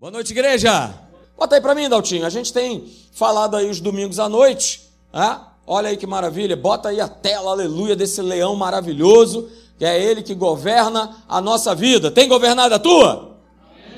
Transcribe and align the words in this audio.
Boa 0.00 0.10
noite, 0.10 0.30
igreja. 0.30 0.94
Bota 1.36 1.56
aí 1.56 1.60
para 1.60 1.74
mim, 1.74 1.86
Daltinho. 1.86 2.24
A 2.24 2.30
gente 2.30 2.54
tem 2.54 2.90
falado 3.12 3.54
aí 3.54 3.68
os 3.68 3.82
domingos 3.82 4.18
à 4.18 4.30
noite. 4.30 4.88
Né? 5.12 5.38
Olha 5.66 5.90
aí 5.90 5.96
que 5.98 6.06
maravilha. 6.06 6.56
Bota 6.56 6.88
aí 6.88 7.02
a 7.02 7.06
tela, 7.06 7.50
aleluia, 7.50 7.94
desse 7.94 8.22
leão 8.22 8.56
maravilhoso, 8.56 9.50
que 9.78 9.84
é 9.84 10.02
ele 10.02 10.22
que 10.22 10.34
governa 10.34 11.22
a 11.28 11.38
nossa 11.42 11.74
vida. 11.74 12.10
Tem 12.10 12.26
governado 12.26 12.74
a 12.74 12.78
tua? 12.78 13.36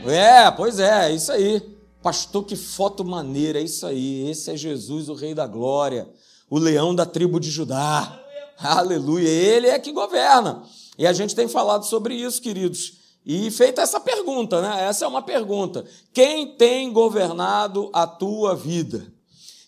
É, 0.04 0.50
pois 0.50 0.80
é, 0.80 1.08
é 1.08 1.14
isso 1.14 1.30
aí. 1.30 1.62
Pastor, 2.02 2.46
que 2.46 2.56
foto 2.56 3.04
maneira, 3.04 3.60
é 3.60 3.62
isso 3.62 3.86
aí. 3.86 4.28
Esse 4.28 4.50
é 4.50 4.56
Jesus, 4.56 5.08
o 5.08 5.14
Rei 5.14 5.34
da 5.34 5.46
Glória, 5.46 6.08
o 6.50 6.58
leão 6.58 6.92
da 6.92 7.06
tribo 7.06 7.38
de 7.38 7.48
Judá. 7.48 8.20
Aleluia. 8.58 9.28
Ele 9.28 9.68
é 9.68 9.78
que 9.78 9.92
governa. 9.92 10.64
E 10.98 11.06
a 11.06 11.12
gente 11.12 11.32
tem 11.36 11.46
falado 11.46 11.84
sobre 11.84 12.16
isso, 12.16 12.42
queridos. 12.42 13.01
E 13.24 13.50
feita 13.50 13.82
essa 13.82 14.00
pergunta, 14.00 14.60
né? 14.60 14.84
Essa 14.84 15.04
é 15.04 15.08
uma 15.08 15.22
pergunta. 15.22 15.84
Quem 16.12 16.56
tem 16.56 16.92
governado 16.92 17.88
a 17.92 18.06
tua 18.06 18.54
vida? 18.54 19.12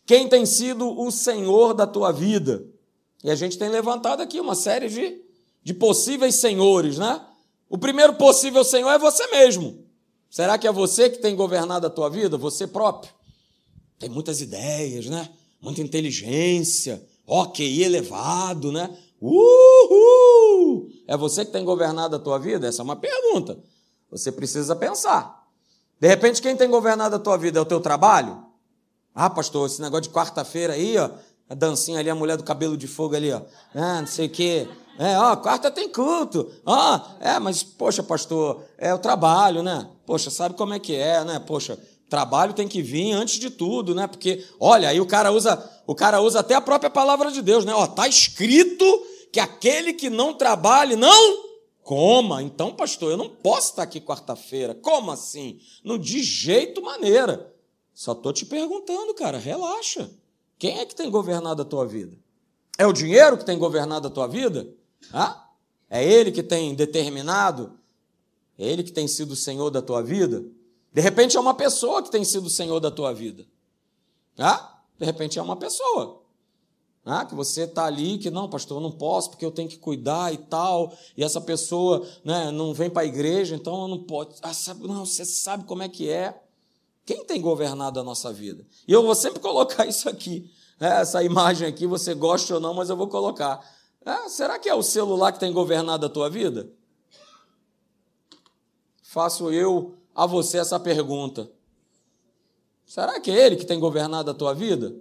Quem 0.05 0.29
tem 0.29 0.45
sido 0.45 1.01
o 1.01 1.11
Senhor 1.11 1.73
da 1.73 1.87
tua 1.87 2.13
vida? 2.13 2.65
E 3.23 3.31
a 3.31 3.35
gente 3.35 3.57
tem 3.57 3.69
levantado 3.71 4.21
aqui 4.21 4.39
uma 4.39 4.55
série 4.55 4.89
de, 4.89 5.23
de 5.63 5.73
possíveis 5.73 6.35
senhores, 6.35 6.99
né? 6.99 7.21
O 7.71 7.79
primeiro 7.79 8.15
possível 8.15 8.63
senhor 8.63 8.91
é 8.91 8.99
você 8.99 9.27
mesmo. 9.29 9.83
Será 10.31 10.59
que 10.59 10.67
é 10.67 10.73
você 10.73 11.09
que 11.09 11.19
tem 11.19 11.35
governado 11.35 11.87
a 11.87 11.91
tua 11.91 12.11
vida? 12.11 12.37
Você 12.37 12.67
próprio? 12.67 13.13
Tem 13.99 14.11
muitas 14.11 14.41
ideias, 14.41 15.07
né? 15.07 15.29
Muita 15.61 15.81
inteligência, 15.81 17.03
ok, 17.27 17.83
elevado, 17.83 18.71
né? 18.71 18.95
Uhul! 19.27 20.91
É 21.09 21.17
você 21.17 21.47
que 21.47 21.51
tem 21.51 21.65
governado 21.65 22.17
a 22.17 22.19
tua 22.19 22.39
vida? 22.39 22.67
Essa 22.67 22.83
é 22.83 22.85
uma 22.85 22.97
pergunta. 22.97 23.59
Você 24.11 24.31
precisa 24.31 24.77
pensar. 24.77 25.45
De 25.99 26.07
repente, 26.07 26.43
quem 26.43 26.55
tem 26.55 26.69
governado 26.69 27.17
a 27.17 27.19
tua 27.19 27.39
vida 27.39 27.59
é 27.59 27.63
o 27.63 27.65
teu 27.65 27.81
trabalho? 27.81 28.45
Ah, 29.15 29.31
pastor, 29.31 29.67
esse 29.67 29.81
negócio 29.81 30.03
de 30.03 30.11
quarta-feira 30.11 30.75
aí, 30.75 30.99
ó, 30.99 31.09
a 31.49 31.55
dancinha 31.55 32.01
ali, 32.01 32.11
a 32.11 32.15
mulher 32.15 32.37
do 32.37 32.43
cabelo 32.43 32.77
de 32.77 32.87
fogo 32.87 33.17
ali, 33.17 33.33
ó. 33.33 33.41
Ah, 33.75 34.01
não 34.01 34.07
sei 34.07 34.27
o 34.27 34.31
quê. 34.31 34.69
É, 34.99 35.19
ó, 35.19 35.35
quarta 35.37 35.71
tem 35.71 35.89
culto. 35.89 36.51
Ah, 36.67 37.17
é, 37.19 37.39
mas, 37.39 37.63
poxa, 37.63 38.03
pastor, 38.03 38.63
é 38.77 38.93
o 38.93 38.99
trabalho, 38.99 39.63
né? 39.63 39.89
Poxa, 40.05 40.31
sabe 40.31 40.55
como 40.55 40.75
é 40.75 40.79
que 40.79 40.95
é, 40.95 41.25
né? 41.25 41.39
Poxa, 41.39 41.79
trabalho 42.11 42.53
tem 42.53 42.69
que 42.69 42.83
vir 42.83 43.13
antes 43.13 43.39
de 43.39 43.49
tudo, 43.49 43.95
né? 43.95 44.07
Porque, 44.07 44.45
olha, 44.61 44.89
aí 44.89 45.01
o 45.01 45.07
cara 45.07 45.33
usa, 45.33 45.63
o 45.87 45.95
cara 45.95 46.21
usa 46.21 46.41
até 46.41 46.55
a 46.55 46.61
própria 46.61 46.91
palavra 46.91 47.33
de 47.33 47.41
Deus, 47.41 47.65
né? 47.65 47.73
Ó, 47.73 47.87
tá 47.87 48.07
escrito 48.07 48.85
que 49.35 49.41
aquele 49.41 49.93
que 49.93 50.09
não 50.09 50.33
trabalhe 50.33 50.95
não 50.95 51.43
coma. 51.83 52.41
Então, 52.41 52.73
pastor, 52.73 53.11
eu 53.11 53.17
não 53.17 53.29
posso 53.29 53.71
estar 53.71 53.83
aqui 53.83 54.01
quarta-feira. 54.01 54.77
Como 54.77 55.11
assim? 55.11 55.59
Não 55.83 55.99
de 55.99 56.23
jeito 56.23 56.81
maneira. 56.81 57.53
Só 57.93 58.13
estou 58.13 58.33
te 58.33 58.47
perguntando, 58.47 59.13
cara, 59.13 59.37
relaxa. 59.37 60.09
Quem 60.57 60.79
é 60.79 60.87
que 60.87 60.95
tem 60.95 61.11
governado 61.11 61.63
a 61.63 61.65
tua 61.65 61.85
vida? 61.85 62.17
É 62.79 62.87
o 62.87 62.93
dinheiro 62.93 63.37
que 63.37 63.45
tem 63.45 63.59
governado 63.59 64.07
a 64.07 64.11
tua 64.11 64.29
vida? 64.29 64.73
Ah? 65.13 65.49
É 65.91 66.05
ele 66.05 66.31
que 66.31 66.43
tem 66.45 66.73
determinado? 66.73 67.77
É 68.57 68.65
ele 68.65 68.85
que 68.85 68.93
tem 68.93 69.09
sido 69.09 69.33
o 69.33 69.37
senhor 69.37 69.69
da 69.69 69.83
tua 69.83 70.01
vida? 70.01 70.45
De 70.93 71.01
repente 71.01 71.37
é 71.37 71.41
uma 71.41 71.55
pessoa 71.55 72.05
que 72.05 72.11
tem 72.11 72.25
sido 72.25 72.47
o 72.47 72.51
senhor 72.51 72.79
da 72.79 72.91
tua 72.91 73.13
vida. 73.13 73.45
Ah? 74.39 74.79
De 74.97 75.05
repente 75.05 75.41
é 75.41 75.43
uma 75.43 75.57
pessoa. 75.57 76.24
Ah, 77.07 77.27
que 77.27 77.35
você 77.35 77.63
está 77.65 77.85
ali, 77.85 78.17
que 78.17 78.31
não, 78.31 78.49
pastor, 78.49 78.79
eu 78.79 78.83
não 78.83 78.91
posso 78.91 79.31
porque 79.31 79.45
eu 79.45 79.51
tenho 79.51 79.69
que 79.69 79.77
cuidar 79.77 80.33
e 80.33 80.39
tal, 80.39 80.97
e 81.15 81.23
essa 81.23 81.39
pessoa 81.39 82.07
né, 82.25 82.51
não 82.51 82.73
vem 82.73 82.89
para 82.89 83.03
a 83.03 83.07
igreja, 83.07 83.55
então 83.55 83.83
eu 83.83 83.89
não 83.89 84.03
posso. 84.05 84.37
Ah, 84.43 84.55
sabe, 84.55 84.87
não, 84.89 85.05
você 85.05 85.25
sabe 85.25 85.65
como 85.65 85.83
é 85.83 85.89
que 85.89 86.09
é. 86.09 86.41
Quem 87.05 87.23
tem 87.27 87.43
governado 87.43 88.01
a 88.01 88.03
nossa 88.03 88.33
vida? 88.33 88.65
E 88.89 88.93
eu 88.93 89.03
vou 89.03 89.15
sempre 89.15 89.39
colocar 89.41 89.85
isso 89.85 90.09
aqui, 90.09 90.51
né, 90.81 91.03
essa 91.03 91.23
imagem 91.23 91.69
aqui, 91.69 91.87
você 91.87 92.15
gosta 92.15 92.55
ou 92.55 92.61
não, 92.61 92.73
mas 92.73 92.89
eu 92.89 92.97
vou 92.97 93.09
colocar. 93.09 93.61
Ah, 94.05 94.29
será 94.31 94.59
que 94.59 94.69
é 94.69 94.75
o 94.75 94.83
celular 94.83 95.33
que 95.33 95.41
tem 95.41 95.53
governado 95.53 96.07
a 96.07 96.09
tua 96.09 96.31
vida? 96.31 96.71
Faço 99.03 99.53
eu 99.53 99.95
a 100.15 100.25
você 100.27 100.57
essa 100.57 100.81
pergunta. 100.81 101.51
Será 102.87 103.21
que 103.21 103.31
é 103.31 103.47
ele 103.47 103.57
que 103.57 103.67
tem 103.67 103.79
governado 103.79 104.31
a 104.31 104.35
tua 104.35 104.55
vida? 104.55 104.95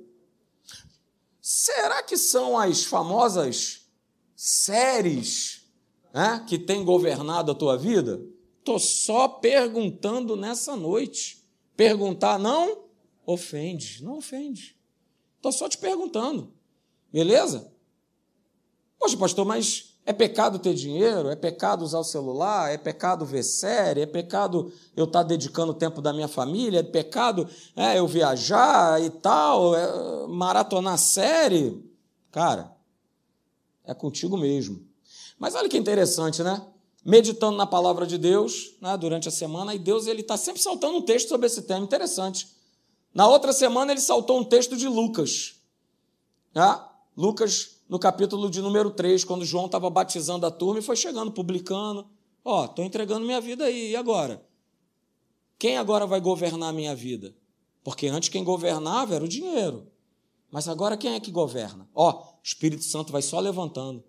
Será 1.46 2.02
que 2.02 2.16
são 2.16 2.58
as 2.58 2.86
famosas 2.86 3.90
séries 4.34 5.66
né, 6.14 6.42
que 6.48 6.58
têm 6.58 6.86
governado 6.86 7.52
a 7.52 7.56
tua 7.56 7.78
vida? 7.78 8.26
Estou 8.60 8.80
só 8.80 9.28
perguntando 9.28 10.38
nessa 10.38 10.78
noite. 10.78 11.44
Perguntar 11.76 12.40
não 12.40 12.86
ofende, 13.26 14.02
não 14.02 14.20
ofende. 14.20 14.80
Estou 15.36 15.52
só 15.52 15.68
te 15.68 15.78
perguntando. 15.78 16.54
Beleza? 17.12 17.76
Poxa, 18.98 19.18
pastor, 19.18 19.46
mas 19.46 19.93
é 20.06 20.12
pecado 20.12 20.60
ter 20.60 20.74
dinheiro? 20.74 21.30
É 21.30 21.36
pecado 21.36 21.84
usar 21.84 22.00
o 22.00 22.04
celular? 22.04 22.72
É 22.72 22.78
pecado 22.78 23.26
ver 23.26 23.44
série? 23.44 24.02
É 24.02 24.06
pecado 24.06 24.72
eu 24.96 25.06
estar 25.06 25.24
dedicando 25.24 25.72
o 25.72 25.76
tempo 25.76 26.02
da 26.02 26.12
minha 26.12 26.28
família? 26.28 26.80
É 26.80 26.84
pecado 26.84 27.48
é, 27.76 27.98
eu 27.98 28.06
viajar 28.06 29.02
e 29.02 29.10
tal? 29.10 29.74
É, 29.74 30.28
maratonar 30.28 30.98
série? 30.98 31.82
Cara, 32.32 32.76
é 33.86 33.94
contigo 33.94 34.36
mesmo. 34.36 34.86
Mas 35.40 35.56
olha 35.56 35.70
que 35.70 35.78
interessante, 35.78 36.44
né? 36.44 36.62
Meditando 37.06 37.58
na 37.58 37.66
palavra 37.66 38.06
de 38.06 38.18
Deus 38.18 38.76
né, 38.82 38.98
durante 38.98 39.28
a 39.28 39.32
semana, 39.32 39.74
e 39.76 39.80
Deus 39.80 40.08
ele 40.08 40.22
está 40.22 40.38
sempre 40.38 40.62
saltando 40.62 40.98
um 40.98 41.02
texto 41.02 41.30
sobre 41.30 41.48
esse 41.48 41.62
tema. 41.62 41.84
Interessante. 41.84 42.48
Na 43.14 43.28
outra 43.28 43.54
semana 43.54 43.92
ele 43.92 44.02
saltou 44.02 44.40
um 44.40 44.44
texto 44.44 44.76
de 44.76 44.88
Lucas. 44.88 45.56
Né? 46.54 46.80
Lucas 47.16 47.78
no 47.94 48.00
capítulo 48.00 48.50
de 48.50 48.60
número 48.60 48.90
3, 48.90 49.24
quando 49.24 49.46
João 49.46 49.68
estava 49.68 49.88
batizando 49.88 50.48
a 50.48 50.50
turma 50.50 50.80
e 50.80 50.82
foi 50.82 50.96
chegando, 50.96 51.32
publicando. 51.32 52.08
Ó, 52.44 52.62
oh, 52.62 52.66
estou 52.66 52.84
entregando 52.84 53.24
minha 53.24 53.40
vida 53.40 53.66
aí, 53.66 53.92
e 53.92 53.96
agora? 53.96 54.44
Quem 55.60 55.78
agora 55.78 56.08
vai 56.08 56.20
governar 56.20 56.70
a 56.70 56.74
minha 56.74 56.96
vida? 56.96 57.36
Porque 57.84 58.08
antes 58.08 58.30
quem 58.30 58.44
governava 58.44 59.14
era 59.14 59.24
o 59.24 59.28
dinheiro. 59.28 59.86
Mas 60.50 60.68
agora 60.68 60.98
quem 60.98 61.14
é 61.14 61.20
que 61.20 61.30
governa? 61.30 61.88
Ó, 61.94 62.10
oh, 62.10 62.14
o 62.14 62.44
Espírito 62.44 62.84
Santo 62.84 63.12
vai 63.12 63.22
só 63.22 63.40
levantando. 63.40 64.04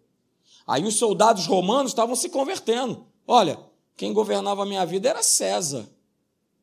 Aí 0.67 0.83
os 0.87 0.95
soldados 0.95 1.45
romanos 1.45 1.93
estavam 1.93 2.17
se 2.17 2.31
convertendo. 2.31 3.05
Olha, 3.29 3.61
quem 3.99 4.15
governava 4.15 4.63
a 4.63 4.67
minha 4.67 4.87
vida 4.87 5.11
era 5.11 5.23
César. 5.23 5.87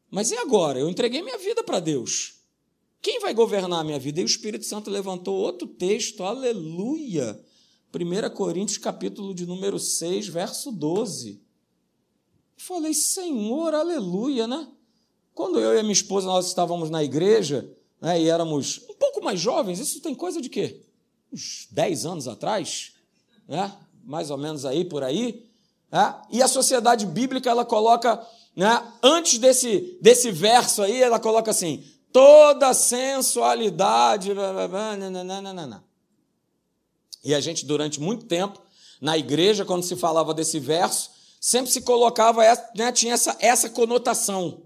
Mas 0.10 0.32
e 0.32 0.38
agora? 0.38 0.80
Eu 0.80 0.90
entreguei 0.90 1.22
minha 1.22 1.38
vida 1.38 1.64
para 1.64 1.80
Deus. 1.80 2.41
Quem 3.02 3.20
vai 3.20 3.34
governar 3.34 3.80
a 3.80 3.84
minha 3.84 3.98
vida? 3.98 4.22
E 4.22 4.24
o 4.24 4.26
Espírito 4.26 4.66
Santo 4.66 4.90
levantou 4.92 5.36
outro 5.36 5.68
texto, 5.68 6.24
aleluia. 6.24 7.40
1 7.94 8.36
Coríntios, 8.36 8.78
capítulo 8.78 9.34
de 9.34 9.46
número 9.46 9.80
6, 9.80 10.28
verso 10.28 10.72
12. 10.72 11.42
falei, 12.56 12.94
Senhor, 12.94 13.74
aleluia, 13.74 14.48
né? 14.48 14.68
Quando 15.34 15.60
eu 15.60 15.74
e 15.74 15.80
a 15.80 15.82
minha 15.82 15.94
esposa 15.94 16.28
nós 16.28 16.48
estávamos 16.48 16.90
na 16.90 17.04
igreja, 17.04 17.76
né, 18.00 18.22
e 18.22 18.30
éramos 18.30 18.82
um 18.90 18.94
pouco 18.94 19.24
mais 19.24 19.40
jovens, 19.40 19.80
isso 19.80 20.00
tem 20.02 20.14
coisa 20.14 20.40
de 20.40 20.50
quê? 20.50 20.82
Uns 21.34 21.68
10 21.72 22.06
anos 22.06 22.28
atrás, 22.28 22.94
né? 23.48 23.76
mais 24.04 24.30
ou 24.30 24.38
menos 24.38 24.66
aí, 24.66 24.86
por 24.86 25.04
aí. 25.04 25.46
Né? 25.92 26.22
E 26.32 26.42
a 26.42 26.48
sociedade 26.48 27.06
bíblica, 27.06 27.50
ela 27.50 27.66
coloca, 27.66 28.24
né, 28.56 28.94
antes 29.02 29.40
desse, 29.40 29.98
desse 30.02 30.32
verso 30.32 30.82
aí, 30.82 31.02
ela 31.02 31.20
coloca 31.20 31.50
assim: 31.50 31.84
toda 32.12 32.74
sensualidade. 32.74 34.32
E 37.24 37.34
a 37.34 37.40
gente, 37.40 37.66
durante 37.66 38.00
muito 38.00 38.26
tempo, 38.26 38.62
na 39.00 39.18
igreja, 39.18 39.66
quando 39.66 39.84
se 39.84 39.96
falava 39.96 40.34
desse 40.34 40.60
verso, 40.60 41.12
sempre 41.40 41.72
se 41.72 41.82
colocava, 41.82 42.42
né, 42.76 42.92
tinha 42.92 43.14
essa, 43.14 43.36
essa 43.40 43.70
conotação. 43.70 44.64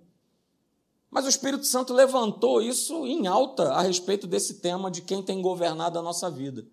Mas 1.09 1.25
o 1.25 1.29
Espírito 1.29 1.66
Santo 1.66 1.93
levantou 1.93 2.61
isso 2.61 3.05
em 3.05 3.28
alta 3.28 3.72
a 3.72 3.81
respeito 3.81 4.28
desse 4.28 4.55
tema 4.55 4.91
de 4.91 5.02
quem 5.02 5.22
tem 5.22 5.41
governado 5.41 5.97
a 5.97 6.02
nossa 6.02 6.29
vida. 6.29 6.66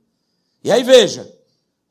E 0.65 0.73
aí 0.73 0.83
veja, 0.83 1.33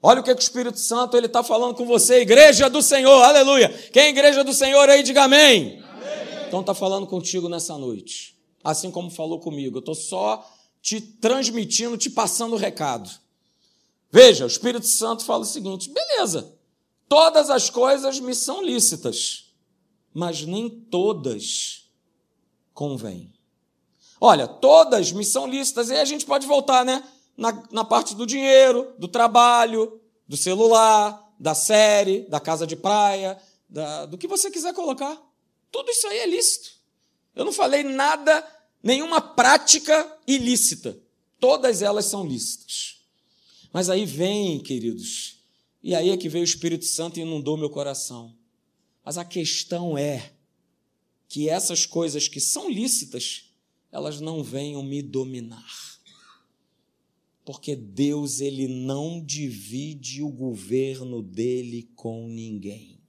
olha 0.03 0.19
o 0.19 0.23
que, 0.23 0.33
que 0.35 0.41
o 0.41 0.43
Espírito 0.43 0.79
Santo 0.79 1.15
ele 1.15 1.27
está 1.27 1.43
falando 1.43 1.75
com 1.75 1.85
você, 1.85 2.21
igreja 2.21 2.69
do 2.69 2.81
Senhor, 2.81 3.23
aleluia. 3.23 3.69
Quem 3.93 4.03
é 4.03 4.09
igreja 4.09 4.43
do 4.43 4.53
Senhor 4.53 4.89
aí, 4.89 5.03
diga 5.03 5.23
amém. 5.23 5.81
amém. 5.81 6.47
Então 6.47 6.59
está 6.59 6.73
falando 6.73 7.07
contigo 7.07 7.47
nessa 7.47 7.77
noite 7.77 8.40
assim 8.63 8.91
como 8.91 9.09
falou 9.09 9.39
comigo. 9.39 9.77
Eu 9.77 9.79
estou 9.79 9.95
só 9.95 10.49
te 10.81 10.99
transmitindo, 10.99 11.97
te 11.97 12.09
passando 12.09 12.53
o 12.53 12.57
recado. 12.57 13.09
Veja, 14.11 14.43
o 14.43 14.47
Espírito 14.47 14.87
Santo 14.87 15.23
fala 15.23 15.43
o 15.43 15.45
seguinte: 15.45 15.89
beleza, 15.89 16.53
todas 17.07 17.49
as 17.49 17.69
coisas 17.69 18.19
me 18.19 18.35
são 18.35 18.63
lícitas, 18.63 19.53
mas 20.13 20.43
nem 20.43 20.69
todas 20.69 21.89
convêm. 22.73 23.33
Olha, 24.19 24.47
todas 24.47 25.11
me 25.11 25.25
são 25.25 25.47
lícitas, 25.47 25.89
e 25.89 25.93
aí 25.93 25.99
a 25.99 26.05
gente 26.05 26.25
pode 26.25 26.45
voltar, 26.45 26.85
né? 26.85 27.03
Na, 27.37 27.63
na 27.71 27.83
parte 27.83 28.13
do 28.13 28.25
dinheiro, 28.25 28.93
do 28.99 29.07
trabalho, 29.07 29.99
do 30.27 30.37
celular, 30.37 31.33
da 31.39 31.55
série, 31.55 32.21
da 32.29 32.39
casa 32.39 32.67
de 32.67 32.75
praia, 32.75 33.35
da, 33.67 34.05
do 34.05 34.17
que 34.17 34.27
você 34.27 34.51
quiser 34.51 34.73
colocar. 34.73 35.19
Tudo 35.71 35.89
isso 35.89 36.05
aí 36.07 36.19
é 36.19 36.27
lícito. 36.27 36.80
Eu 37.35 37.45
não 37.45 37.53
falei 37.53 37.83
nada, 37.83 38.45
nenhuma 38.83 39.21
prática 39.21 40.17
ilícita. 40.27 40.97
Todas 41.39 41.81
elas 41.81 42.05
são 42.05 42.25
lícitas. 42.25 43.01
Mas 43.73 43.89
aí 43.89 44.05
vem, 44.05 44.59
queridos, 44.59 45.37
e 45.81 45.95
aí 45.95 46.09
é 46.09 46.17
que 46.17 46.29
veio 46.29 46.43
o 46.43 46.45
Espírito 46.45 46.85
Santo 46.85 47.17
e 47.17 47.23
inundou 47.23 47.57
meu 47.57 47.69
coração. 47.69 48.35
Mas 49.03 49.17
a 49.17 49.25
questão 49.25 49.97
é 49.97 50.33
que 51.27 51.49
essas 51.49 51.85
coisas 51.85 52.27
que 52.27 52.39
são 52.39 52.69
lícitas, 52.69 53.45
elas 53.91 54.19
não 54.19 54.43
venham 54.43 54.83
me 54.83 55.01
dominar. 55.01 55.65
Porque 57.43 57.75
Deus 57.75 58.39
ele 58.39 58.67
não 58.67 59.23
divide 59.23 60.21
o 60.21 60.29
governo 60.29 61.23
dele 61.23 61.89
com 61.95 62.27
ninguém. 62.27 63.00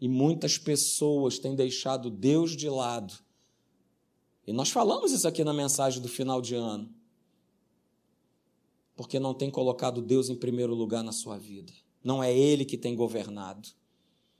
E 0.00 0.08
muitas 0.08 0.58
pessoas 0.58 1.38
têm 1.38 1.54
deixado 1.54 2.10
Deus 2.10 2.56
de 2.56 2.68
lado. 2.68 3.14
E 4.46 4.52
nós 4.52 4.70
falamos 4.70 5.12
isso 5.12 5.26
aqui 5.26 5.42
na 5.42 5.52
mensagem 5.52 6.02
do 6.02 6.08
final 6.08 6.40
de 6.40 6.54
ano. 6.54 6.92
Porque 8.96 9.18
não 9.18 9.34
tem 9.34 9.50
colocado 9.50 10.02
Deus 10.02 10.28
em 10.28 10.36
primeiro 10.36 10.74
lugar 10.74 11.02
na 11.02 11.12
sua 11.12 11.38
vida. 11.38 11.72
Não 12.02 12.22
é 12.22 12.36
Ele 12.36 12.64
que 12.64 12.76
tem 12.76 12.94
governado. 12.94 13.68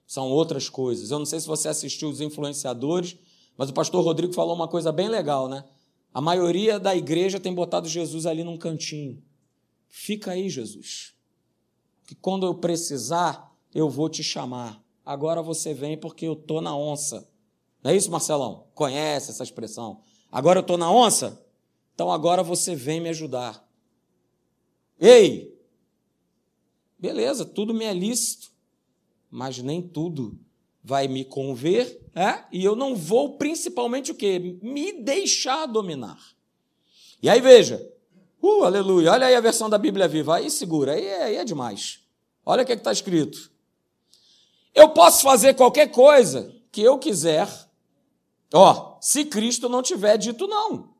São 0.06 0.31
outras 0.31 0.69
coisas. 0.69 1.11
Eu 1.11 1.19
não 1.19 1.27
sei 1.27 1.41
se 1.41 1.47
você 1.47 1.69
assistiu 1.69 2.11
os 2.11 2.21
influenciadores, 2.21 3.17
mas 3.56 3.71
o 3.71 3.73
pastor 3.73 4.05
Rodrigo 4.05 4.35
falou 4.35 4.55
uma 4.55 4.69
coisa 4.69 4.93
bem 4.93 5.09
legal, 5.09 5.49
né? 5.49 5.65
A 6.12 6.21
maioria 6.21 6.79
da 6.79 6.95
igreja 6.95 7.41
tem 7.41 7.55
botado 7.55 7.89
Jesus 7.89 8.27
ali 8.27 8.45
num 8.45 8.59
cantinho. 8.59 9.23
Fica 9.89 10.33
aí, 10.33 10.51
Jesus. 10.51 11.15
Que 12.06 12.15
quando 12.15 12.45
eu 12.45 12.55
precisar, 12.55 13.56
eu 13.75 13.89
vou 13.89 14.09
te 14.09 14.23
chamar. 14.23 14.83
Agora 15.05 15.43
você 15.43 15.75
vem 15.75 15.99
porque 15.99 16.27
eu 16.27 16.35
tô 16.35 16.61
na 16.61 16.77
onça. 16.77 17.29
Não 17.83 17.91
é 17.91 17.97
isso, 17.97 18.11
Marcelão? 18.11 18.67
Conhece 18.75 19.31
essa 19.31 19.43
expressão? 19.43 20.01
Agora 20.33 20.61
eu 20.61 20.62
tô 20.62 20.77
na 20.77 20.91
onça? 20.91 21.45
Então 21.95 22.11
agora 22.11 22.43
você 22.43 22.75
vem 22.75 23.01
me 23.01 23.11
ajudar. 23.11 23.62
Ei! 24.99 25.55
Beleza, 26.99 27.45
tudo 27.45 27.75
me 27.75 27.85
é 27.85 27.93
lícito, 27.93 28.51
mas 29.31 29.59
nem 29.59 29.83
tudo 29.83 30.39
vai 30.83 31.06
me 31.06 31.25
conver, 31.25 32.01
é? 32.15 32.45
e 32.53 32.65
eu 32.65 32.75
não 32.75 32.95
vou 32.97 33.37
principalmente 33.37 34.11
o 34.11 34.15
quê? 34.15 34.59
Me 34.62 34.93
deixar 35.03 35.67
dominar. 35.67 36.19
E 37.23 37.29
aí 37.29 37.41
veja, 37.41 37.87
uh, 38.43 38.65
aleluia, 38.65 39.12
olha 39.12 39.27
aí 39.27 39.35
a 39.35 39.41
versão 39.41 39.69
da 39.69 39.79
Bíblia 39.79 40.09
Viva, 40.09 40.37
aí 40.37 40.51
segura, 40.51 40.93
aí 40.93 41.05
é, 41.05 41.23
aí 41.25 41.37
é 41.37 41.45
demais. 41.45 42.01
Olha 42.45 42.62
o 42.62 42.67
que 42.67 42.73
é 42.73 42.75
está 42.75 42.93
escrito. 42.93 43.51
Eu 44.75 44.88
posso 44.91 45.23
fazer 45.23 45.55
qualquer 45.55 45.88
coisa 45.91 46.55
que 46.73 46.82
eu 46.82 46.99
quiser, 46.99 47.49
ó, 48.53 48.99
se 49.00 49.25
Cristo 49.25 49.69
não 49.69 49.82
tiver 49.82 50.19
dito 50.19 50.47
não. 50.47 50.94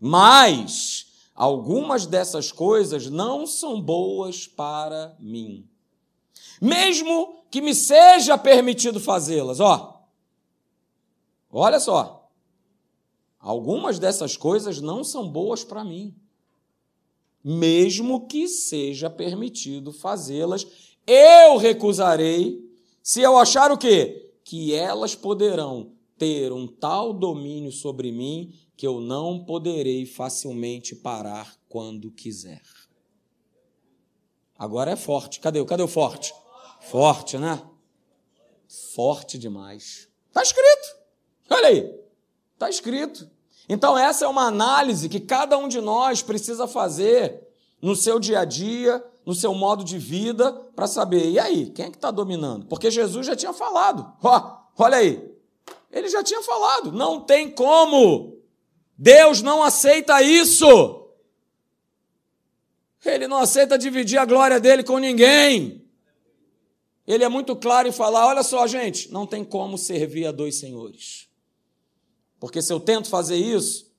Mas 0.00 1.06
algumas 1.34 2.06
dessas 2.06 2.50
coisas 2.50 3.08
não 3.08 3.46
são 3.46 3.80
boas 3.80 4.46
para 4.46 5.16
mim 5.20 5.68
mesmo 6.60 7.44
que 7.50 7.60
me 7.60 7.74
seja 7.74 8.36
permitido 8.36 9.00
fazê-las. 9.00 9.60
Ó, 9.60 10.04
olha 11.50 11.80
só. 11.80 12.30
Algumas 13.38 13.98
dessas 13.98 14.36
coisas 14.36 14.80
não 14.80 15.04
são 15.04 15.30
boas 15.30 15.64
para 15.64 15.84
mim. 15.84 16.14
Mesmo 17.42 18.26
que 18.26 18.48
seja 18.48 19.08
permitido 19.08 19.92
fazê-las, 19.92 20.66
eu 21.08 21.56
recusarei 21.56 22.62
se 23.02 23.22
eu 23.22 23.38
achar 23.38 23.72
o 23.72 23.78
quê? 23.78 24.30
Que 24.44 24.74
elas 24.74 25.14
poderão 25.14 25.92
ter 26.18 26.52
um 26.52 26.66
tal 26.66 27.14
domínio 27.14 27.72
sobre 27.72 28.12
mim 28.12 28.52
que 28.76 28.86
eu 28.86 29.00
não 29.00 29.44
poderei 29.44 30.04
facilmente 30.04 30.94
parar 30.94 31.56
quando 31.68 32.10
quiser. 32.10 32.62
Agora 34.58 34.90
é 34.90 34.96
forte. 34.96 35.40
Cadê? 35.40 35.64
Cadê 35.64 35.82
o 35.82 35.88
forte? 35.88 36.34
Forte, 36.80 37.38
né? 37.38 37.62
Forte 38.94 39.38
demais. 39.38 40.08
Está 40.28 40.42
escrito. 40.42 40.96
Olha 41.48 41.68
aí. 41.68 41.98
Está 42.52 42.68
escrito. 42.68 43.30
Então, 43.68 43.96
essa 43.96 44.26
é 44.26 44.28
uma 44.28 44.46
análise 44.46 45.08
que 45.08 45.20
cada 45.20 45.56
um 45.56 45.68
de 45.68 45.80
nós 45.80 46.22
precisa 46.22 46.66
fazer 46.66 47.47
no 47.80 47.94
seu 47.94 48.18
dia 48.18 48.40
a 48.40 48.44
dia, 48.44 49.04
no 49.24 49.34
seu 49.34 49.54
modo 49.54 49.84
de 49.84 49.98
vida, 49.98 50.52
para 50.74 50.86
saber, 50.86 51.30
e 51.30 51.38
aí, 51.38 51.70
quem 51.70 51.86
é 51.86 51.90
que 51.90 51.96
está 51.96 52.10
dominando? 52.10 52.66
Porque 52.66 52.90
Jesus 52.90 53.26
já 53.26 53.36
tinha 53.36 53.52
falado. 53.52 54.12
Ó, 54.22 54.56
olha 54.76 54.98
aí. 54.98 55.28
Ele 55.90 56.08
já 56.08 56.22
tinha 56.22 56.42
falado. 56.42 56.92
Não 56.92 57.20
tem 57.20 57.50
como. 57.50 58.38
Deus 58.96 59.42
não 59.42 59.62
aceita 59.62 60.22
isso. 60.22 61.06
Ele 63.04 63.28
não 63.28 63.38
aceita 63.38 63.78
dividir 63.78 64.18
a 64.18 64.24
glória 64.24 64.58
dele 64.58 64.82
com 64.82 64.98
ninguém 64.98 65.88
ele 67.08 67.24
é 67.24 67.28
muito 67.28 67.56
claro 67.56 67.88
em 67.88 67.92
falar: 67.92 68.26
olha 68.26 68.42
só, 68.42 68.66
gente, 68.66 69.10
não 69.10 69.26
tem 69.26 69.42
como 69.42 69.78
servir 69.78 70.26
a 70.26 70.30
dois 70.30 70.56
senhores. 70.56 71.26
Porque 72.38 72.60
se 72.60 72.70
eu 72.70 72.78
tento 72.78 73.08
fazer 73.08 73.36
isso, 73.36 73.90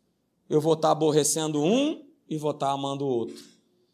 eu 0.48 0.62
vou 0.62 0.74
estar 0.74 0.92
aborrecendo 0.92 1.60
um 1.62 2.06
e 2.30 2.38
vou 2.38 2.52
estar 2.52 2.70
amando 2.70 3.04
o 3.04 3.10
outro. 3.10 3.44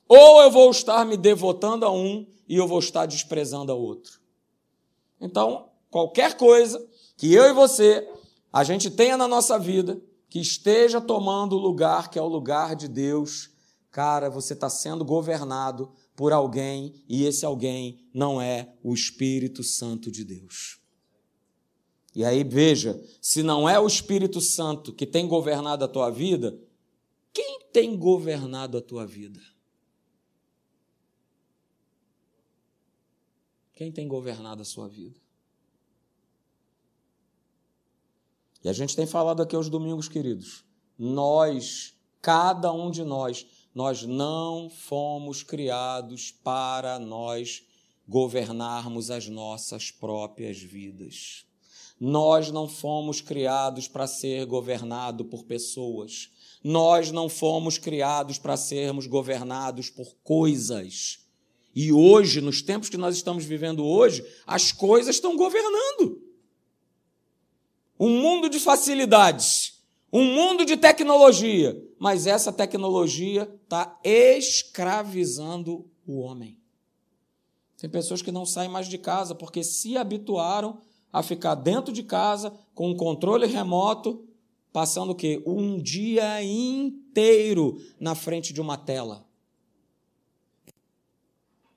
Ou 0.08 0.42
eu 0.42 0.52
vou 0.52 0.70
estar 0.70 1.06
me 1.06 1.18
devotando 1.18 1.86
a 1.86 1.92
um 1.92 2.28
e 2.48 2.56
eu 2.56 2.68
vou 2.68 2.80
estar 2.80 3.06
desprezando 3.06 3.72
a 3.72 3.76
outro. 3.76 4.20
Então, 5.20 5.70
qualquer 5.90 6.38
coisa 6.38 6.86
que 7.18 7.34
eu 7.34 7.46
e 7.46 7.54
você, 7.54 8.08
a 8.52 8.64
gente 8.64 8.90
tenha 8.92 9.18
na 9.18 9.28
nossa 9.28 9.58
vida, 9.58 10.00
que 10.30 10.40
esteja 10.40 11.00
tomando 11.00 11.56
o 11.56 11.60
lugar 11.60 12.10
que 12.10 12.20
é 12.20 12.22
o 12.22 12.28
lugar 12.28 12.76
de 12.76 12.88
Deus, 12.88 13.50
cara, 13.90 14.30
você 14.30 14.54
está 14.54 14.70
sendo 14.70 15.06
governado 15.06 15.92
por 16.16 16.34
alguém 16.34 16.94
e 17.08 17.26
esse 17.26 17.46
alguém 17.46 18.06
não 18.14 18.42
é 18.42 18.74
o 18.84 18.94
Espírito 18.94 19.64
Santo 19.64 20.12
de 20.12 20.24
Deus. 20.24 20.80
E 22.14 22.24
aí 22.24 22.44
veja, 22.44 23.02
se 23.22 23.44
não 23.44 23.68
é 23.68 23.80
o 23.80 23.88
Espírito 23.88 24.40
Santo 24.40 24.94
que 24.94 25.06
tem 25.06 25.28
governado 25.28 25.84
a 25.84 25.88
tua 25.88 26.10
vida, 26.10 26.58
quem 27.34 27.60
tem 27.74 27.98
governado 27.98 28.78
a 28.78 28.82
tua 28.82 29.06
vida? 29.06 29.42
Quem 33.76 33.92
tem 33.92 34.08
governado 34.08 34.62
a 34.62 34.66
sua 34.66 34.88
vida? 34.88 35.20
E 38.64 38.70
a 38.70 38.74
gente 38.74 38.96
tem 38.96 39.06
falado 39.06 39.44
aqui 39.44 39.56
aos 39.56 39.70
domingos, 39.70 40.08
queridos. 40.08 40.64
Nós, 40.98 41.94
cada 42.22 42.72
um 42.72 42.90
de 42.90 43.04
nós, 43.04 43.46
nós 43.76 44.04
não 44.04 44.70
fomos 44.70 45.44
criados 45.44 46.32
para 46.32 46.98
nós 46.98 47.64
governarmos 48.08 49.12
as 49.12 49.28
nossas 49.28 49.92
próprias 49.92 50.58
vidas. 50.58 51.46
Nós 52.00 52.50
não 52.52 52.68
fomos 52.68 53.20
criados 53.20 53.88
para 53.88 54.08
ser 54.08 54.46
governado 54.46 55.26
por 55.26 55.44
pessoas. 55.44 56.32
Nós 56.64 57.12
não 57.12 57.28
fomos 57.28 57.78
criados 57.78 58.40
para 58.40 58.58
sermos 58.58 59.06
governados 59.06 59.90
por 59.90 60.16
coisas. 60.24 61.25
E 61.76 61.92
hoje, 61.92 62.40
nos 62.40 62.62
tempos 62.62 62.90
que 62.90 62.98
nós 62.98 63.16
estamos 63.16 63.44
vivendo 63.44 63.86
hoje, 63.86 64.26
as 64.48 64.72
coisas 64.72 65.16
estão 65.16 65.36
governando. 65.36 66.22
Um 68.00 68.22
mundo 68.22 68.50
de 68.50 68.60
facilidades 68.60 69.76
um 70.18 70.24
mundo 70.34 70.64
de 70.64 70.78
tecnologia, 70.78 71.78
mas 72.00 72.26
essa 72.26 72.50
tecnologia 72.50 73.54
está 73.64 74.00
escravizando 74.02 75.90
o 76.08 76.20
homem. 76.22 76.58
Tem 77.78 77.90
pessoas 77.90 78.22
que 78.22 78.32
não 78.32 78.46
saem 78.46 78.70
mais 78.70 78.88
de 78.88 78.98
casa 78.98 79.36
porque 79.36 79.62
se 79.62 79.98
habituaram 79.98 80.80
a 81.12 81.22
ficar 81.22 81.56
dentro 81.56 81.92
de 81.92 82.02
casa 82.02 82.54
com 82.74 82.92
um 82.92 82.96
controle 82.96 83.46
remoto, 83.46 84.26
passando 84.72 85.10
o 85.10 85.16
quê? 85.16 85.44
Um 85.46 85.78
dia 85.78 86.42
inteiro 86.42 87.78
na 88.00 88.16
frente 88.16 88.54
de 88.54 88.62
uma 88.62 88.78
tela. 88.78 89.25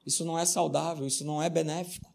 Isso 0.09 0.25
não 0.25 0.38
é 0.38 0.47
saudável, 0.47 1.07
isso 1.07 1.23
não 1.23 1.43
é 1.43 1.50
benéfico. 1.50 2.11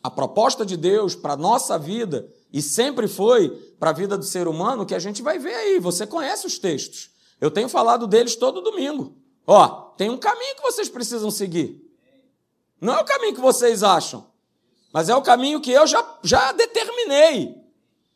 A 0.00 0.08
proposta 0.08 0.64
de 0.64 0.76
Deus 0.76 1.16
para 1.16 1.32
a 1.32 1.36
nossa 1.36 1.76
vida 1.76 2.32
e 2.52 2.62
sempre 2.62 3.08
foi 3.08 3.48
para 3.76 3.90
a 3.90 3.92
vida 3.92 4.16
do 4.16 4.24
ser 4.24 4.46
humano 4.46 4.86
que 4.86 4.94
a 4.94 5.00
gente 5.00 5.20
vai 5.20 5.36
ver 5.36 5.52
aí. 5.52 5.80
Você 5.80 6.06
conhece 6.06 6.46
os 6.46 6.60
textos. 6.60 7.10
Eu 7.40 7.50
tenho 7.50 7.68
falado 7.68 8.06
deles 8.06 8.36
todo 8.36 8.60
domingo. 8.60 9.16
Ó, 9.44 9.66
tem 9.96 10.10
um 10.10 10.16
caminho 10.16 10.54
que 10.54 10.62
vocês 10.62 10.88
precisam 10.88 11.28
seguir. 11.28 11.84
Não 12.80 12.94
é 12.94 13.00
o 13.00 13.04
caminho 13.04 13.34
que 13.34 13.40
vocês 13.40 13.82
acham, 13.82 14.24
mas 14.92 15.08
é 15.08 15.16
o 15.16 15.22
caminho 15.22 15.60
que 15.60 15.72
eu 15.72 15.88
já, 15.88 16.18
já 16.22 16.52
determinei. 16.52 17.60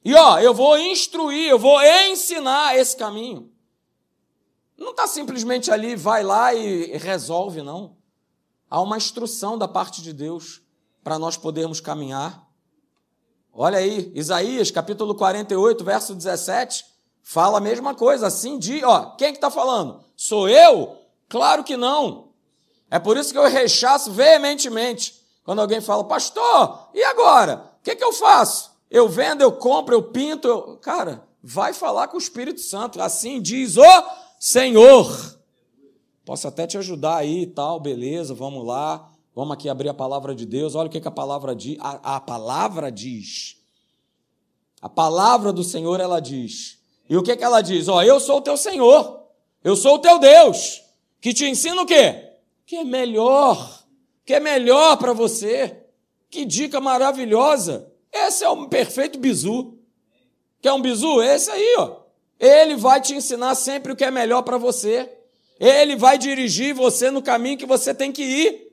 E 0.04 0.14
ó, 0.14 0.38
eu 0.38 0.54
vou 0.54 0.78
instruir, 0.78 1.48
eu 1.48 1.58
vou 1.58 1.82
ensinar 1.82 2.78
esse 2.78 2.96
caminho. 2.96 3.50
Não 4.78 4.90
está 4.92 5.08
simplesmente 5.08 5.72
ali, 5.72 5.96
vai 5.96 6.22
lá 6.22 6.54
e 6.54 6.96
resolve, 6.98 7.62
não. 7.62 7.95
Há 8.68 8.80
uma 8.80 8.96
instrução 8.96 9.56
da 9.56 9.68
parte 9.68 10.02
de 10.02 10.12
Deus 10.12 10.60
para 11.02 11.18
nós 11.18 11.36
podermos 11.36 11.80
caminhar. 11.80 12.46
Olha 13.52 13.78
aí, 13.78 14.10
Isaías, 14.14 14.70
capítulo 14.70 15.14
48, 15.14 15.84
verso 15.84 16.14
17, 16.14 16.84
fala 17.22 17.58
a 17.58 17.60
mesma 17.60 17.94
coisa. 17.94 18.26
Assim 18.26 18.58
de, 18.58 18.84
ó, 18.84 19.10
quem 19.16 19.28
é 19.28 19.30
que 19.30 19.38
está 19.38 19.50
falando? 19.50 20.04
Sou 20.16 20.48
eu? 20.48 20.96
Claro 21.28 21.64
que 21.64 21.76
não. 21.76 22.32
É 22.90 22.98
por 22.98 23.16
isso 23.16 23.32
que 23.32 23.38
eu 23.38 23.48
rechaço 23.48 24.12
veementemente 24.12 25.24
quando 25.44 25.60
alguém 25.60 25.80
fala, 25.80 26.02
pastor, 26.04 26.88
e 26.92 27.02
agora? 27.04 27.70
O 27.78 27.84
que, 27.84 27.94
que 27.94 28.04
eu 28.04 28.12
faço? 28.12 28.72
Eu 28.90 29.08
vendo, 29.08 29.42
eu 29.42 29.52
compro, 29.52 29.94
eu 29.94 30.02
pinto. 30.02 30.48
Eu... 30.48 30.76
Cara, 30.78 31.24
vai 31.42 31.72
falar 31.72 32.08
com 32.08 32.16
o 32.16 32.20
Espírito 32.20 32.60
Santo. 32.60 33.00
Assim 33.00 33.40
diz 33.40 33.76
o 33.76 34.04
Senhor. 34.40 35.35
Posso 36.26 36.48
até 36.48 36.66
te 36.66 36.76
ajudar 36.76 37.18
aí 37.18 37.42
e 37.42 37.46
tal, 37.46 37.78
beleza, 37.78 38.34
vamos 38.34 38.66
lá. 38.66 39.12
Vamos 39.32 39.54
aqui 39.54 39.68
abrir 39.68 39.88
a 39.88 39.94
palavra 39.94 40.34
de 40.34 40.44
Deus. 40.44 40.74
Olha 40.74 40.88
o 40.88 40.90
que, 40.90 41.00
que 41.00 41.06
a 41.06 41.12
palavra 41.12 41.54
diz. 41.54 41.78
A, 41.78 42.16
a 42.16 42.20
palavra 42.20 42.90
diz. 42.90 43.56
A 44.82 44.88
palavra 44.88 45.52
do 45.52 45.62
Senhor, 45.62 46.00
ela 46.00 46.18
diz. 46.18 46.78
E 47.08 47.16
o 47.16 47.22
que, 47.22 47.36
que 47.36 47.44
ela 47.44 47.60
diz? 47.60 47.86
Ó, 47.86 48.02
eu 48.02 48.18
sou 48.18 48.38
o 48.38 48.40
teu 48.40 48.56
Senhor. 48.56 49.22
Eu 49.62 49.76
sou 49.76 49.94
o 49.94 49.98
teu 50.00 50.18
Deus. 50.18 50.82
Que 51.20 51.32
te 51.32 51.44
ensina 51.46 51.80
o 51.80 51.86
quê? 51.86 52.32
Que 52.66 52.76
é 52.76 52.84
melhor. 52.84 53.84
Que 54.24 54.34
é 54.34 54.40
melhor 54.40 54.96
para 54.96 55.12
você. 55.12 55.84
Que 56.28 56.44
dica 56.44 56.80
maravilhosa. 56.80 57.92
Esse 58.12 58.42
é 58.42 58.50
um 58.50 58.68
perfeito 58.68 59.16
bizu. 59.16 59.78
Quer 60.60 60.72
um 60.72 60.82
bizu? 60.82 61.22
Esse 61.22 61.52
aí, 61.52 61.76
ó. 61.78 61.98
Ele 62.40 62.74
vai 62.74 63.00
te 63.00 63.14
ensinar 63.14 63.54
sempre 63.54 63.92
o 63.92 63.96
que 63.96 64.04
é 64.04 64.10
melhor 64.10 64.42
para 64.42 64.58
você. 64.58 65.15
Ele 65.58 65.96
vai 65.96 66.18
dirigir 66.18 66.74
você 66.74 67.10
no 67.10 67.22
caminho 67.22 67.58
que 67.58 67.66
você 67.66 67.94
tem 67.94 68.12
que 68.12 68.22
ir. 68.22 68.66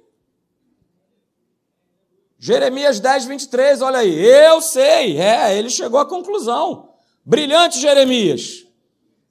Jeremias 2.38 3.00
10, 3.00 3.26
23, 3.26 3.82
olha 3.82 4.00
aí. 4.00 4.14
Eu 4.14 4.62
sei. 4.62 5.18
É, 5.18 5.58
ele 5.58 5.70
chegou 5.70 6.00
à 6.00 6.06
conclusão. 6.06 6.90
Brilhante, 7.26 7.80
Jeremias. 7.80 8.66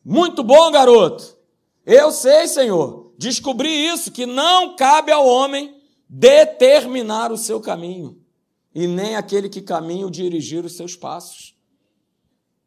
Muito 0.04 0.42
bom, 0.42 0.70
garoto. 0.70 1.36
Eu 1.84 2.10
sei, 2.10 2.46
Senhor. 2.46 3.12
Descobri 3.18 3.68
isso, 3.68 4.10
que 4.10 4.24
não 4.24 4.74
cabe 4.74 5.12
ao 5.12 5.26
homem 5.26 5.76
determinar 6.08 7.30
o 7.30 7.38
seu 7.38 7.60
caminho, 7.60 8.20
e 8.74 8.86
nem 8.86 9.16
aquele 9.16 9.48
que 9.48 9.62
caminha 9.62 10.10
dirigir 10.10 10.64
os 10.64 10.76
seus 10.76 10.96
passos. 10.96 11.54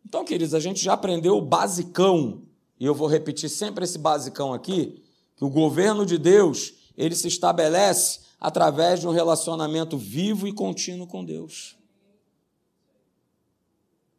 Então, 0.06 0.24
queridos, 0.24 0.54
a 0.54 0.60
gente 0.60 0.84
já 0.84 0.94
aprendeu 0.94 1.38
o 1.38 1.42
basicão 1.42 2.45
e 2.80 2.86
eu 2.86 2.94
vou 2.94 3.08
repetir 3.08 3.50
sempre 3.50 3.84
esse 3.84 3.98
basicão 3.98 4.54
aqui, 4.54 5.04
que 5.36 5.44
o 5.44 5.50
governo 5.50 6.06
de 6.06 6.18
Deus, 6.18 6.74
ele 6.98 7.16
se 7.16 7.28
estabelece 7.28 8.22
através 8.40 9.00
de 9.00 9.08
um 9.08 9.12
relacionamento 9.12 9.98
vivo 9.98 10.48
e 10.48 10.54
contínuo 10.54 11.08
com 11.08 11.24
Deus. 11.24 11.78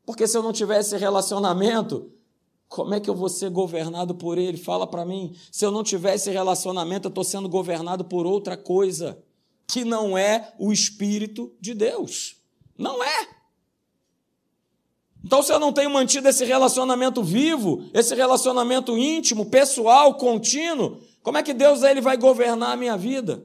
Porque 0.05 0.27
se 0.27 0.37
eu 0.37 0.43
não 0.43 0.53
tiver 0.53 0.81
esse 0.81 0.97
relacionamento, 0.97 2.11
como 2.69 2.95
é 2.95 3.01
que 3.01 3.11
eu 3.11 3.15
vou 3.15 3.29
ser 3.29 3.51
governado 3.51 4.15
por 4.15 4.39
ele? 4.39 4.57
Fala 4.57 4.87
para 4.87 5.05
mim. 5.05 5.35
Se 5.51 5.65
eu 5.65 5.71
não 5.71 5.83
tiver 5.83 6.15
esse 6.15 6.31
relacionamento, 6.31 7.09
eu 7.09 7.11
estou 7.11 7.25
sendo 7.25 7.49
governado 7.49 8.05
por 8.05 8.27
outra 8.27 8.57
coisa, 8.57 9.19
que 9.67 9.85
não 9.85 10.17
é 10.17 10.55
o 10.59 10.73
Espírito 10.73 11.53
de 11.61 11.75
Deus. 11.75 12.37
Não 12.79 13.03
é. 13.03 13.36
Então, 15.25 15.43
se 15.43 15.53
eu 15.53 15.59
não 15.59 15.73
tenho 15.73 15.91
mantido 15.91 16.29
esse 16.29 16.45
relacionamento 16.45 17.23
vivo, 17.23 17.89
esse 17.93 18.15
relacionamento 18.15 18.97
íntimo, 18.97 19.47
pessoal, 19.47 20.15
contínuo, 20.15 21.01
como 21.23 21.39
é 21.39 21.43
que 21.43 21.53
Deus 21.53 21.83
ele 21.83 22.01
vai 22.01 22.17
governar 22.17 22.71
a 22.71 22.77
minha 22.77 22.97
vida? 22.97 23.45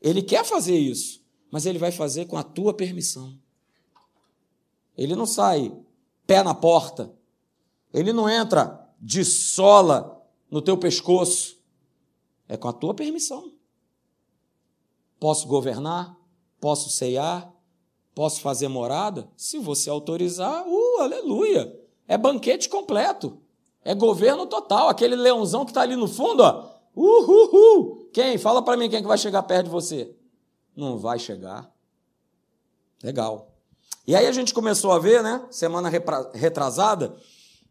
Ele 0.00 0.22
quer 0.22 0.44
fazer 0.44 0.76
isso, 0.76 1.24
mas 1.50 1.66
ele 1.66 1.78
vai 1.78 1.92
fazer 1.92 2.26
com 2.26 2.36
a 2.36 2.42
tua 2.42 2.74
permissão. 2.74 3.38
Ele 4.96 5.14
não 5.14 5.26
sai 5.26 5.72
pé 6.26 6.42
na 6.42 6.54
porta, 6.54 7.12
ele 7.94 8.12
não 8.12 8.28
entra 8.28 8.84
de 9.00 9.24
sola 9.24 10.20
no 10.50 10.60
teu 10.60 10.76
pescoço, 10.76 11.56
é 12.48 12.56
com 12.56 12.68
a 12.68 12.72
tua 12.72 12.94
permissão. 12.94 13.52
Posso 15.20 15.46
governar, 15.46 16.16
posso 16.60 16.90
ceiar, 16.90 17.52
Posso 18.18 18.40
fazer 18.40 18.66
morada? 18.66 19.28
Se 19.36 19.60
você 19.60 19.88
autorizar, 19.88 20.66
uh, 20.66 21.00
aleluia! 21.02 21.72
É 22.08 22.18
banquete 22.18 22.68
completo. 22.68 23.38
É 23.84 23.94
governo 23.94 24.44
total. 24.44 24.88
Aquele 24.88 25.14
leãozão 25.14 25.64
que 25.64 25.70
está 25.70 25.82
ali 25.82 25.94
no 25.94 26.08
fundo, 26.08 26.42
ó. 26.42 26.68
Uhul! 26.96 28.10
Quem? 28.12 28.36
Fala 28.36 28.60
para 28.60 28.76
mim 28.76 28.88
quem 28.88 28.98
é 28.98 29.02
que 29.02 29.06
vai 29.06 29.18
chegar 29.18 29.44
perto 29.44 29.66
de 29.66 29.70
você. 29.70 30.16
Não 30.74 30.98
vai 30.98 31.16
chegar. 31.20 31.72
Legal. 33.04 33.54
E 34.04 34.16
aí 34.16 34.26
a 34.26 34.32
gente 34.32 34.52
começou 34.52 34.90
a 34.90 34.98
ver, 34.98 35.22
né? 35.22 35.46
Semana 35.48 35.88
retrasada, 36.34 37.14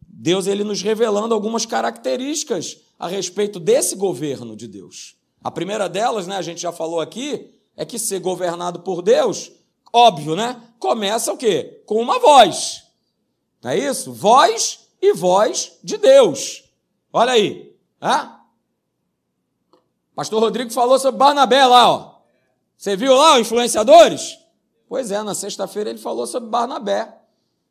Deus 0.01 0.48
ele 0.48 0.63
nos 0.63 0.82
revelando 0.82 1.34
algumas 1.34 1.66
características 1.66 2.77
a 2.98 3.10
respeito 3.10 3.60
desse 3.60 3.98
governo 3.98 4.56
de 4.56 4.66
Deus. 4.66 5.18
A 5.44 5.51
primeira 5.51 5.89
delas, 5.89 6.25
né, 6.25 6.38
a 6.38 6.42
gente 6.42 6.62
já 6.62 6.72
falou 6.72 7.01
aqui, 7.01 7.54
é 7.75 7.84
que 7.84 8.00
ser 8.00 8.22
governado 8.22 8.80
por 8.80 9.01
Deus 9.01 9.57
Óbvio, 9.91 10.36
né? 10.36 10.62
Começa 10.79 11.32
o 11.32 11.38
quê? 11.38 11.82
Com 11.86 12.01
uma 12.01 12.20
voz. 12.20 12.84
Não 13.63 13.72
é 13.72 13.77
isso? 13.77 14.13
Voz 14.13 14.88
e 15.01 15.13
voz 15.13 15.77
de 15.84 15.98
Deus. 15.98 16.63
Olha 17.12 17.34
aí. 17.34 17.75
Hã? 18.01 18.38
Pastor 20.15 20.41
Rodrigo 20.41 20.72
falou 20.72 20.98
sobre 20.98 21.20
Barnabé 21.20 21.65
lá, 21.65 21.91
ó. 21.91 22.17
Você 22.77 22.96
viu 22.96 23.15
lá, 23.15 23.39
influenciadores? 23.39 24.38
Pois 24.88 25.12
é, 25.12 25.22
na 25.22 25.36
sexta-feira 25.36 25.89
ele 25.89 26.00
falou 26.00 26.25
sobre 26.25 26.50
Barnabé. 26.50 27.17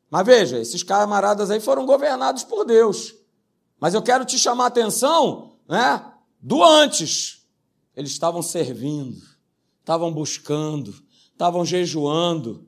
Mas 0.09 0.25
veja, 0.25 0.59
esses 0.59 0.83
camaradas 0.83 1.51
aí 1.51 1.59
foram 1.59 1.85
governados 1.85 2.43
por 2.43 2.65
Deus. 2.65 3.13
Mas 3.79 3.93
eu 3.93 4.01
quero 4.01 4.25
te 4.25 4.39
chamar 4.39 4.65
a 4.65 4.67
atenção, 4.67 5.57
né, 5.67 6.03
do 6.41 6.63
antes. 6.63 7.45
Eles 7.95 8.11
estavam 8.11 8.41
servindo, 8.41 9.21
estavam 9.79 10.13
buscando, 10.13 10.93
estavam 11.37 11.63
jejuando. 11.63 12.65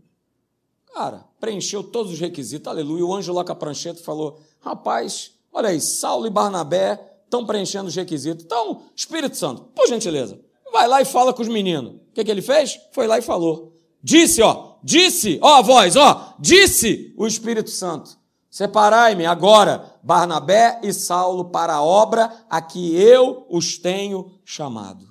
Cara, 0.93 1.25
preencheu 1.39 1.83
todos 1.83 2.13
os 2.13 2.19
requisitos, 2.19 2.67
aleluia. 2.67 3.03
O 3.03 3.13
anjo 3.13 3.33
lá 3.33 3.43
com 3.43 3.51
a 3.51 3.55
prancheta 3.55 4.01
falou: 4.03 4.39
rapaz, 4.59 5.31
olha 5.51 5.69
aí, 5.69 5.81
Saulo 5.81 6.27
e 6.27 6.29
Barnabé 6.29 7.17
estão 7.25 7.45
preenchendo 7.45 7.87
os 7.87 7.95
requisitos. 7.95 8.45
Então, 8.45 8.83
Espírito 8.95 9.35
Santo, 9.35 9.63
por 9.75 9.87
gentileza, 9.87 10.39
vai 10.71 10.87
lá 10.87 11.01
e 11.01 11.05
fala 11.05 11.33
com 11.33 11.41
os 11.41 11.47
meninos. 11.47 11.95
O 11.95 12.13
que, 12.13 12.23
que 12.23 12.31
ele 12.31 12.41
fez? 12.41 12.79
Foi 12.91 13.07
lá 13.07 13.17
e 13.17 13.23
falou. 13.23 13.73
Disse, 14.01 14.41
ó, 14.41 14.75
disse, 14.83 15.39
ó 15.41 15.55
a 15.55 15.61
voz, 15.61 15.95
ó, 15.95 16.35
disse 16.39 17.13
o 17.17 17.25
Espírito 17.25 17.69
Santo. 17.69 18.17
Separai-me 18.49 19.25
agora, 19.25 19.99
Barnabé 20.01 20.79
e 20.83 20.93
Saulo, 20.93 21.45
para 21.45 21.75
a 21.75 21.83
obra 21.83 22.45
a 22.49 22.61
que 22.61 22.95
eu 22.95 23.45
os 23.49 23.77
tenho 23.77 24.31
chamado. 24.43 25.05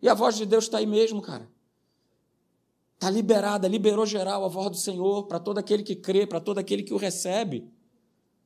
E 0.00 0.08
a 0.08 0.14
voz 0.14 0.36
de 0.36 0.44
Deus 0.44 0.64
está 0.64 0.78
aí 0.78 0.86
mesmo, 0.86 1.22
cara. 1.22 1.53
Está 3.04 3.12
liberada, 3.12 3.68
liberou 3.68 4.06
geral 4.06 4.46
a 4.46 4.48
voz 4.48 4.70
do 4.70 4.76
Senhor 4.78 5.24
para 5.24 5.38
todo 5.38 5.58
aquele 5.58 5.82
que 5.82 5.94
crê, 5.94 6.26
para 6.26 6.40
todo 6.40 6.56
aquele 6.56 6.82
que 6.82 6.94
o 6.94 6.96
recebe. 6.96 7.70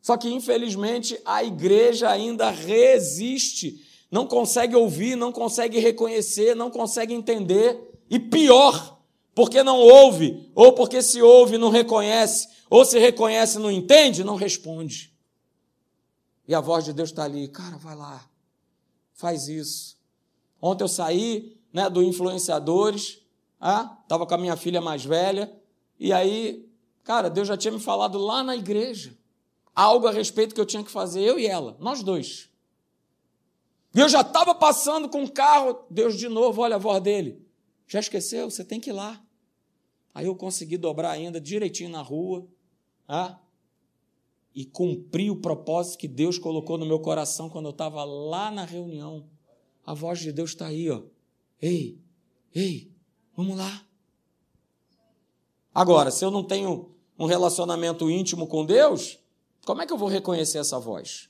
Só 0.02 0.16
que, 0.16 0.28
infelizmente, 0.28 1.16
a 1.24 1.44
igreja 1.44 2.10
ainda 2.10 2.50
resiste, 2.50 3.80
não 4.10 4.26
consegue 4.26 4.74
ouvir, 4.74 5.14
não 5.14 5.30
consegue 5.30 5.78
reconhecer, 5.78 6.56
não 6.56 6.72
consegue 6.72 7.14
entender. 7.14 8.00
E 8.10 8.18
pior, 8.18 8.98
porque 9.32 9.62
não 9.62 9.78
ouve, 9.78 10.50
ou 10.56 10.72
porque 10.72 11.02
se 11.02 11.22
ouve 11.22 11.56
não 11.56 11.70
reconhece, 11.70 12.48
ou 12.68 12.84
se 12.84 12.98
reconhece 12.98 13.60
não 13.60 13.70
entende, 13.70 14.24
não 14.24 14.34
responde. 14.34 15.14
E 16.48 16.52
a 16.52 16.60
voz 16.60 16.84
de 16.84 16.92
Deus 16.92 17.10
está 17.10 17.22
ali, 17.22 17.46
cara, 17.46 17.76
vai 17.76 17.94
lá, 17.94 18.28
faz 19.14 19.46
isso. 19.46 19.96
Ontem 20.60 20.82
eu 20.82 20.88
saí 20.88 21.56
né, 21.72 21.88
do 21.88 22.02
Influenciadores, 22.02 23.17
ah, 23.60 23.98
estava 24.02 24.26
com 24.26 24.34
a 24.34 24.38
minha 24.38 24.56
filha 24.56 24.80
mais 24.80 25.04
velha, 25.04 25.52
e 25.98 26.12
aí, 26.12 26.68
cara, 27.02 27.28
Deus 27.28 27.48
já 27.48 27.56
tinha 27.56 27.72
me 27.72 27.80
falado 27.80 28.18
lá 28.18 28.42
na 28.42 28.56
igreja 28.56 29.16
algo 29.78 30.08
a 30.08 30.10
respeito 30.10 30.56
que 30.56 30.60
eu 30.60 30.66
tinha 30.66 30.82
que 30.82 30.90
fazer, 30.90 31.22
eu 31.22 31.38
e 31.38 31.46
ela, 31.46 31.76
nós 31.78 32.02
dois. 32.02 32.50
E 33.94 34.00
eu 34.00 34.08
já 34.08 34.22
estava 34.22 34.52
passando 34.52 35.08
com 35.08 35.22
o 35.22 35.30
carro, 35.30 35.84
Deus 35.88 36.18
de 36.18 36.28
novo, 36.28 36.62
olha 36.62 36.74
a 36.74 36.80
voz 36.80 37.00
dele. 37.00 37.40
Já 37.86 38.00
esqueceu? 38.00 38.50
Você 38.50 38.64
tem 38.64 38.80
que 38.80 38.90
ir 38.90 38.92
lá. 38.92 39.22
Aí 40.12 40.26
eu 40.26 40.34
consegui 40.34 40.76
dobrar 40.76 41.12
ainda 41.12 41.40
direitinho 41.40 41.90
na 41.90 42.02
rua, 42.02 42.44
ah, 43.06 43.38
e 44.52 44.64
cumpri 44.64 45.30
o 45.30 45.36
propósito 45.36 45.98
que 45.98 46.08
Deus 46.08 46.38
colocou 46.38 46.76
no 46.76 46.84
meu 46.84 46.98
coração 46.98 47.48
quando 47.48 47.66
eu 47.66 47.70
estava 47.70 48.02
lá 48.02 48.50
na 48.50 48.64
reunião. 48.64 49.28
A 49.86 49.94
voz 49.94 50.18
de 50.18 50.32
Deus 50.32 50.50
está 50.50 50.66
aí, 50.66 50.90
ó. 50.90 51.04
Ei, 51.62 52.00
ei, 52.52 52.90
Vamos 53.38 53.56
lá. 53.56 53.82
Agora, 55.72 56.10
se 56.10 56.24
eu 56.24 56.30
não 56.32 56.42
tenho 56.42 56.90
um 57.16 57.24
relacionamento 57.24 58.10
íntimo 58.10 58.48
com 58.48 58.66
Deus, 58.66 59.16
como 59.64 59.80
é 59.80 59.86
que 59.86 59.92
eu 59.92 59.96
vou 59.96 60.08
reconhecer 60.08 60.58
essa 60.58 60.80
voz? 60.80 61.28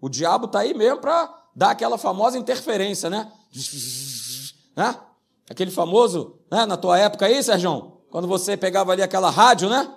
O 0.00 0.08
diabo 0.08 0.46
está 0.46 0.60
aí 0.60 0.72
mesmo 0.72 1.02
para 1.02 1.48
dar 1.54 1.72
aquela 1.72 1.98
famosa 1.98 2.38
interferência, 2.38 3.10
né? 3.10 3.30
né? 4.74 4.98
Aquele 5.50 5.70
famoso, 5.70 6.38
né? 6.50 6.64
na 6.64 6.78
tua 6.78 6.98
época 6.98 7.26
aí, 7.26 7.42
Sérgio? 7.42 7.98
Quando 8.10 8.26
você 8.26 8.56
pegava 8.56 8.92
ali 8.92 9.02
aquela 9.02 9.28
rádio, 9.28 9.68
né? 9.68 9.94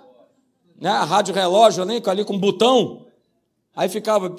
né? 0.78 0.90
A 0.90 1.04
rádio 1.04 1.34
relógio 1.34 1.82
ali, 1.82 2.02
ali 2.04 2.26
com 2.26 2.38
botão. 2.38 3.06
Aí 3.74 3.88
ficava 3.88 4.36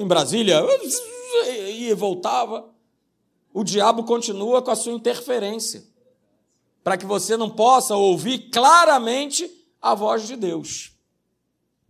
em 0.00 0.08
Brasília 0.08 0.60
e 1.68 1.94
voltava. 1.94 2.74
O 3.56 3.64
diabo 3.64 4.04
continua 4.04 4.60
com 4.60 4.70
a 4.70 4.76
sua 4.76 4.92
interferência 4.92 5.82
para 6.84 6.98
que 6.98 7.06
você 7.06 7.38
não 7.38 7.48
possa 7.48 7.96
ouvir 7.96 8.50
claramente 8.50 9.50
a 9.80 9.94
voz 9.94 10.26
de 10.26 10.36
Deus. 10.36 10.92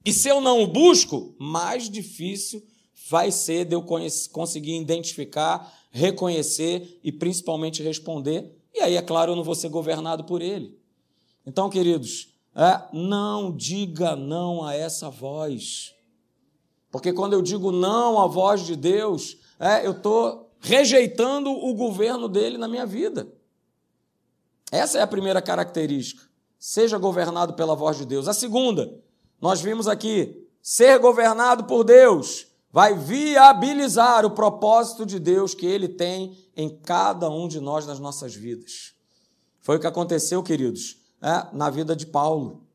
E 0.04 0.12
se 0.12 0.28
eu 0.28 0.40
não 0.40 0.62
o 0.62 0.68
busco, 0.68 1.35
mais 1.40 1.90
difícil 1.90 2.64
vai 3.11 3.32
ser 3.32 3.64
de 3.64 3.75
eu 3.75 3.82
conseguir 3.82 4.80
identificar, 4.80 5.76
reconhecer 5.90 7.00
e 7.02 7.11
principalmente 7.11 7.82
responder. 7.82 8.49
E 8.73 8.78
aí, 8.78 8.94
é 8.94 9.02
claro, 9.02 9.32
eu 9.32 9.37
não 9.37 9.42
vou 9.42 9.56
ser 9.56 9.68
governado 9.68 10.23
por 10.23 10.40
ele. 10.40 10.78
Então, 11.44 11.68
queridos, 11.68 12.28
é, 12.54 12.80
não 12.92 13.50
diga 13.50 14.14
não 14.14 14.62
a 14.62 14.73
essa 14.73 15.11
voz. 15.11 15.96
Porque 16.92 17.12
quando 17.12 17.32
eu 17.32 17.42
digo 17.42 17.73
não 17.73 18.20
à 18.20 18.28
voz 18.28 18.64
de 18.64 18.76
Deus, 18.76 19.37
é, 19.58 19.85
eu 19.85 19.90
estou 19.90 20.45
rejeitando 20.66 21.49
o 21.49 21.73
governo 21.75 22.28
dele 22.28 22.58
na 22.58 22.66
minha 22.66 22.85
vida. 22.85 23.32
Essa 24.73 24.99
é 24.99 25.02
a 25.02 25.06
primeira 25.06 25.40
característica. 25.40 26.25
Seja 26.58 26.99
governado 26.99 27.54
pela 27.54 27.76
voz 27.76 27.96
de 27.96 28.04
Deus. 28.04 28.26
A 28.26 28.35
segunda, 28.35 28.92
nós 29.40 29.61
vimos 29.61 29.87
aqui, 29.87 30.44
ser 30.61 30.99
governado 30.99 31.64
por 31.64 31.85
Deus 31.85 32.49
vai 32.73 32.94
viabilizar 32.94 34.26
o 34.26 34.32
propósito 34.32 35.06
de 35.06 35.20
Deus 35.20 35.54
que 35.54 35.64
ele 35.64 35.88
tem 35.88 36.37
em 36.56 36.68
cada 36.68 37.30
um 37.30 37.46
de 37.46 37.61
nós 37.61 37.87
nas 37.87 38.00
nossas 38.00 38.35
vidas. 38.35 38.92
Foi 39.61 39.76
o 39.76 39.80
que 39.80 39.87
aconteceu, 39.87 40.42
queridos, 40.42 40.96
é, 41.23 41.46
na 41.52 41.70
vida 41.70 41.94
de 41.94 42.06
Paulo. 42.06 42.66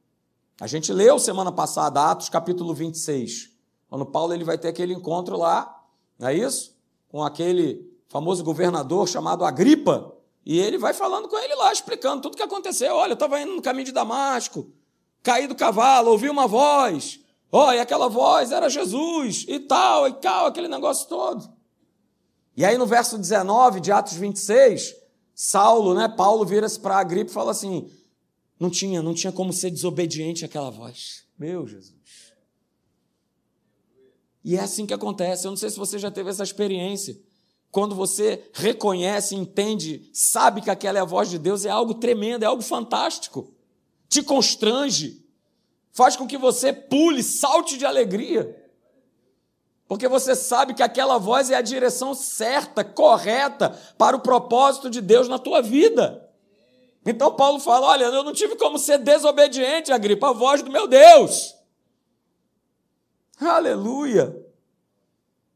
A 0.62 0.66
gente 0.66 0.94
leu 0.94 1.20
semana 1.20 1.52
passada, 1.52 2.10
Atos 2.10 2.30
capítulo 2.30 2.74
26, 2.74 3.52
quando 3.90 4.06
Paulo 4.06 4.34
ele 4.34 4.46
vai 4.46 4.58
ter 4.58 4.70
aquele 4.70 4.94
encontro 4.94 5.38
lá, 5.38 5.86
não 6.18 6.30
é 6.30 6.34
isso? 6.34 6.71
Com 7.12 7.22
aquele 7.24 7.92
famoso 8.08 8.44
governador 8.44 9.08
chamado 9.08 9.44
Agripa, 9.44 10.16
e 10.46 10.60
ele 10.60 10.78
vai 10.78 10.94
falando 10.94 11.28
com 11.28 11.38
ele 11.38 11.54
lá, 11.56 11.72
explicando 11.72 12.22
tudo 12.22 12.34
o 12.34 12.38
que 12.38 12.44
aconteceu. 12.44 12.96
Olha, 12.96 13.12
eu 13.12 13.16
estava 13.16 13.40
indo 13.40 13.54
no 13.54 13.62
caminho 13.62 13.86
de 13.86 13.92
Damasco, 13.92 14.72
caí 15.22 15.46
do 15.46 15.54
cavalo, 15.54 16.10
ouvi 16.10 16.30
uma 16.30 16.48
voz, 16.48 17.20
e 17.54 17.80
aquela 17.80 18.08
voz 18.08 18.52
era 18.52 18.70
Jesus, 18.70 19.46
e 19.48 19.60
tal, 19.60 20.08
e 20.08 20.14
tal, 20.14 20.46
aquele 20.48 20.68
negócio 20.68 21.08
todo. 21.08 21.48
E 22.56 22.66
aí 22.66 22.78
no 22.78 22.86
verso 22.86 23.18
19 23.18 23.82
de 23.82 23.92
Atos 23.92 24.14
26, 24.14 24.96
Saulo, 25.36 25.94
né, 25.94 26.08
Paulo 26.08 26.46
vira-se 26.46 26.80
para 26.80 26.98
Agripa 26.98 27.30
e 27.30 27.34
fala 27.34 27.52
assim: 27.52 27.90
não 28.60 28.70
tinha, 28.70 29.02
não 29.02 29.14
tinha 29.14 29.34
como 29.34 29.52
ser 29.52 29.70
desobediente 29.70 30.46
àquela 30.46 30.70
voz. 30.70 31.24
Meu 31.38 31.68
Jesus. 31.68 32.31
E 34.44 34.56
é 34.56 34.60
assim 34.60 34.86
que 34.86 34.94
acontece. 34.94 35.46
Eu 35.46 35.52
não 35.52 35.58
sei 35.58 35.70
se 35.70 35.78
você 35.78 36.00
já 36.00 36.10
teve 36.12 36.30
essa 36.30 36.44
experiência. 36.44 37.20
Quando 37.72 37.96
você 37.96 38.50
reconhece, 38.54 39.36
entende, 39.36 40.10
sabe 40.14 40.62
que 40.62 40.70
aquela 40.70 41.00
é 41.00 41.02
a 41.02 41.06
voz 41.06 41.30
de 41.30 41.38
Deus, 41.38 41.66
é 41.66 41.70
algo 41.70 41.94
tremendo, 41.94 42.44
é 42.44 42.46
algo 42.46 42.62
fantástico. 42.62 43.54
Te 44.10 44.22
constrange 44.22 45.22
faz 45.92 46.16
com 46.16 46.28
que 46.28 46.38
você 46.38 46.72
pule, 46.74 47.22
salte 47.22 47.78
de 47.78 47.86
alegria. 47.86 48.58
Porque 49.88 50.08
você 50.08 50.36
sabe 50.36 50.74
que 50.74 50.82
aquela 50.82 51.18
voz 51.18 51.52
é 51.52 51.56
a 51.56 51.62
direção 51.62 52.14
certa, 52.14 52.84
correta 52.84 53.78
para 53.98 54.16
o 54.16 54.22
propósito 54.22 54.90
de 54.90 55.02
Deus 55.02 55.28
na 55.28 55.38
tua 55.38 55.62
vida. 55.62 56.30
Então 57.06 57.36
Paulo 57.36 57.60
fala: 57.60 57.88
Olha, 57.88 58.06
eu 58.06 58.24
não 58.24 58.32
tive 58.32 58.56
como 58.56 58.78
ser 58.78 59.00
desobediente, 59.00 59.92
Agripa, 59.92 60.30
a 60.30 60.34
voz 60.34 60.64
do 60.64 60.72
meu 60.72 60.88
Deus. 60.88 61.54
Aleluia. 63.40 64.41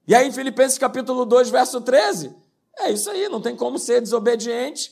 E 0.08 0.14
aí 0.14 0.28
em 0.28 0.32
Filipenses 0.32 0.78
capítulo 0.78 1.26
2, 1.26 1.50
verso 1.50 1.82
13, 1.82 2.36
é 2.78 2.92
isso 2.92 3.10
aí, 3.10 3.28
não 3.30 3.42
tem 3.42 3.56
como 3.56 3.80
ser 3.80 4.02
desobediente, 4.02 4.92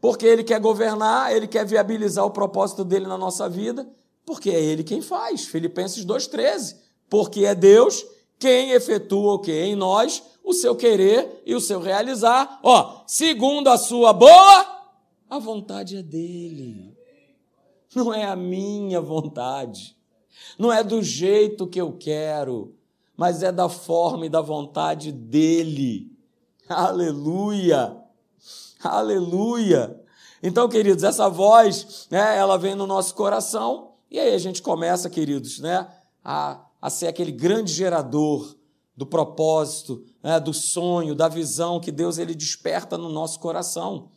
porque 0.00 0.26
ele 0.26 0.42
quer 0.42 0.60
governar, 0.60 1.34
ele 1.34 1.46
quer 1.46 1.64
viabilizar 1.66 2.24
o 2.24 2.30
propósito 2.30 2.84
dele 2.84 3.06
na 3.06 3.18
nossa 3.18 3.48
vida, 3.48 3.86
porque 4.28 4.50
é 4.50 4.62
Ele 4.62 4.84
quem 4.84 5.00
faz. 5.00 5.46
Filipenses 5.46 6.04
2,13. 6.04 6.76
Porque 7.08 7.46
é 7.46 7.54
Deus 7.54 8.04
quem 8.38 8.72
efetua 8.72 9.32
o 9.32 9.38
que? 9.38 9.50
Em 9.50 9.74
nós, 9.74 10.22
o 10.44 10.52
seu 10.52 10.76
querer 10.76 11.42
e 11.46 11.54
o 11.54 11.60
seu 11.62 11.80
realizar. 11.80 12.60
Ó, 12.62 13.04
segundo 13.06 13.68
a 13.68 13.78
sua 13.78 14.12
boa, 14.12 14.90
a 15.30 15.38
vontade 15.38 15.96
é 15.96 16.02
dele. 16.02 16.94
Não 17.94 18.12
é 18.12 18.24
a 18.24 18.36
minha 18.36 19.00
vontade. 19.00 19.96
Não 20.58 20.70
é 20.70 20.84
do 20.84 21.02
jeito 21.02 21.66
que 21.66 21.80
eu 21.80 21.96
quero, 21.98 22.74
mas 23.18 23.42
é 23.42 23.50
da 23.50 23.68
forma 23.68 24.26
e 24.26 24.28
da 24.28 24.40
vontade 24.40 25.10
dele. 25.10 26.16
Aleluia! 26.68 28.00
Aleluia! 28.80 30.00
Então, 30.40 30.68
queridos, 30.68 31.02
essa 31.02 31.28
voz, 31.28 32.06
né, 32.12 32.38
ela 32.38 32.56
vem 32.56 32.76
no 32.76 32.86
nosso 32.86 33.16
coração 33.16 33.94
e 34.08 34.20
aí 34.20 34.32
a 34.32 34.38
gente 34.38 34.62
começa, 34.62 35.10
queridos, 35.10 35.58
né, 35.58 35.88
a, 36.24 36.64
a 36.80 36.88
ser 36.88 37.08
aquele 37.08 37.32
grande 37.32 37.72
gerador 37.72 38.54
do 38.96 39.04
propósito, 39.04 40.04
né, 40.22 40.38
do 40.38 40.54
sonho, 40.54 41.12
da 41.12 41.26
visão 41.26 41.80
que 41.80 41.90
Deus 41.90 42.18
ele 42.18 42.36
desperta 42.36 42.96
no 42.96 43.08
nosso 43.08 43.40
coração. 43.40 44.10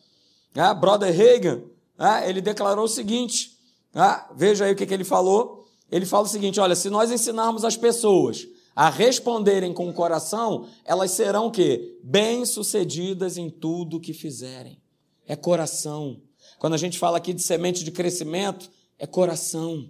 É, 0.53 0.71
Brother 0.75 1.11
Reagan, 1.11 1.63
é, 1.97 2.29
ele 2.29 2.39
declarou 2.39 2.85
o 2.85 2.87
seguinte, 2.87 3.57
é, 3.95 4.25
veja 4.35 4.65
aí 4.65 4.73
o 4.73 4.75
que, 4.75 4.85
que 4.85 4.93
ele 4.93 5.03
falou. 5.03 5.65
Ele 5.91 6.05
fala 6.05 6.25
o 6.25 6.29
seguinte: 6.29 6.59
olha, 6.59 6.75
se 6.75 6.89
nós 6.89 7.11
ensinarmos 7.11 7.65
as 7.65 7.75
pessoas 7.75 8.47
a 8.75 8.89
responderem 8.89 9.73
com 9.73 9.89
o 9.89 9.93
coração, 9.93 10.67
elas 10.85 11.11
serão 11.11 11.47
o 11.47 11.51
quê? 11.51 11.99
Bem-sucedidas 12.03 13.37
em 13.37 13.49
tudo 13.49 13.99
que 13.99 14.13
fizerem. 14.13 14.81
É 15.27 15.35
coração. 15.35 16.21
Quando 16.57 16.73
a 16.73 16.77
gente 16.77 16.97
fala 16.97 17.17
aqui 17.17 17.33
de 17.33 17.41
semente 17.41 17.83
de 17.83 17.91
crescimento, 17.91 18.71
é 18.97 19.05
coração. 19.05 19.89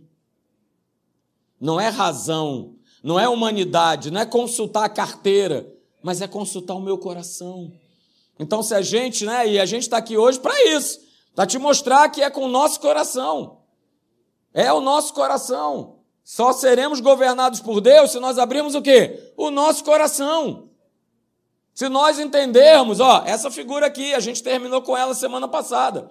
Não 1.59 1.79
é 1.79 1.89
razão, 1.89 2.75
não 3.03 3.19
é 3.19 3.29
humanidade, 3.29 4.09
não 4.09 4.19
é 4.19 4.25
consultar 4.25 4.85
a 4.85 4.89
carteira, 4.89 5.71
mas 6.01 6.21
é 6.21 6.27
consultar 6.27 6.73
o 6.73 6.81
meu 6.81 6.97
coração. 6.97 7.71
Então, 8.39 8.63
se 8.63 8.73
a 8.73 8.81
gente, 8.81 9.25
né, 9.25 9.47
e 9.47 9.59
a 9.59 9.65
gente 9.65 9.83
está 9.83 9.97
aqui 9.97 10.17
hoje 10.17 10.39
para 10.39 10.59
isso, 10.69 10.99
para 11.35 11.45
te 11.45 11.59
mostrar 11.59 12.09
que 12.09 12.23
é 12.23 12.29
com 12.29 12.45
o 12.45 12.49
nosso 12.49 12.79
coração. 12.79 13.59
É 14.53 14.73
o 14.73 14.81
nosso 14.81 15.13
coração. 15.13 16.00
Só 16.31 16.53
seremos 16.53 17.01
governados 17.01 17.59
por 17.59 17.81
Deus 17.81 18.13
se 18.13 18.17
nós 18.17 18.37
abrirmos 18.37 18.73
o 18.73 18.81
quê? 18.81 19.33
O 19.35 19.51
nosso 19.51 19.83
coração. 19.83 20.69
Se 21.73 21.89
nós 21.89 22.19
entendermos, 22.19 23.01
ó, 23.01 23.23
essa 23.25 23.51
figura 23.51 23.87
aqui, 23.87 24.13
a 24.13 24.19
gente 24.21 24.41
terminou 24.41 24.81
com 24.81 24.95
ela 24.95 25.13
semana 25.13 25.45
passada. 25.45 26.09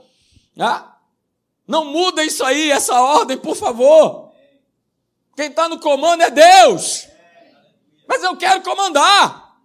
Ah, 0.58 0.98
não 1.66 1.86
muda 1.86 2.22
isso 2.22 2.44
aí, 2.44 2.70
essa 2.70 3.00
ordem, 3.00 3.38
por 3.38 3.56
favor. 3.56 4.30
Quem 5.34 5.46
está 5.46 5.70
no 5.70 5.80
comando 5.80 6.22
é 6.22 6.30
Deus. 6.30 7.08
Mas 8.06 8.22
eu 8.22 8.36
quero 8.36 8.60
comandar. 8.60 9.56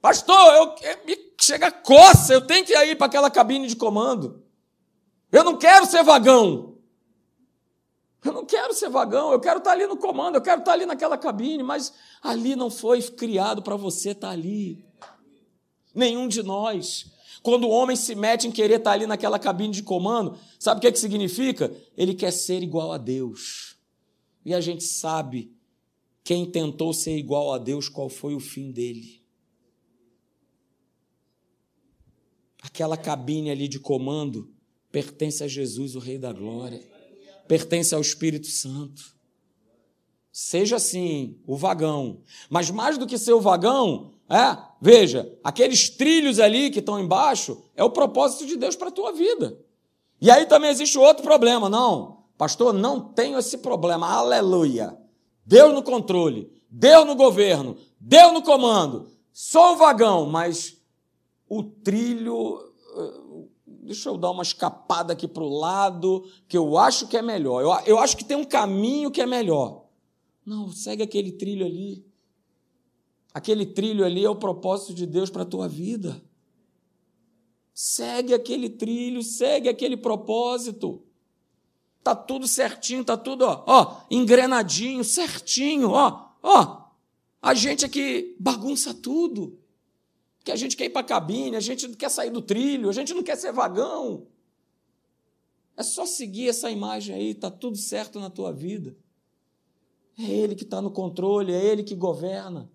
Pastor, 0.00 0.54
eu, 0.54 0.74
me 1.04 1.18
chega 1.38 1.70
coça, 1.70 2.32
eu 2.32 2.46
tenho 2.46 2.64
que 2.64 2.72
ir 2.72 2.96
para 2.96 3.08
aquela 3.08 3.30
cabine 3.30 3.66
de 3.66 3.76
comando. 3.76 4.42
Eu 5.30 5.44
não 5.44 5.58
quero 5.58 5.84
ser 5.84 6.02
vagão. 6.02 6.73
Eu 8.24 8.32
não 8.32 8.46
quero 8.46 8.72
ser 8.72 8.88
vagão, 8.88 9.32
eu 9.32 9.38
quero 9.38 9.58
estar 9.58 9.72
ali 9.72 9.86
no 9.86 9.98
comando, 9.98 10.36
eu 10.36 10.40
quero 10.40 10.60
estar 10.60 10.72
ali 10.72 10.86
naquela 10.86 11.18
cabine, 11.18 11.62
mas 11.62 11.92
ali 12.22 12.56
não 12.56 12.70
foi 12.70 13.02
criado 13.02 13.62
para 13.62 13.76
você 13.76 14.10
estar 14.12 14.30
ali. 14.30 14.82
Nenhum 15.94 16.26
de 16.26 16.42
nós. 16.42 17.12
Quando 17.42 17.64
o 17.64 17.70
homem 17.70 17.94
se 17.94 18.14
mete 18.14 18.48
em 18.48 18.50
querer 18.50 18.78
estar 18.78 18.92
ali 18.92 19.06
naquela 19.06 19.38
cabine 19.38 19.74
de 19.74 19.82
comando, 19.82 20.38
sabe 20.58 20.78
o 20.78 20.80
que, 20.80 20.86
é 20.86 20.92
que 20.92 20.98
significa? 20.98 21.70
Ele 21.94 22.14
quer 22.14 22.30
ser 22.30 22.62
igual 22.62 22.92
a 22.92 22.96
Deus. 22.96 23.76
E 24.42 24.54
a 24.54 24.60
gente 24.60 24.84
sabe 24.84 25.52
quem 26.22 26.50
tentou 26.50 26.94
ser 26.94 27.18
igual 27.18 27.52
a 27.52 27.58
Deus, 27.58 27.90
qual 27.90 28.08
foi 28.08 28.34
o 28.34 28.40
fim 28.40 28.72
dele. 28.72 29.22
Aquela 32.62 32.96
cabine 32.96 33.50
ali 33.50 33.68
de 33.68 33.78
comando 33.78 34.50
pertence 34.90 35.44
a 35.44 35.48
Jesus, 35.48 35.94
o 35.94 35.98
Rei 35.98 36.16
da 36.16 36.32
Glória, 36.32 36.93
pertence 37.46 37.94
ao 37.94 38.00
Espírito 38.00 38.46
Santo. 38.46 39.14
Seja 40.32 40.76
assim, 40.76 41.38
o 41.46 41.56
vagão. 41.56 42.20
Mas 42.50 42.70
mais 42.70 42.98
do 42.98 43.06
que 43.06 43.16
ser 43.16 43.32
o 43.32 43.40
vagão, 43.40 44.12
é, 44.28 44.58
veja, 44.80 45.32
aqueles 45.44 45.88
trilhos 45.88 46.40
ali 46.40 46.70
que 46.70 46.80
estão 46.80 46.98
embaixo 46.98 47.62
é 47.76 47.84
o 47.84 47.90
propósito 47.90 48.46
de 48.46 48.56
Deus 48.56 48.74
para 48.74 48.88
a 48.88 48.92
tua 48.92 49.12
vida. 49.12 49.58
E 50.20 50.30
aí 50.30 50.46
também 50.46 50.70
existe 50.70 50.98
outro 50.98 51.22
problema, 51.22 51.68
não. 51.68 52.24
Pastor, 52.36 52.72
não 52.72 53.00
tenho 53.00 53.38
esse 53.38 53.58
problema. 53.58 54.08
Aleluia. 54.08 54.98
Deus 55.46 55.72
no 55.72 55.82
controle, 55.82 56.50
Deus 56.70 57.06
no 57.06 57.14
governo, 57.14 57.76
Deus 58.00 58.32
no 58.32 58.42
comando. 58.42 59.08
Sou 59.32 59.74
o 59.74 59.76
vagão, 59.76 60.26
mas 60.26 60.76
o 61.48 61.62
trilho, 61.62 62.58
deixa 63.84 64.08
eu 64.08 64.16
dar 64.16 64.30
uma 64.30 64.42
escapada 64.42 65.12
aqui 65.12 65.28
para 65.28 65.42
o 65.42 65.58
lado, 65.58 66.26
que 66.48 66.56
eu 66.56 66.78
acho 66.78 67.06
que 67.06 67.16
é 67.16 67.22
melhor. 67.22 67.60
Eu, 67.60 67.70
eu 67.86 67.98
acho 67.98 68.16
que 68.16 68.24
tem 68.24 68.36
um 68.36 68.44
caminho 68.44 69.10
que 69.10 69.20
é 69.20 69.26
melhor. 69.26 69.84
Não, 70.44 70.70
segue 70.70 71.02
aquele 71.02 71.32
trilho 71.32 71.66
ali. 71.66 72.04
Aquele 73.32 73.66
trilho 73.66 74.04
ali 74.04 74.24
é 74.24 74.30
o 74.30 74.36
propósito 74.36 74.94
de 74.94 75.06
Deus 75.06 75.28
para 75.28 75.42
a 75.42 75.46
tua 75.46 75.68
vida. 75.68 76.22
Segue 77.74 78.32
aquele 78.32 78.70
trilho, 78.70 79.22
segue 79.22 79.68
aquele 79.68 79.96
propósito. 79.96 81.02
Tá 82.02 82.14
tudo 82.14 82.46
certinho, 82.46 83.04
tá 83.04 83.16
tudo, 83.16 83.44
ó, 83.44 83.64
ó 83.66 84.00
engrenadinho, 84.10 85.02
certinho, 85.02 85.90
ó, 85.90 86.28
ó. 86.42 86.84
A 87.42 87.52
gente 87.52 87.84
aqui 87.84 88.36
bagunça 88.38 88.94
tudo 88.94 89.58
que 90.44 90.52
a 90.52 90.56
gente 90.56 90.76
quer 90.76 90.84
ir 90.84 90.90
para 90.90 91.00
a 91.00 91.04
cabine, 91.04 91.56
a 91.56 91.60
gente 91.60 91.88
não 91.88 91.94
quer 91.94 92.10
sair 92.10 92.28
do 92.28 92.42
trilho, 92.42 92.90
a 92.90 92.92
gente 92.92 93.14
não 93.14 93.22
quer 93.22 93.36
ser 93.36 93.50
vagão. 93.50 94.26
É 95.74 95.82
só 95.82 96.04
seguir 96.04 96.50
essa 96.50 96.70
imagem 96.70 97.16
aí, 97.16 97.30
está 97.30 97.50
tudo 97.50 97.78
certo 97.78 98.20
na 98.20 98.28
tua 98.28 98.52
vida. 98.52 98.94
É 100.18 100.22
Ele 100.22 100.54
que 100.54 100.62
está 100.62 100.82
no 100.82 100.90
controle, 100.90 101.52
é 101.52 101.64
Ele 101.64 101.82
que 101.82 101.94
governa. 101.94 102.70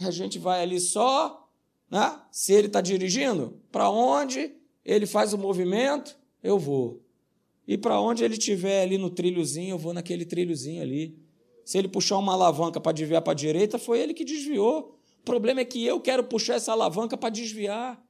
A 0.00 0.10
gente 0.10 0.38
vai 0.38 0.62
ali 0.62 0.80
só, 0.80 1.46
né? 1.90 2.20
se 2.32 2.54
Ele 2.54 2.68
está 2.68 2.80
dirigindo, 2.80 3.60
para 3.70 3.90
onde 3.90 4.54
Ele 4.82 5.06
faz 5.06 5.34
o 5.34 5.38
movimento, 5.38 6.18
eu 6.42 6.58
vou. 6.58 7.02
E 7.68 7.76
para 7.76 8.00
onde 8.00 8.24
Ele 8.24 8.34
estiver 8.34 8.82
ali 8.82 8.96
no 8.96 9.10
trilhozinho, 9.10 9.74
eu 9.74 9.78
vou 9.78 9.92
naquele 9.92 10.24
trilhozinho 10.24 10.80
ali. 10.80 11.18
Se 11.66 11.76
Ele 11.76 11.88
puxar 11.88 12.16
uma 12.16 12.32
alavanca 12.32 12.80
para 12.80 12.92
desviar 12.92 13.20
para 13.20 13.32
a 13.32 13.36
direita, 13.36 13.78
foi 13.78 14.00
Ele 14.00 14.14
que 14.14 14.24
desviou 14.24 14.95
problema 15.26 15.60
é 15.60 15.64
que 15.64 15.84
eu 15.84 16.00
quero 16.00 16.24
puxar 16.24 16.54
essa 16.54 16.72
alavanca 16.72 17.16
para 17.18 17.28
desviar. 17.28 18.02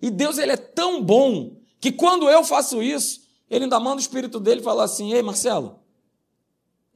E 0.00 0.10
Deus 0.10 0.38
ele 0.38 0.52
é 0.52 0.56
tão 0.56 1.02
bom 1.02 1.60
que 1.80 1.92
quando 1.92 2.30
eu 2.30 2.44
faço 2.44 2.82
isso, 2.82 3.28
ele 3.50 3.64
ainda 3.64 3.78
manda 3.78 3.96
o 3.96 4.00
espírito 4.00 4.40
dele 4.40 4.60
e 4.60 4.64
fala 4.64 4.84
assim: 4.84 5.12
Ei, 5.12 5.20
Marcelo, 5.20 5.80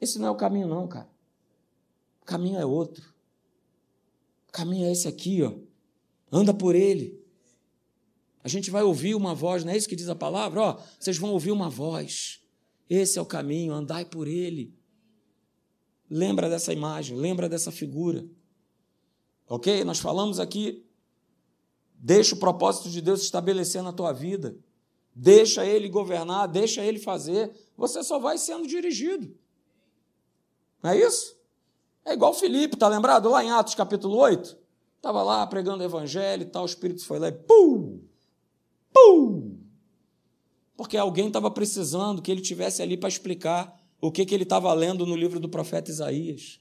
esse 0.00 0.18
não 0.18 0.28
é 0.28 0.30
o 0.30 0.36
caminho, 0.36 0.68
não, 0.68 0.86
cara. 0.86 1.08
O 2.22 2.24
caminho 2.24 2.58
é 2.58 2.64
outro. 2.64 3.04
O 4.48 4.52
caminho 4.52 4.86
é 4.86 4.92
esse 4.92 5.08
aqui, 5.08 5.42
ó. 5.42 5.52
Anda 6.32 6.54
por 6.54 6.74
ele. 6.74 7.20
A 8.42 8.48
gente 8.48 8.70
vai 8.70 8.84
ouvir 8.84 9.16
uma 9.16 9.34
voz, 9.34 9.64
não 9.64 9.72
é 9.72 9.76
isso 9.76 9.88
que 9.88 9.96
diz 9.96 10.08
a 10.08 10.14
palavra? 10.14 10.60
Ó, 10.60 10.80
vocês 10.98 11.18
vão 11.18 11.32
ouvir 11.32 11.50
uma 11.50 11.68
voz. 11.68 12.40
Esse 12.88 13.18
é 13.18 13.22
o 13.22 13.26
caminho, 13.26 13.72
andai 13.72 14.04
por 14.04 14.28
ele. 14.28 14.75
Lembra 16.08 16.48
dessa 16.48 16.72
imagem, 16.72 17.16
lembra 17.16 17.48
dessa 17.48 17.72
figura. 17.72 18.24
Ok? 19.48 19.84
Nós 19.84 19.98
falamos 19.98 20.38
aqui. 20.38 20.84
Deixa 21.94 22.34
o 22.34 22.38
propósito 22.38 22.90
de 22.90 23.00
Deus 23.00 23.22
estabelecer 23.22 23.82
na 23.82 23.92
tua 23.92 24.12
vida. 24.12 24.56
Deixa 25.14 25.64
ele 25.64 25.88
governar, 25.88 26.46
deixa 26.46 26.84
ele 26.84 26.98
fazer. 26.98 27.50
Você 27.76 28.02
só 28.02 28.18
vai 28.18 28.38
sendo 28.38 28.66
dirigido. 28.66 29.34
Não 30.82 30.90
é 30.90 30.98
isso? 31.00 31.36
É 32.04 32.12
igual 32.12 32.34
Felipe, 32.34 32.76
tá 32.76 32.86
lembrado? 32.86 33.28
Lá 33.28 33.42
em 33.42 33.50
Atos 33.50 33.74
capítulo 33.74 34.16
8. 34.16 34.56
Estava 34.96 35.22
lá 35.22 35.46
pregando 35.46 35.82
o 35.82 35.86
evangelho 35.86 36.42
e 36.42 36.46
tal, 36.46 36.62
o 36.62 36.66
Espírito 36.66 37.04
foi 37.04 37.18
lá 37.18 37.28
e 37.28 37.32
pum! 37.32 38.00
Pum! 38.92 39.58
Porque 40.76 40.96
alguém 40.96 41.28
estava 41.28 41.50
precisando 41.50 42.20
que 42.20 42.30
ele 42.30 42.40
tivesse 42.40 42.82
ali 42.82 42.96
para 42.96 43.08
explicar 43.08 43.80
o 44.00 44.10
que, 44.10 44.24
que 44.24 44.34
ele 44.34 44.42
estava 44.42 44.72
lendo 44.72 45.06
no 45.06 45.16
livro 45.16 45.40
do 45.40 45.48
profeta 45.48 45.90
Isaías. 45.90 46.60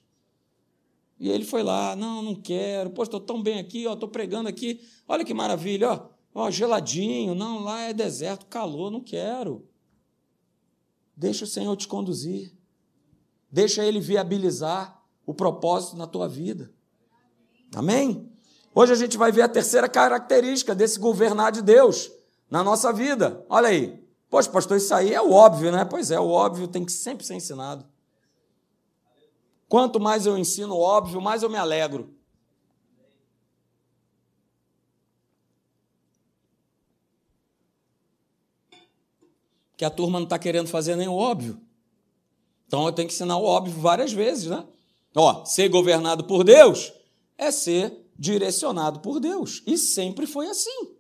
E 1.20 1.30
ele 1.30 1.46
foi 1.46 1.64
lá, 1.64 1.96
não, 1.96 2.22
não 2.22 2.36
quero, 2.36 2.90
pô, 2.90 3.04
estou 3.04 3.20
tão 3.20 3.42
bem 3.42 3.60
aqui, 3.60 3.86
estou 3.86 4.10
pregando 4.10 4.50
aqui, 4.50 4.82
olha 5.08 5.24
que 5.24 5.34
maravilha, 5.34 5.92
ó, 5.92 6.10
ó, 6.34 6.52
geladinho, 6.52 7.34
não, 7.34 7.60
lá 7.60 7.84
é 7.84 7.94
deserto, 7.94 8.46
calor, 8.48 8.92
não 8.92 9.02
quero. 9.02 9.66
Deixa 11.16 11.46
o 11.46 11.48
Senhor 11.48 11.76
te 11.78 11.88
conduzir, 11.88 12.54
deixa 13.50 13.86
Ele 13.86 14.02
viabilizar 14.02 15.02
o 15.26 15.34
propósito 15.34 15.96
na 15.96 16.06
tua 16.06 16.28
vida. 16.28 16.72
Amém? 17.74 18.30
Hoje 18.74 18.92
a 18.92 18.96
gente 18.96 19.18
vai 19.18 19.32
ver 19.32 19.44
a 19.44 19.48
terceira 19.48 19.88
característica 19.88 20.76
desse 20.76 21.00
governar 21.00 21.54
de 21.54 21.62
Deus 21.62 22.12
na 22.50 22.62
nossa 22.62 22.92
vida. 22.92 23.46
Olha 23.50 23.70
aí, 23.70 24.05
Poxa, 24.36 24.52
pastor, 24.52 24.76
isso 24.76 24.94
aí 24.94 25.14
é 25.14 25.22
o 25.22 25.32
óbvio, 25.32 25.72
né? 25.72 25.86
Pois 25.86 26.12
é, 26.12 26.20
o 26.20 26.28
óbvio 26.28 26.68
tem 26.68 26.84
que 26.84 26.92
sempre 26.92 27.26
ser 27.26 27.36
ensinado. 27.36 27.86
Quanto 29.70 29.98
mais 29.98 30.26
eu 30.26 30.38
ensino 30.38 30.76
o 30.76 30.82
óbvio, 30.82 31.22
mais 31.22 31.42
eu 31.42 31.50
me 31.50 31.58
alegro. 31.58 32.14
Que 39.78 39.86
a 39.86 39.90
turma 39.90 40.20
não 40.20 40.26
está 40.26 40.38
querendo 40.38 40.68
fazer 40.68 40.98
nem 40.98 41.08
o 41.08 41.16
óbvio. 41.16 41.58
Então 42.68 42.86
eu 42.86 42.92
tenho 42.92 43.08
que 43.08 43.14
ensinar 43.14 43.38
o 43.38 43.46
óbvio 43.46 43.80
várias 43.80 44.12
vezes, 44.12 44.48
né? 44.48 44.68
Ó, 45.16 45.46
ser 45.46 45.70
governado 45.70 46.26
por 46.26 46.44
Deus 46.44 46.92
é 47.38 47.52
ser 47.52 48.06
direcionado 48.20 49.00
por 49.00 49.22
Deus. 49.22 49.64
E 49.66 49.78
sempre 49.78 50.28
foi 50.28 50.50
assim. 50.50 50.94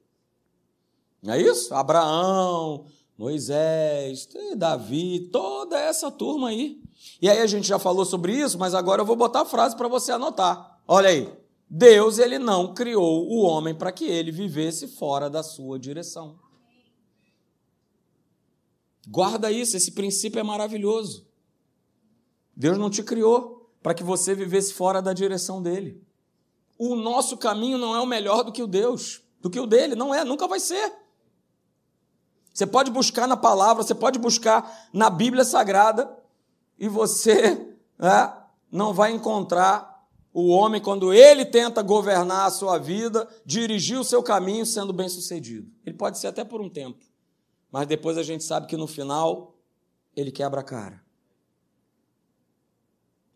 Não 1.21 1.33
é 1.33 1.41
isso? 1.41 1.75
Abraão, 1.75 2.85
Moisés, 3.17 4.27
Davi, 4.57 5.29
toda 5.31 5.79
essa 5.79 6.11
turma 6.11 6.49
aí. 6.49 6.81
E 7.21 7.29
aí 7.29 7.39
a 7.39 7.47
gente 7.47 7.67
já 7.67 7.79
falou 7.79 8.05
sobre 8.05 8.33
isso, 8.33 8.57
mas 8.59 8.73
agora 8.73 9.01
eu 9.01 9.05
vou 9.05 9.15
botar 9.15 9.41
a 9.41 9.45
frase 9.45 9.75
para 9.75 9.87
você 9.87 10.11
anotar. 10.11 10.81
Olha 10.87 11.09
aí. 11.09 11.31
Deus 11.67 12.19
ele 12.19 12.37
não 12.37 12.73
criou 12.73 13.27
o 13.27 13.41
homem 13.41 13.73
para 13.73 13.91
que 13.91 14.05
ele 14.05 14.31
vivesse 14.31 14.87
fora 14.87 15.29
da 15.29 15.41
sua 15.41 15.79
direção. 15.79 16.37
Guarda 19.07 19.51
isso, 19.51 19.75
esse 19.75 19.91
princípio 19.91 20.39
é 20.39 20.43
maravilhoso. 20.43 21.27
Deus 22.55 22.77
não 22.77 22.89
te 22.89 23.03
criou 23.03 23.69
para 23.81 23.93
que 23.93 24.03
você 24.03 24.33
vivesse 24.33 24.73
fora 24.73 25.01
da 25.01 25.13
direção 25.13 25.61
dele. 25.61 26.01
O 26.77 26.95
nosso 26.95 27.37
caminho 27.37 27.77
não 27.77 27.95
é 27.95 27.99
o 27.99 28.05
melhor 28.05 28.43
do 28.43 28.51
que 28.51 28.61
o 28.61 28.67
Deus, 28.67 29.21
do 29.41 29.49
que 29.49 29.59
o 29.59 29.67
dele, 29.67 29.95
não 29.95 30.13
é, 30.13 30.23
nunca 30.23 30.47
vai 30.47 30.59
ser. 30.59 30.91
Você 32.55 32.65
pode 32.65 32.89
buscar 32.89 33.27
na 33.27 33.35
palavra, 33.35 33.83
você 33.83 33.93
pode 33.93 34.17
buscar 34.17 34.87
na 34.93 35.09
Bíblia 35.09 35.43
Sagrada 35.43 36.09
e 36.79 36.87
você 36.87 37.75
né, 37.99 38.33
não 38.71 38.93
vai 38.93 39.11
encontrar 39.11 39.93
o 40.33 40.47
homem, 40.47 40.81
quando 40.81 41.13
ele 41.13 41.45
tenta 41.45 41.81
governar 41.81 42.45
a 42.45 42.49
sua 42.49 42.77
vida, 42.77 43.27
dirigir 43.45 43.99
o 43.99 44.05
seu 44.05 44.23
caminho 44.23 44.65
sendo 44.65 44.93
bem 44.93 45.07
sucedido. 45.09 45.69
Ele 45.85 45.95
pode 45.97 46.17
ser 46.17 46.27
até 46.27 46.45
por 46.45 46.61
um 46.61 46.69
tempo, 46.69 47.03
mas 47.69 47.87
depois 47.87 48.17
a 48.17 48.23
gente 48.23 48.43
sabe 48.43 48.67
que 48.67 48.77
no 48.77 48.87
final 48.87 49.57
ele 50.15 50.31
quebra 50.31 50.61
a 50.61 50.63
cara. 50.63 51.03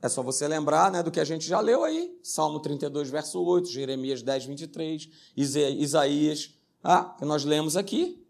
É 0.01 0.07
só 0.07 0.23
você 0.23 0.47
lembrar 0.47 0.91
né, 0.91 1.03
do 1.03 1.11
que 1.11 1.19
a 1.19 1.25
gente 1.25 1.45
já 1.45 1.59
leu 1.59 1.83
aí, 1.83 2.17
Salmo 2.23 2.61
32, 2.61 3.09
verso 3.09 3.41
8, 3.41 3.69
Jeremias 3.69 4.21
10, 4.21 4.45
23, 4.45 5.09
Isaías, 5.35 6.53
ah, 6.81 7.15
que 7.17 7.25
nós 7.25 7.43
lemos 7.43 7.75
aqui. 7.75 8.25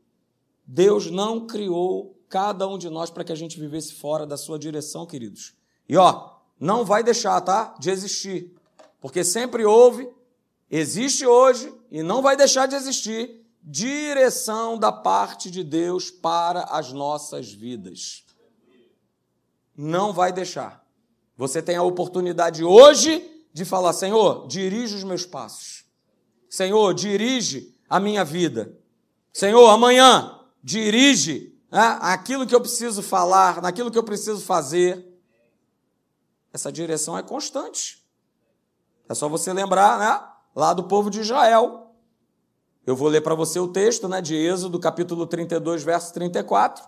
Deus 0.71 1.09
não 1.09 1.47
criou 1.47 2.15
cada 2.29 2.67
um 2.67 2.77
de 2.77 2.91
nós 2.91 3.09
para 3.09 3.23
que 3.23 3.31
a 3.31 3.35
gente 3.35 3.59
vivesse 3.59 3.95
fora 3.95 4.23
da 4.23 4.37
sua 4.37 4.59
direção, 4.59 5.03
queridos. 5.03 5.55
E 5.87 5.97
ó, 5.97 6.35
não 6.59 6.85
vai 6.85 7.03
deixar, 7.03 7.41
tá? 7.41 7.75
De 7.79 7.89
existir. 7.89 8.55
Porque 9.01 9.23
sempre 9.23 9.65
houve, 9.65 10.07
existe 10.69 11.25
hoje 11.25 11.73
e 11.89 12.03
não 12.03 12.21
vai 12.21 12.37
deixar 12.37 12.67
de 12.67 12.75
existir 12.75 13.43
direção 13.63 14.77
da 14.77 14.91
parte 14.91 15.49
de 15.49 15.63
Deus 15.63 16.11
para 16.11 16.61
as 16.65 16.93
nossas 16.93 17.51
vidas. 17.51 18.23
Não 19.75 20.13
vai 20.13 20.31
deixar. 20.31 20.85
Você 21.35 21.63
tem 21.63 21.77
a 21.77 21.83
oportunidade 21.83 22.63
hoje 22.63 23.43
de 23.51 23.65
falar: 23.65 23.93
Senhor, 23.93 24.47
dirige 24.47 24.95
os 24.95 25.03
meus 25.03 25.25
passos. 25.25 25.83
Senhor, 26.47 26.93
dirige 26.93 27.75
a 27.89 27.99
minha 27.99 28.23
vida. 28.23 28.77
Senhor, 29.33 29.67
amanhã 29.67 30.38
dirige 30.63 31.55
né, 31.71 31.97
aquilo 32.01 32.45
que 32.45 32.55
eu 32.55 32.61
preciso 32.61 33.01
falar, 33.01 33.61
naquilo 33.61 33.91
que 33.91 33.97
eu 33.97 34.03
preciso 34.03 34.41
fazer. 34.41 35.05
Essa 36.51 36.71
direção 36.71 37.17
é 37.17 37.23
constante. 37.23 38.03
É 39.07 39.13
só 39.13 39.27
você 39.29 39.53
lembrar, 39.53 39.99
né? 39.99 40.23
Lá 40.55 40.73
do 40.73 40.83
povo 40.83 41.09
de 41.09 41.21
Israel. 41.21 41.93
Eu 42.85 42.95
vou 42.95 43.07
ler 43.07 43.21
para 43.21 43.35
você 43.35 43.59
o 43.59 43.67
texto, 43.67 44.07
né, 44.07 44.19
de 44.21 44.35
Êxodo, 44.35 44.79
capítulo 44.79 45.27
32, 45.27 45.83
verso 45.83 46.11
34, 46.13 46.83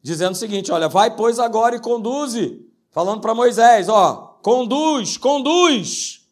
dizendo 0.00 0.32
o 0.32 0.36
seguinte: 0.36 0.72
olha, 0.72 0.88
vai, 0.88 1.14
pois, 1.14 1.38
agora 1.38 1.76
e 1.76 1.80
conduze, 1.80 2.66
falando 2.90 3.20
para 3.20 3.34
Moisés, 3.34 3.88
ó, 3.88 4.38
conduz, 4.42 5.18
conduz, 5.18 6.26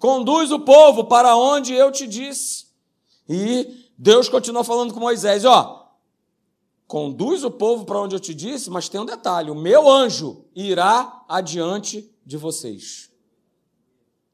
conduz 0.00 0.50
o 0.50 0.58
povo 0.58 1.04
para 1.04 1.36
onde 1.36 1.72
eu 1.72 1.92
te 1.92 2.04
disse. 2.04 2.66
E 3.28 3.86
Deus 3.96 4.28
continua 4.28 4.64
falando 4.64 4.92
com 4.92 4.98
Moisés, 4.98 5.44
ó, 5.44 5.81
Conduz 6.92 7.42
o 7.42 7.50
povo 7.50 7.86
para 7.86 7.98
onde 7.98 8.14
eu 8.14 8.20
te 8.20 8.34
disse, 8.34 8.68
mas 8.68 8.86
tem 8.86 9.00
um 9.00 9.06
detalhe: 9.06 9.50
o 9.50 9.54
meu 9.54 9.90
anjo 9.90 10.44
irá 10.54 11.24
adiante 11.26 12.14
de 12.22 12.36
vocês. 12.36 13.10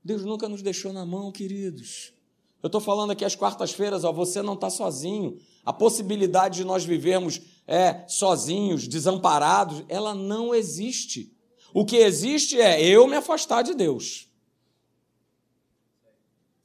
Deus 0.03 0.25
nunca 0.25 0.49
nos 0.49 0.61
deixou 0.61 0.93
na 0.93 1.07
mão, 1.07 1.31
queridos. 1.31 2.13
Eu 2.61 2.67
estou 2.67 2.81
falando 2.81 3.13
aqui 3.13 3.25
às 3.25 3.37
quartas-feiras, 3.37 4.03
você 4.03 4.43
não 4.43 4.55
está 4.55 4.69
sozinho. 4.71 5.39
A 5.65 5.73
possibilidade 5.73 6.57
de 6.57 6.65
nós 6.65 6.85
vivermos 6.85 7.41
é, 7.65 8.05
sozinhos, 8.09 8.89
desamparados, 8.89 9.85
ela 9.89 10.13
não 10.13 10.53
existe. 10.53 11.33
O 11.73 11.85
que 11.85 11.99
existe 11.99 12.61
é 12.61 12.85
eu 12.85 13.07
me 13.07 13.15
afastar 13.15 13.63
de 13.63 13.73
Deus. 13.73 14.27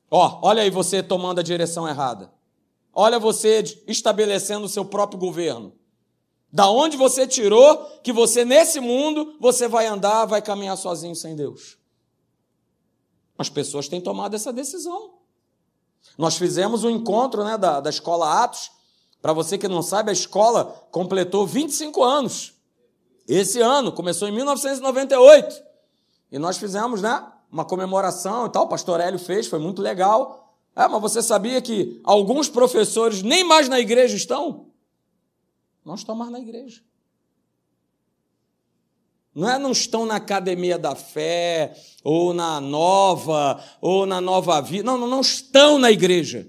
Ó, 0.10 0.40
olha 0.42 0.64
aí 0.64 0.72
você 0.72 1.04
tomando 1.04 1.38
a 1.38 1.44
direção 1.44 1.88
errada. 1.88 2.34
Olha 2.92 3.20
você 3.20 3.64
estabelecendo 3.88 4.66
o 4.66 4.70
seu 4.70 4.84
próprio 4.84 5.20
governo. 5.20 5.83
Da 6.54 6.70
onde 6.70 6.96
você 6.96 7.26
tirou 7.26 7.84
que 8.04 8.14
você 8.14 8.46
nesse 8.46 8.80
mundo 8.80 9.36
você 9.40 9.68
vai 9.68 9.88
andar, 9.88 10.26
vai 10.26 10.40
caminhar 10.40 10.78
sozinho 10.78 11.16
sem 11.16 11.36
Deus? 11.36 11.80
As 13.36 13.50
pessoas 13.50 13.88
têm 13.88 14.00
tomado 14.00 14.36
essa 14.36 14.54
decisão. 14.54 15.16
Nós 16.16 16.38
fizemos 16.38 16.84
um 16.84 16.92
encontro 16.92 17.44
né, 17.44 17.58
da, 17.58 17.80
da 17.80 17.90
escola 17.90 18.44
Atos. 18.44 18.70
Para 19.20 19.34
você 19.34 19.58
que 19.58 19.68
não 19.68 19.82
sabe, 19.82 20.12
a 20.12 20.14
escola 20.14 20.88
completou 20.92 21.48
25 21.48 22.04
anos. 22.04 22.54
Esse 23.28 23.60
ano, 23.60 23.92
começou 23.92 24.28
em 24.28 24.32
1998. 24.32 25.60
E 26.32 26.38
nós 26.38 26.58
fizemos 26.58 27.02
né, 27.02 27.26
uma 27.52 27.66
comemoração 27.66 28.46
e 28.46 28.50
tal. 28.52 28.66
O 28.66 28.70
pastor 28.70 29.00
Hélio 29.00 29.18
fez, 29.18 29.48
foi 29.48 29.58
muito 29.58 29.82
legal. 29.82 30.56
É, 30.76 30.88
mas 30.88 31.02
você 31.02 31.24
sabia 31.24 31.60
que 31.64 32.00
alguns 32.04 32.48
professores 32.48 33.24
nem 33.24 33.44
mais 33.44 33.68
na 33.68 33.80
igreja 33.80 34.16
estão? 34.16 34.73
Não 35.84 35.96
estão 35.96 36.16
mais 36.16 36.32
na 36.32 36.40
igreja. 36.40 36.82
Não 39.36 39.50
é 39.50 39.58
não 39.58 39.72
estão 39.72 40.06
na 40.06 40.16
academia 40.16 40.78
da 40.78 40.96
fé, 40.96 41.76
ou 42.04 42.34
na 42.34 42.62
nova, 42.62 43.64
ou 43.82 44.06
na 44.06 44.22
nova 44.22 44.62
vida. 44.62 44.84
Não, 44.84 44.98
não, 44.98 45.08
não 45.08 45.22
estão 45.22 45.80
na 45.80 45.92
igreja. 45.92 46.48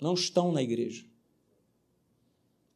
Não 0.00 0.14
estão 0.14 0.50
na 0.50 0.62
igreja. 0.62 1.04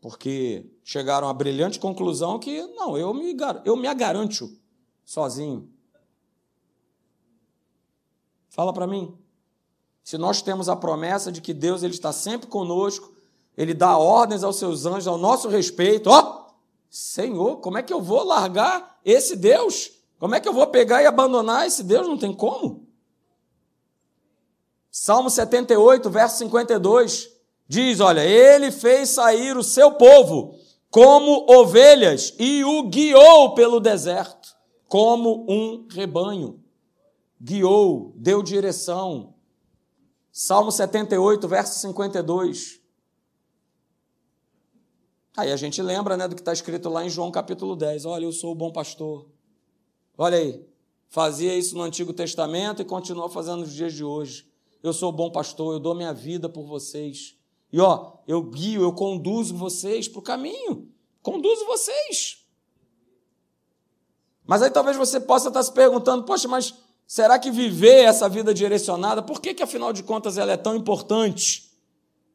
Porque 0.00 0.70
chegaram 0.84 1.28
à 1.28 1.32
brilhante 1.32 1.78
conclusão 1.78 2.38
que, 2.38 2.62
não, 2.68 2.96
eu 2.96 3.12
me, 3.14 3.34
eu 3.64 3.76
me 3.76 3.88
agaranto 3.88 4.56
sozinho. 5.04 5.72
Fala 8.50 8.72
para 8.72 8.86
mim. 8.86 9.16
Se 10.04 10.18
nós 10.18 10.42
temos 10.42 10.68
a 10.68 10.76
promessa 10.76 11.32
de 11.32 11.40
que 11.40 11.54
Deus 11.54 11.82
ele 11.82 11.94
está 11.94 12.12
sempre 12.12 12.46
conosco, 12.46 13.17
ele 13.58 13.74
dá 13.74 13.98
ordens 13.98 14.44
aos 14.44 14.56
seus 14.56 14.86
anjos 14.86 15.08
ao 15.08 15.18
nosso 15.18 15.48
respeito, 15.48 16.08
ó, 16.10 16.46
Senhor, 16.88 17.56
como 17.56 17.76
é 17.76 17.82
que 17.82 17.92
eu 17.92 18.00
vou 18.00 18.22
largar 18.22 19.00
esse 19.04 19.34
Deus? 19.34 19.90
Como 20.16 20.36
é 20.36 20.40
que 20.40 20.48
eu 20.48 20.52
vou 20.52 20.68
pegar 20.68 21.02
e 21.02 21.06
abandonar 21.06 21.66
esse 21.66 21.82
Deus? 21.82 22.06
Não 22.06 22.16
tem 22.16 22.32
como. 22.32 22.86
Salmo 24.92 25.28
78, 25.28 26.08
verso 26.08 26.38
52, 26.38 27.30
diz: 27.66 27.98
Olha, 27.98 28.24
ele 28.24 28.70
fez 28.70 29.08
sair 29.10 29.56
o 29.56 29.64
seu 29.64 29.90
povo 29.90 30.54
como 30.88 31.44
ovelhas 31.52 32.32
e 32.38 32.64
o 32.64 32.84
guiou 32.84 33.54
pelo 33.56 33.80
deserto, 33.80 34.56
como 34.86 35.44
um 35.48 35.84
rebanho. 35.90 36.62
Guiou, 37.42 38.12
deu 38.14 38.40
direção. 38.40 39.34
Salmo 40.30 40.70
78, 40.70 41.48
verso 41.48 41.80
52. 41.80 42.77
Aí 45.38 45.52
a 45.52 45.56
gente 45.56 45.80
lembra 45.80 46.16
né, 46.16 46.26
do 46.26 46.34
que 46.34 46.40
está 46.40 46.52
escrito 46.52 46.88
lá 46.88 47.04
em 47.04 47.08
João 47.08 47.30
capítulo 47.30 47.76
10. 47.76 48.06
Olha, 48.06 48.24
eu 48.24 48.32
sou 48.32 48.50
o 48.50 48.56
bom 48.56 48.72
pastor. 48.72 49.24
Olha 50.16 50.36
aí, 50.36 50.66
fazia 51.08 51.56
isso 51.56 51.76
no 51.76 51.84
Antigo 51.84 52.12
Testamento 52.12 52.82
e 52.82 52.84
continua 52.84 53.30
fazendo 53.30 53.58
nos 53.58 53.72
dias 53.72 53.92
de 53.92 54.02
hoje. 54.02 54.50
Eu 54.82 54.92
sou 54.92 55.10
o 55.10 55.12
bom 55.12 55.30
pastor, 55.30 55.74
eu 55.74 55.78
dou 55.78 55.94
minha 55.94 56.12
vida 56.12 56.48
por 56.48 56.64
vocês. 56.64 57.36
E 57.72 57.80
ó, 57.80 58.14
eu 58.26 58.42
guio, 58.42 58.82
eu 58.82 58.92
conduzo 58.92 59.56
vocês 59.56 60.08
para 60.08 60.18
o 60.18 60.22
caminho. 60.22 60.88
Conduzo 61.22 61.64
vocês. 61.66 62.44
Mas 64.44 64.60
aí 64.60 64.70
talvez 64.70 64.96
você 64.96 65.20
possa 65.20 65.50
estar 65.50 65.62
se 65.62 65.72
perguntando, 65.72 66.24
poxa, 66.24 66.48
mas 66.48 66.74
será 67.06 67.38
que 67.38 67.52
viver 67.52 68.06
essa 68.06 68.28
vida 68.28 68.52
direcionada, 68.52 69.22
por 69.22 69.40
que, 69.40 69.54
que 69.54 69.62
afinal 69.62 69.92
de 69.92 70.02
contas 70.02 70.36
ela 70.36 70.50
é 70.50 70.56
tão 70.56 70.74
importante? 70.74 71.78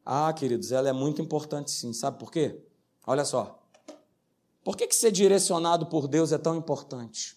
Ah, 0.06 0.32
queridos, 0.32 0.72
ela 0.72 0.88
é 0.88 0.92
muito 0.94 1.20
importante 1.20 1.70
sim. 1.70 1.92
Sabe 1.92 2.18
por 2.18 2.32
quê? 2.32 2.63
Olha 3.06 3.24
só. 3.24 3.62
Por 4.62 4.76
que, 4.76 4.86
que 4.86 4.94
ser 4.94 5.12
direcionado 5.12 5.86
por 5.86 6.08
Deus 6.08 6.32
é 6.32 6.38
tão 6.38 6.56
importante? 6.56 7.36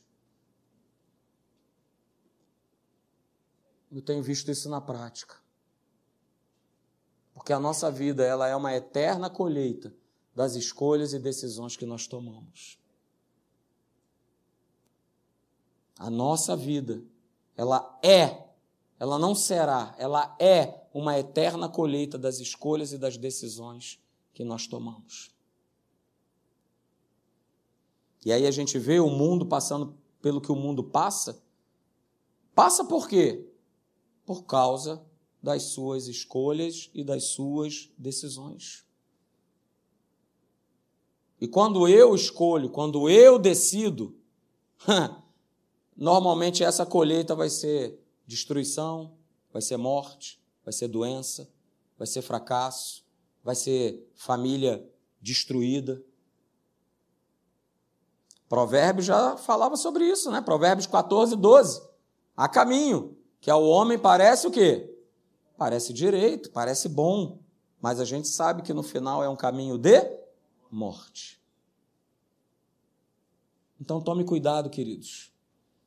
Eu 3.92 4.02
tenho 4.02 4.24
visto 4.24 4.50
isso 4.50 4.70
na 4.70 4.80
prática. 4.80 5.36
Porque 7.34 7.52
a 7.52 7.60
nossa 7.60 7.92
vida 7.92 8.26
ela 8.26 8.48
é 8.48 8.56
uma 8.56 8.74
eterna 8.74 9.30
colheita 9.30 9.94
das 10.34 10.56
escolhas 10.56 11.14
e 11.14 11.20
decisões 11.20 11.76
que 11.76 11.86
nós 11.86 12.08
tomamos. 12.08 12.80
A 15.98 16.10
nossa 16.10 16.56
vida, 16.56 17.04
ela 17.56 18.00
é, 18.04 18.46
ela 19.00 19.18
não 19.18 19.34
será, 19.34 19.96
ela 19.98 20.36
é 20.40 20.88
uma 20.94 21.18
eterna 21.18 21.68
colheita 21.68 22.18
das 22.18 22.40
escolhas 22.40 22.92
e 22.94 22.98
das 22.98 23.18
decisões 23.18 24.00
que 24.34 24.44
nós 24.44 24.68
tomamos. 24.68 25.36
E 28.28 28.32
aí 28.34 28.46
a 28.46 28.52
gente 28.52 28.78
vê 28.78 29.00
o 29.00 29.10
mundo 29.10 29.46
passando 29.46 29.98
pelo 30.22 30.42
que 30.42 30.52
o 30.52 30.56
mundo 30.56 30.84
passa. 30.84 31.42
Passa 32.54 32.84
por 32.84 33.08
quê? 33.08 33.48
Por 34.26 34.44
causa 34.44 35.02
das 35.42 35.64
suas 35.64 36.10
escolhas 36.10 36.90
e 36.94 37.06
das 37.06 37.28
suas 37.28 37.90
decisões. 37.98 38.86
E 41.40 41.48
quando 41.48 41.88
eu 41.88 42.14
escolho, 42.14 42.70
quando 42.70 43.10
eu 43.10 43.40
decido, 43.40 44.14
normalmente 45.96 46.66
essa 46.66 46.86
colheita 46.86 47.34
vai 47.34 47.50
ser 47.50 47.98
destruição, 48.26 49.14
vai 49.54 49.62
ser 49.62 49.78
morte, 49.78 50.38
vai 50.66 50.74
ser 50.74 50.90
doença, 50.90 51.50
vai 51.98 52.06
ser 52.06 52.22
fracasso, 52.22 53.06
vai 53.42 53.56
ser 53.56 54.06
família 54.16 54.86
destruída. 55.22 56.04
Provérbios 58.50 59.06
já 59.06 59.36
falava 59.38 59.76
sobre 59.76 60.06
isso, 60.06 60.32
né? 60.32 60.42
Provérbios 60.42 60.88
14, 60.88 61.36
12. 61.36 61.82
Há 62.36 62.48
caminho, 62.48 63.18
que 63.42 63.52
ao 63.52 63.64
homem 63.64 64.00
parece 64.00 64.48
o 64.48 64.52
quê? 64.52 64.94
Parece 65.58 65.92
direito, 65.92 66.52
parece 66.52 66.88
bom, 66.88 67.40
mas 67.82 68.00
a 68.00 68.06
gente 68.06 68.28
sabe 68.28 68.62
que 68.62 68.74
no 68.74 68.84
final 68.84 69.24
é 69.24 69.30
um 69.30 69.36
caminho 69.36 69.78
de 69.78 70.02
morte. 70.72 71.42
Então 73.80 74.02
tome 74.02 74.24
cuidado, 74.24 74.70
queridos. 74.70 75.32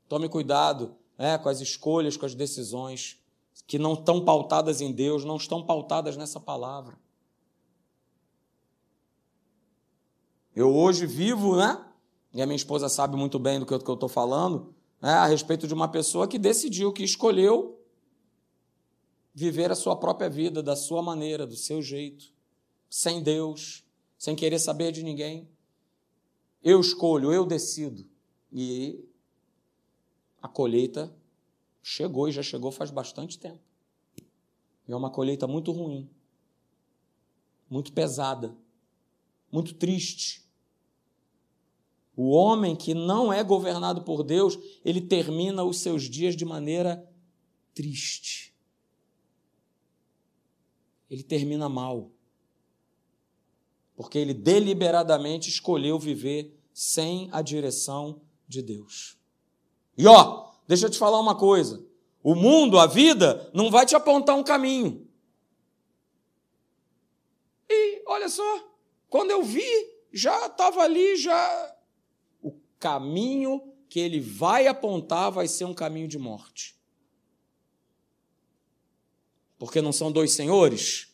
Tome 0.08 0.28
cuidado 0.28 0.96
né, 1.16 1.38
com 1.38 1.48
as 1.48 1.60
escolhas, 1.60 2.16
com 2.16 2.26
as 2.26 2.34
decisões 2.34 3.18
que 3.66 3.78
não 3.78 3.94
estão 3.94 4.24
pautadas 4.24 4.80
em 4.80 4.92
Deus, 4.92 5.24
não 5.24 5.36
estão 5.36 5.64
pautadas 5.64 6.16
nessa 6.16 6.40
palavra. 6.40 6.98
Eu 10.54 10.74
hoje 10.74 11.06
vivo, 11.06 11.56
né? 11.56 11.89
E 12.32 12.40
a 12.40 12.46
minha 12.46 12.56
esposa 12.56 12.88
sabe 12.88 13.16
muito 13.16 13.38
bem 13.38 13.58
do 13.58 13.66
que 13.66 13.72
eu 13.72 13.78
estou 13.78 14.08
falando, 14.08 14.74
né, 15.00 15.10
a 15.10 15.26
respeito 15.26 15.66
de 15.66 15.74
uma 15.74 15.88
pessoa 15.88 16.28
que 16.28 16.38
decidiu, 16.38 16.92
que 16.92 17.02
escolheu 17.02 17.78
viver 19.34 19.70
a 19.70 19.74
sua 19.74 19.96
própria 19.96 20.28
vida, 20.28 20.62
da 20.62 20.76
sua 20.76 21.02
maneira, 21.02 21.46
do 21.46 21.56
seu 21.56 21.82
jeito, 21.82 22.32
sem 22.88 23.22
Deus, 23.22 23.84
sem 24.18 24.36
querer 24.36 24.58
saber 24.58 24.92
de 24.92 25.02
ninguém. 25.02 25.48
Eu 26.62 26.80
escolho, 26.80 27.32
eu 27.32 27.46
decido. 27.46 28.06
E 28.52 29.02
a 30.42 30.48
colheita 30.48 31.12
chegou 31.82 32.28
e 32.28 32.32
já 32.32 32.42
chegou 32.42 32.70
faz 32.70 32.90
bastante 32.90 33.38
tempo. 33.38 33.60
E 34.86 34.92
é 34.92 34.96
uma 34.96 35.10
colheita 35.10 35.46
muito 35.46 35.72
ruim, 35.72 36.08
muito 37.68 37.92
pesada, 37.92 38.54
muito 39.50 39.74
triste 39.74 40.49
o 42.22 42.28
homem 42.32 42.76
que 42.76 42.92
não 42.92 43.32
é 43.32 43.42
governado 43.42 44.02
por 44.02 44.22
Deus, 44.22 44.58
ele 44.84 45.00
termina 45.00 45.64
os 45.64 45.78
seus 45.78 46.02
dias 46.02 46.36
de 46.36 46.44
maneira 46.44 47.10
triste. 47.74 48.54
Ele 51.08 51.22
termina 51.22 51.66
mal. 51.66 52.10
Porque 53.96 54.18
ele 54.18 54.34
deliberadamente 54.34 55.48
escolheu 55.48 55.98
viver 55.98 56.54
sem 56.74 57.30
a 57.32 57.40
direção 57.40 58.20
de 58.46 58.60
Deus. 58.60 59.16
E 59.96 60.06
ó, 60.06 60.50
deixa 60.68 60.84
eu 60.84 60.90
te 60.90 60.98
falar 60.98 61.18
uma 61.18 61.34
coisa: 61.34 61.82
o 62.22 62.34
mundo, 62.34 62.78
a 62.78 62.86
vida, 62.86 63.50
não 63.54 63.70
vai 63.70 63.86
te 63.86 63.96
apontar 63.96 64.36
um 64.36 64.44
caminho. 64.44 65.08
E 67.66 68.02
olha 68.06 68.28
só, 68.28 68.68
quando 69.08 69.30
eu 69.30 69.42
vi, 69.42 69.64
já 70.12 70.48
estava 70.48 70.82
ali, 70.82 71.16
já 71.16 71.79
caminho 72.80 73.62
que 73.88 74.00
ele 74.00 74.18
vai 74.18 74.66
apontar 74.66 75.30
vai 75.30 75.46
ser 75.46 75.66
um 75.66 75.74
caminho 75.74 76.08
de 76.08 76.18
morte. 76.18 76.80
porque 79.60 79.82
não 79.82 79.92
são 79.92 80.10
dois 80.10 80.32
senhores? 80.32 81.08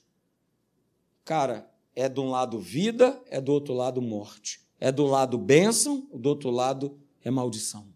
Cara, 1.24 1.68
é 1.96 2.08
de 2.08 2.20
um 2.20 2.30
lado 2.30 2.60
vida, 2.60 3.20
é 3.28 3.40
do 3.40 3.52
outro 3.52 3.74
lado 3.74 4.00
morte. 4.00 4.60
É 4.78 4.92
do 4.92 5.04
lado 5.04 5.36
bênção, 5.36 6.08
do 6.14 6.28
outro 6.28 6.48
lado 6.48 6.96
é 7.24 7.30
maldição. 7.30 7.82
O 7.82 7.86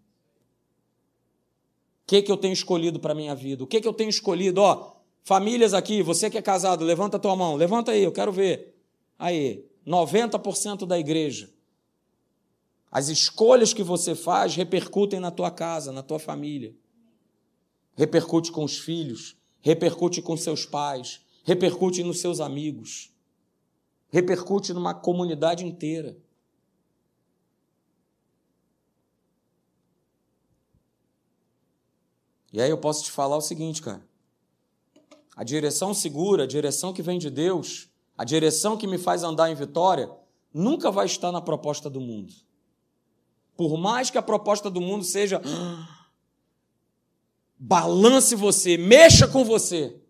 que, 2.09 2.21
que 2.21 2.33
eu 2.33 2.37
tenho 2.37 2.53
escolhido 2.53 2.99
para 2.99 3.15
minha 3.15 3.33
vida? 3.33 3.63
O 3.63 3.67
que, 3.67 3.81
que 3.81 3.87
eu 3.87 3.95
tenho 3.95 4.11
escolhido? 4.11 4.61
Ó, 4.61 4.97
famílias 5.23 5.73
aqui, 5.73 6.03
você 6.03 6.29
que 6.29 6.37
é 6.37 6.43
casado, 6.43 6.85
levanta 6.85 7.17
a 7.17 7.21
tua 7.21 7.37
mão, 7.37 7.55
levanta 7.55 7.93
aí, 7.93 8.03
eu 8.03 8.11
quero 8.11 8.33
ver. 8.33 8.77
Aí, 9.17 9.65
90% 9.87 10.85
da 10.85 10.99
igreja. 10.99 11.49
As 12.91 13.09
escolhas 13.09 13.73
que 13.73 13.83
você 13.83 14.15
faz 14.15 14.57
repercutem 14.57 15.21
na 15.21 15.31
tua 15.31 15.51
casa, 15.51 15.93
na 15.93 16.03
tua 16.03 16.19
família. 16.19 16.75
Repercute 17.95 18.51
com 18.51 18.65
os 18.65 18.79
filhos, 18.79 19.37
repercute 19.61 20.21
com 20.21 20.37
seus 20.37 20.67
pais, 20.67 21.21
repercute 21.45 22.03
nos 22.03 22.21
seus 22.21 22.41
amigos, 22.41 23.13
repercute 24.09 24.73
numa 24.73 24.95
comunidade 24.95 25.65
inteira. 25.65 26.17
E 32.53 32.61
aí 32.61 32.71
eu 32.71 32.79
posso 32.79 33.05
te 33.05 33.13
falar 33.13 33.37
o 33.37 33.41
seguinte, 33.41 33.81
cara. 33.81 34.05
A 35.37 35.45
direção 35.45 35.95
segura, 35.95 36.43
a 36.45 36.47
direção 36.47 36.93
que 36.93 37.03
vem 37.03 37.19
de 37.19 37.31
Deus, 37.31 37.89
a 38.19 38.25
direção 38.25 38.77
que 38.77 38.87
me 38.87 38.99
faz 38.99 39.23
andar 39.23 39.51
em 39.51 39.55
vitória, 39.55 40.11
nunca 40.53 40.91
vai 40.91 41.07
estar 41.07 41.31
na 41.31 41.41
proposta 41.41 41.89
do 41.89 42.01
mundo. 42.01 42.35
Por 43.61 43.77
mais 43.77 44.09
que 44.09 44.17
a 44.17 44.23
proposta 44.23 44.71
do 44.71 44.81
mundo 44.81 45.05
seja 45.05 45.39
balance 47.59 48.35
você, 48.35 48.79
mexa 48.79 49.29
com 49.29 49.45
você. 49.45 50.01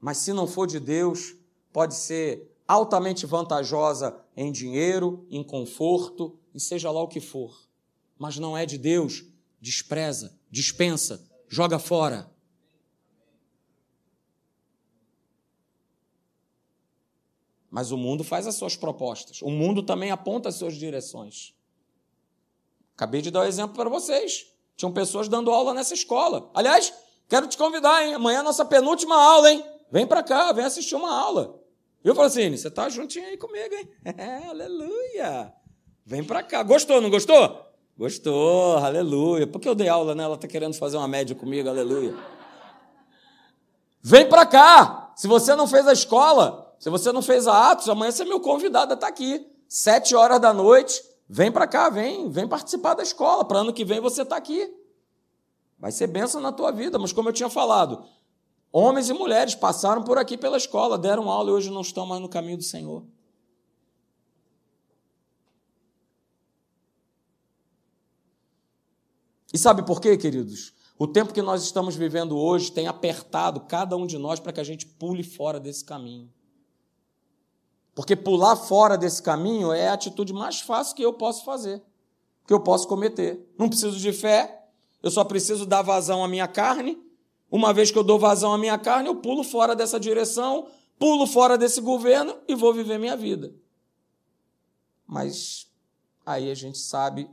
Mas 0.00 0.18
se 0.18 0.32
não 0.32 0.48
for 0.48 0.66
de 0.66 0.80
Deus, 0.80 1.36
pode 1.72 1.94
ser 1.94 2.52
altamente 2.66 3.24
vantajosa 3.24 4.20
em 4.36 4.50
dinheiro, 4.50 5.24
em 5.30 5.44
conforto, 5.44 6.36
e 6.52 6.58
seja 6.58 6.90
lá 6.90 7.00
o 7.00 7.06
que 7.06 7.20
for. 7.20 7.56
Mas 8.18 8.36
não 8.36 8.58
é 8.58 8.66
de 8.66 8.76
Deus, 8.76 9.24
despreza, 9.60 10.36
dispensa, 10.50 11.24
joga 11.48 11.78
fora. 11.78 12.33
Mas 17.74 17.90
o 17.90 17.96
mundo 17.96 18.22
faz 18.22 18.46
as 18.46 18.54
suas 18.54 18.76
propostas. 18.76 19.42
O 19.42 19.50
mundo 19.50 19.82
também 19.82 20.12
aponta 20.12 20.48
as 20.48 20.54
suas 20.54 20.76
direções. 20.76 21.52
Acabei 22.94 23.20
de 23.20 23.32
dar 23.32 23.40
o 23.40 23.42
um 23.42 23.46
exemplo 23.46 23.74
para 23.74 23.90
vocês. 23.90 24.46
Tinham 24.76 24.92
pessoas 24.92 25.26
dando 25.26 25.50
aula 25.50 25.74
nessa 25.74 25.92
escola. 25.92 26.48
Aliás, 26.54 26.94
quero 27.28 27.48
te 27.48 27.58
convidar, 27.58 28.06
hein? 28.06 28.14
Amanhã 28.14 28.36
é 28.36 28.40
a 28.40 28.44
nossa 28.44 28.64
penúltima 28.64 29.16
aula, 29.16 29.50
hein? 29.50 29.64
Vem 29.90 30.06
para 30.06 30.22
cá, 30.22 30.52
vem 30.52 30.64
assistir 30.64 30.94
uma 30.94 31.12
aula. 31.12 31.60
Viu, 32.00 32.14
Francine? 32.14 32.56
Você 32.56 32.70
tá 32.70 32.88
juntinho 32.88 33.26
aí 33.26 33.36
comigo, 33.36 33.74
hein? 33.74 33.88
É, 34.16 34.46
aleluia! 34.46 35.52
Vem 36.06 36.22
para 36.22 36.44
cá. 36.44 36.62
Gostou, 36.62 37.00
não 37.00 37.10
gostou? 37.10 37.60
Gostou, 37.98 38.76
aleluia. 38.76 39.48
Porque 39.48 39.68
eu 39.68 39.74
dei 39.74 39.88
aula, 39.88 40.14
né? 40.14 40.22
Ela 40.22 40.36
está 40.36 40.46
querendo 40.46 40.74
fazer 40.74 40.96
uma 40.96 41.08
média 41.08 41.34
comigo, 41.34 41.68
aleluia. 41.68 42.14
Vem 44.00 44.28
para 44.28 44.46
cá. 44.46 45.12
Se 45.16 45.26
você 45.26 45.56
não 45.56 45.66
fez 45.66 45.88
a 45.88 45.92
escola, 45.92 46.63
se 46.84 46.90
você 46.90 47.10
não 47.12 47.22
fez 47.22 47.46
a 47.46 47.70
Atos, 47.70 47.88
amanhã 47.88 48.12
você 48.12 48.24
é 48.24 48.26
meu 48.26 48.38
convidado 48.38 48.92
a 48.92 48.94
estar 48.94 49.06
tá 49.06 49.10
aqui. 49.10 49.50
Sete 49.66 50.14
horas 50.14 50.38
da 50.38 50.52
noite, 50.52 51.02
vem 51.26 51.50
para 51.50 51.66
cá, 51.66 51.88
vem, 51.88 52.28
vem 52.28 52.46
participar 52.46 52.92
da 52.92 53.02
escola. 53.02 53.42
Para 53.42 53.60
ano 53.60 53.72
que 53.72 53.86
vem 53.86 54.00
você 54.00 54.20
está 54.20 54.36
aqui. 54.36 54.70
Vai 55.78 55.90
ser 55.90 56.08
bênção 56.08 56.42
na 56.42 56.52
tua 56.52 56.70
vida, 56.70 56.98
mas 56.98 57.10
como 57.10 57.30
eu 57.30 57.32
tinha 57.32 57.48
falado, 57.48 58.04
homens 58.70 59.08
e 59.08 59.14
mulheres 59.14 59.54
passaram 59.54 60.04
por 60.04 60.18
aqui 60.18 60.36
pela 60.36 60.58
escola, 60.58 60.98
deram 60.98 61.30
aula 61.30 61.48
e 61.48 61.52
hoje 61.54 61.70
não 61.70 61.80
estão 61.80 62.04
mais 62.04 62.20
no 62.20 62.28
caminho 62.28 62.58
do 62.58 62.64
Senhor. 62.64 63.02
E 69.50 69.56
sabe 69.56 69.86
por 69.86 70.02
quê, 70.02 70.18
queridos? 70.18 70.74
O 70.98 71.06
tempo 71.06 71.32
que 71.32 71.40
nós 71.40 71.62
estamos 71.62 71.96
vivendo 71.96 72.36
hoje 72.36 72.70
tem 72.70 72.86
apertado 72.88 73.60
cada 73.60 73.96
um 73.96 74.06
de 74.06 74.18
nós 74.18 74.38
para 74.38 74.52
que 74.52 74.60
a 74.60 74.64
gente 74.64 74.84
pule 74.84 75.22
fora 75.22 75.58
desse 75.58 75.82
caminho. 75.82 76.30
Porque 77.94 78.16
pular 78.16 78.56
fora 78.56 78.98
desse 78.98 79.22
caminho 79.22 79.72
é 79.72 79.88
a 79.88 79.94
atitude 79.94 80.32
mais 80.32 80.60
fácil 80.60 80.96
que 80.96 81.02
eu 81.02 81.12
posso 81.12 81.44
fazer, 81.44 81.82
que 82.46 82.52
eu 82.52 82.60
posso 82.60 82.88
cometer. 82.88 83.48
Não 83.56 83.68
preciso 83.68 83.98
de 83.98 84.12
fé, 84.12 84.64
eu 85.02 85.10
só 85.10 85.22
preciso 85.22 85.64
dar 85.64 85.82
vazão 85.82 86.24
à 86.24 86.28
minha 86.28 86.48
carne. 86.48 86.98
Uma 87.50 87.72
vez 87.72 87.90
que 87.90 87.98
eu 87.98 88.02
dou 88.02 88.18
vazão 88.18 88.52
à 88.52 88.58
minha 88.58 88.78
carne, 88.78 89.08
eu 89.08 89.16
pulo 89.16 89.44
fora 89.44 89.76
dessa 89.76 90.00
direção, 90.00 90.66
pulo 90.98 91.26
fora 91.26 91.56
desse 91.56 91.80
governo 91.80 92.36
e 92.48 92.54
vou 92.54 92.74
viver 92.74 92.98
minha 92.98 93.16
vida. 93.16 93.54
Mas 95.06 95.70
aí 96.26 96.50
a 96.50 96.54
gente 96.54 96.78
sabe 96.78 97.30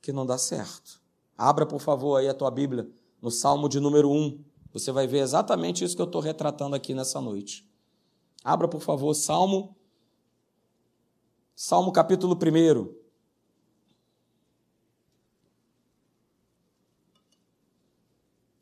que 0.00 0.12
não 0.12 0.24
dá 0.24 0.38
certo. 0.38 1.00
Abra, 1.36 1.66
por 1.66 1.80
favor, 1.80 2.16
aí 2.16 2.28
a 2.28 2.34
tua 2.34 2.50
Bíblia 2.50 2.88
no 3.20 3.30
Salmo 3.30 3.68
de 3.68 3.80
número 3.80 4.10
1. 4.10 4.38
Você 4.72 4.92
vai 4.92 5.06
ver 5.06 5.18
exatamente 5.18 5.82
isso 5.82 5.96
que 5.96 6.02
eu 6.02 6.06
estou 6.06 6.20
retratando 6.20 6.76
aqui 6.76 6.94
nessa 6.94 7.20
noite. 7.20 7.68
Abra, 8.44 8.66
por 8.66 8.80
favor, 8.80 9.14
Salmo. 9.14 9.76
Salmo 11.54 11.92
capítulo 11.92 12.34
1. 12.34 13.02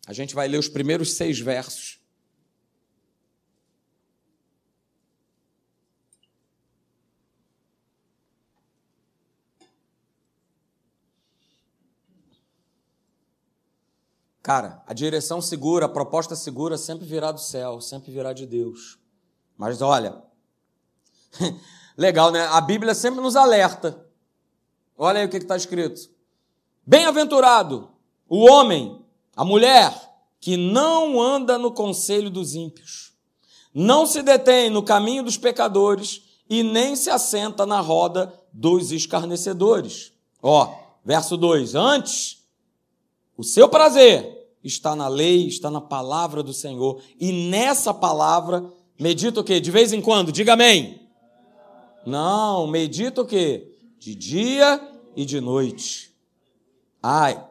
A 0.06 0.12
gente 0.12 0.34
vai 0.34 0.48
ler 0.48 0.58
os 0.58 0.68
primeiros 0.68 1.14
seis 1.14 1.38
versos. 1.38 1.98
Cara, 14.42 14.82
a 14.86 14.92
direção 14.92 15.40
segura, 15.40 15.86
a 15.86 15.88
proposta 15.88 16.34
segura 16.34 16.76
sempre 16.76 17.06
virá 17.06 17.30
do 17.30 17.40
céu, 17.40 17.80
sempre 17.80 18.10
virá 18.10 18.32
de 18.32 18.46
Deus. 18.46 18.99
Mas 19.60 19.82
olha, 19.82 20.22
legal, 21.94 22.30
né? 22.30 22.46
A 22.46 22.62
Bíblia 22.62 22.94
sempre 22.94 23.20
nos 23.20 23.36
alerta. 23.36 24.06
Olha 24.96 25.20
aí 25.20 25.26
o 25.26 25.28
que 25.28 25.36
está 25.36 25.54
escrito. 25.54 26.08
Bem-aventurado 26.86 27.90
o 28.26 28.50
homem, 28.50 29.04
a 29.36 29.44
mulher, 29.44 29.92
que 30.40 30.56
não 30.56 31.20
anda 31.20 31.58
no 31.58 31.72
conselho 31.72 32.30
dos 32.30 32.54
ímpios, 32.54 33.12
não 33.74 34.06
se 34.06 34.22
detém 34.22 34.70
no 34.70 34.82
caminho 34.82 35.22
dos 35.22 35.36
pecadores 35.36 36.22
e 36.48 36.62
nem 36.62 36.96
se 36.96 37.10
assenta 37.10 37.66
na 37.66 37.80
roda 37.80 38.32
dos 38.50 38.90
escarnecedores. 38.92 40.10
Ó, 40.42 40.74
verso 41.04 41.36
2: 41.36 41.74
Antes 41.74 42.48
o 43.36 43.44
seu 43.44 43.68
prazer 43.68 44.40
está 44.64 44.96
na 44.96 45.06
lei, 45.06 45.48
está 45.48 45.70
na 45.70 45.82
palavra 45.82 46.42
do 46.42 46.54
Senhor. 46.54 47.02
E 47.18 47.50
nessa 47.50 47.92
palavra, 47.92 48.64
medita 49.00 49.40
o 49.40 49.44
quê? 49.44 49.58
De 49.58 49.70
vez 49.70 49.92
em 49.92 50.00
quando, 50.00 50.30
diga 50.30 50.52
amém. 50.52 51.00
Não, 52.06 52.66
medita 52.66 53.22
o 53.22 53.26
quê? 53.26 53.74
De 53.98 54.14
dia 54.14 54.80
e 55.16 55.24
de 55.24 55.40
noite. 55.40 56.14
Ai, 57.02 57.42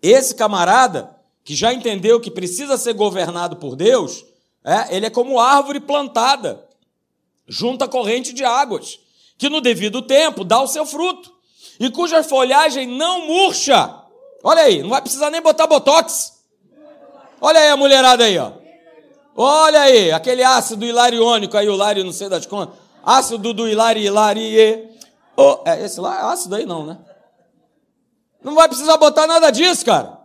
esse 0.00 0.34
camarada 0.34 1.14
que 1.42 1.54
já 1.54 1.72
entendeu 1.72 2.20
que 2.20 2.30
precisa 2.30 2.78
ser 2.78 2.94
governado 2.94 3.56
por 3.56 3.76
Deus, 3.76 4.24
é, 4.64 4.96
ele 4.96 5.06
é 5.06 5.10
como 5.10 5.38
árvore 5.38 5.80
plantada 5.80 6.66
junto 7.46 7.84
à 7.84 7.88
corrente 7.88 8.32
de 8.32 8.44
águas, 8.44 8.98
que 9.36 9.50
no 9.50 9.60
devido 9.60 10.00
tempo 10.00 10.44
dá 10.44 10.62
o 10.62 10.66
seu 10.66 10.86
fruto, 10.86 11.34
e 11.78 11.90
cuja 11.90 12.22
folhagem 12.22 12.86
não 12.86 13.26
murcha. 13.26 13.94
Olha 14.42 14.62
aí, 14.62 14.82
não 14.82 14.90
vai 14.90 15.02
precisar 15.02 15.30
nem 15.30 15.42
botar 15.42 15.66
botox. 15.66 16.34
Olha 17.40 17.60
aí 17.60 17.68
a 17.68 17.76
mulherada 17.76 18.24
aí, 18.24 18.38
ó. 18.38 18.63
Olha 19.36 19.80
aí, 19.80 20.12
aquele 20.12 20.42
ácido 20.42 20.84
hilariônico 20.84 21.56
aí, 21.56 21.68
o 21.68 21.76
Lari, 21.76 22.04
não 22.04 22.12
sei 22.12 22.28
das 22.28 22.46
contas. 22.46 22.76
Ácido 23.02 23.52
do 23.52 23.68
hilari, 23.68 24.04
hilarie. 24.04 24.88
Oh, 25.36 25.58
é, 25.64 25.84
esse 25.84 26.00
lá 26.00 26.18
é 26.18 26.22
ácido 26.32 26.54
aí 26.54 26.64
não, 26.64 26.86
né? 26.86 26.98
Não 28.42 28.54
vai 28.54 28.68
precisar 28.68 28.96
botar 28.96 29.26
nada 29.26 29.50
disso, 29.50 29.84
cara. 29.84 30.18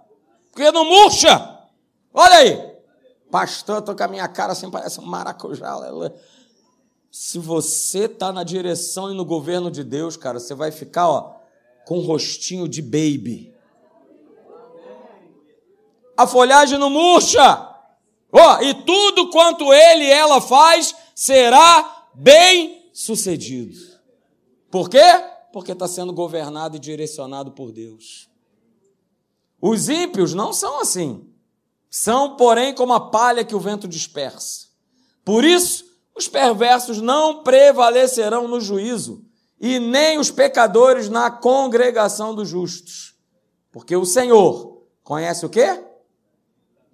Porque 0.52 0.72
não 0.72 0.86
murcha. 0.86 1.60
Olha 2.14 2.36
aí. 2.36 2.70
Pastor, 3.32 3.82
tô 3.82 3.96
com 3.96 4.04
a 4.04 4.08
minha 4.08 4.28
cara 4.28 4.54
assim, 4.54 4.70
parece 4.70 5.00
um 5.00 5.06
maracujá. 5.06 5.76
Se 7.12 7.40
você 7.40 8.08
tá 8.08 8.32
na 8.32 8.44
direção 8.44 9.12
e 9.12 9.16
no 9.16 9.26
governo 9.26 9.72
de 9.72 9.84
Deus, 9.84 10.16
cara, 10.16 10.40
você 10.40 10.54
vai 10.54 10.72
ficar, 10.72 11.10
ó, 11.10 11.36
com 11.86 11.98
um 11.98 12.06
rostinho 12.06 12.68
de 12.68 12.82
baby 12.82 13.54
a 16.20 16.28
folhagem 16.28 16.78
não 16.78 16.90
murcha. 16.90 17.69
Ó, 18.32 18.62
e 18.62 18.74
tudo 18.74 19.30
quanto 19.30 19.74
ele 19.74 20.06
e 20.06 20.12
ela 20.12 20.40
faz 20.40 20.96
será 21.16 22.08
bem 22.14 22.90
sucedido. 22.94 23.78
Por 24.70 24.90
quê? 24.90 25.04
Porque 25.52 25.72
está 25.72 25.88
sendo 25.88 26.14
governado 26.14 26.76
e 26.76 26.80
direcionado 26.80 27.52
por 27.52 27.72
Deus. 27.72 28.30
Os 29.62 29.90
ímpios 29.90 30.34
não 30.34 30.54
são 30.54 30.80
assim. 30.80 31.28
São, 31.90 32.36
porém, 32.36 32.74
como 32.74 32.94
a 32.94 33.10
palha 33.10 33.44
que 33.44 33.56
o 33.56 33.60
vento 33.60 33.88
dispersa. 33.88 34.68
Por 35.26 35.44
isso, 35.44 35.86
os 36.16 36.28
perversos 36.28 37.02
não 37.02 37.44
prevalecerão 37.44 38.48
no 38.48 38.62
juízo, 38.62 39.26
e 39.60 39.80
nem 39.80 40.18
os 40.18 40.30
pecadores 40.32 41.10
na 41.10 41.32
congregação 41.32 42.34
dos 42.36 42.48
justos. 42.48 43.16
Porque 43.72 43.96
o 43.96 44.06
Senhor 44.06 44.84
conhece 45.04 45.46
o 45.46 45.50
quê? 45.50 45.84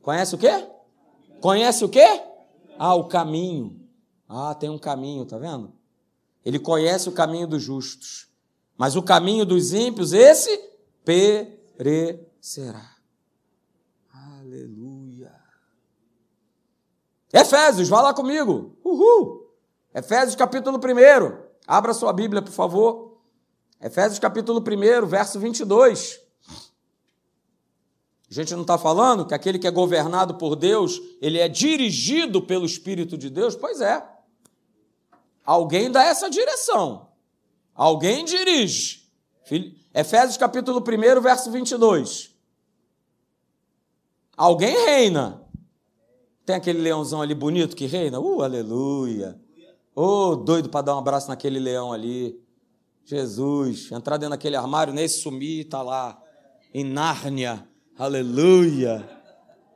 Conhece 0.02 0.36
o 0.36 0.38
quê? 0.38 0.68
Conhece 1.42 1.86
o 1.86 1.90
quê? 1.90 2.22
Ah, 2.78 2.96
o 2.96 3.08
caminho. 3.08 3.80
Ah, 4.28 4.56
tem 4.56 4.70
um 4.70 4.78
caminho, 4.78 5.26
tá 5.26 5.38
vendo? 5.38 5.74
Ele 6.44 6.60
conhece 6.60 7.08
o 7.10 7.12
caminho 7.12 7.48
dos 7.48 7.62
justos. 7.62 8.28
Mas 8.78 8.96
o 8.96 9.04
caminho 9.04 9.46
dos 9.46 9.74
ímpios, 9.74 10.14
esse 10.14 10.58
perecerá. 11.04 12.96
Aleluia. 14.14 15.34
Efésios, 17.32 17.90
vá 17.90 18.02
lá 18.02 18.14
comigo. 18.14 18.78
Uhul. 18.84 19.50
Efésios 19.94 20.36
capítulo 20.36 20.78
1. 20.78 21.46
Abra 21.68 21.94
sua 21.94 22.12
Bíblia, 22.12 22.42
por 22.42 22.52
favor. 22.52 23.18
Efésios 23.82 24.20
capítulo 24.20 24.60
1, 24.60 25.06
verso 25.06 25.40
22. 25.40 26.25
A 28.36 28.42
gente 28.42 28.54
não 28.54 28.64
está 28.64 28.78
falando 28.78 29.26
que 29.26 29.34
aquele 29.34 29.58
que 29.58 29.66
é 29.66 29.72
governado 29.72 30.36
por 30.36 30.58
Deus, 30.58 31.02
ele 31.22 31.40
é 31.40 31.48
dirigido 31.48 32.42
pelo 32.42 32.66
Espírito 32.66 33.18
de 33.18 33.30
Deus? 33.30 33.56
Pois 33.56 33.80
é. 33.80 34.06
Alguém 35.46 35.90
dá 35.90 36.04
essa 36.04 36.30
direção. 36.30 37.08
Alguém 37.74 38.26
dirige. 38.26 39.10
Efésios 39.94 40.36
capítulo 40.36 40.80
1, 40.82 41.22
verso 41.22 41.50
22. 41.50 42.36
Alguém 44.36 44.86
reina. 44.86 45.42
Tem 46.46 46.58
aquele 46.58 46.82
leãozão 46.82 47.22
ali 47.22 47.34
bonito 47.34 47.74
que 47.74 47.86
reina? 47.86 48.20
Uh, 48.20 48.42
aleluia. 48.42 49.40
Oh, 49.96 50.36
doido 50.36 50.68
para 50.68 50.82
dar 50.82 50.96
um 50.96 51.00
abraço 51.00 51.30
naquele 51.30 51.58
leão 51.58 51.94
ali. 51.94 52.38
Jesus, 53.06 53.90
entrar 53.94 54.18
dentro 54.18 54.32
daquele 54.32 54.58
armário, 54.58 54.94
nesse 54.94 55.22
sumir, 55.22 55.70
tá 55.70 55.82
lá. 55.82 56.22
Em 56.74 56.84
Nárnia. 56.84 57.66
Aleluia. 57.98 59.08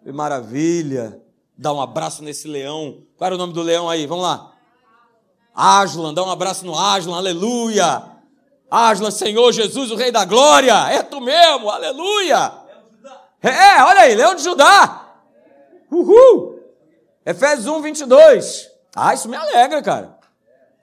Que 0.03 0.11
maravilha. 0.11 1.21
Dar 1.57 1.73
um 1.73 1.81
abraço 1.81 2.21
nesse 2.21 2.47
leão. 2.47 3.03
Qual 3.17 3.25
era 3.25 3.35
o 3.35 3.37
nome 3.37 3.53
do 3.53 3.61
leão 3.61 3.89
aí? 3.89 4.05
Vamos 4.05 4.23
lá. 4.23 4.53
Aslan, 5.55 6.13
dá 6.13 6.23
um 6.23 6.29
abraço 6.29 6.65
no 6.65 6.77
Aslan, 6.77 7.15
aleluia. 7.15 8.03
Aslan, 8.69 9.11
Senhor 9.11 9.51
Jesus, 9.51 9.89
o 9.91 9.95
Rei 9.95 10.11
da 10.11 10.25
Glória, 10.25 10.73
é 10.89 11.01
tu 11.01 11.19
mesmo, 11.19 11.69
aleluia. 11.69 12.53
É, 13.41 13.83
olha 13.83 14.01
aí, 14.01 14.15
Leão 14.15 14.35
de 14.35 14.43
Judá. 14.43 15.15
Uhul. 15.89 16.59
Efésios 17.25 17.67
1, 17.67 17.81
22. 17.81 18.69
Ah, 18.95 19.13
isso 19.13 19.29
me 19.29 19.37
alegra, 19.37 19.81
cara. 19.81 20.17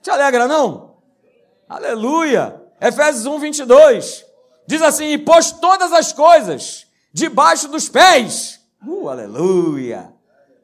Te 0.02 0.10
alegra, 0.10 0.48
não? 0.48 0.96
Aleluia. 1.68 2.62
Efésios 2.80 3.26
1, 3.26 3.38
22. 3.38 4.24
Diz 4.66 4.82
assim: 4.82 5.06
E 5.06 5.18
pôs 5.18 5.52
todas 5.52 5.92
as 5.92 6.12
coisas 6.12 6.85
debaixo 7.16 7.66
dos 7.68 7.88
pés. 7.88 8.60
Uh, 8.86 9.08
aleluia. 9.08 10.12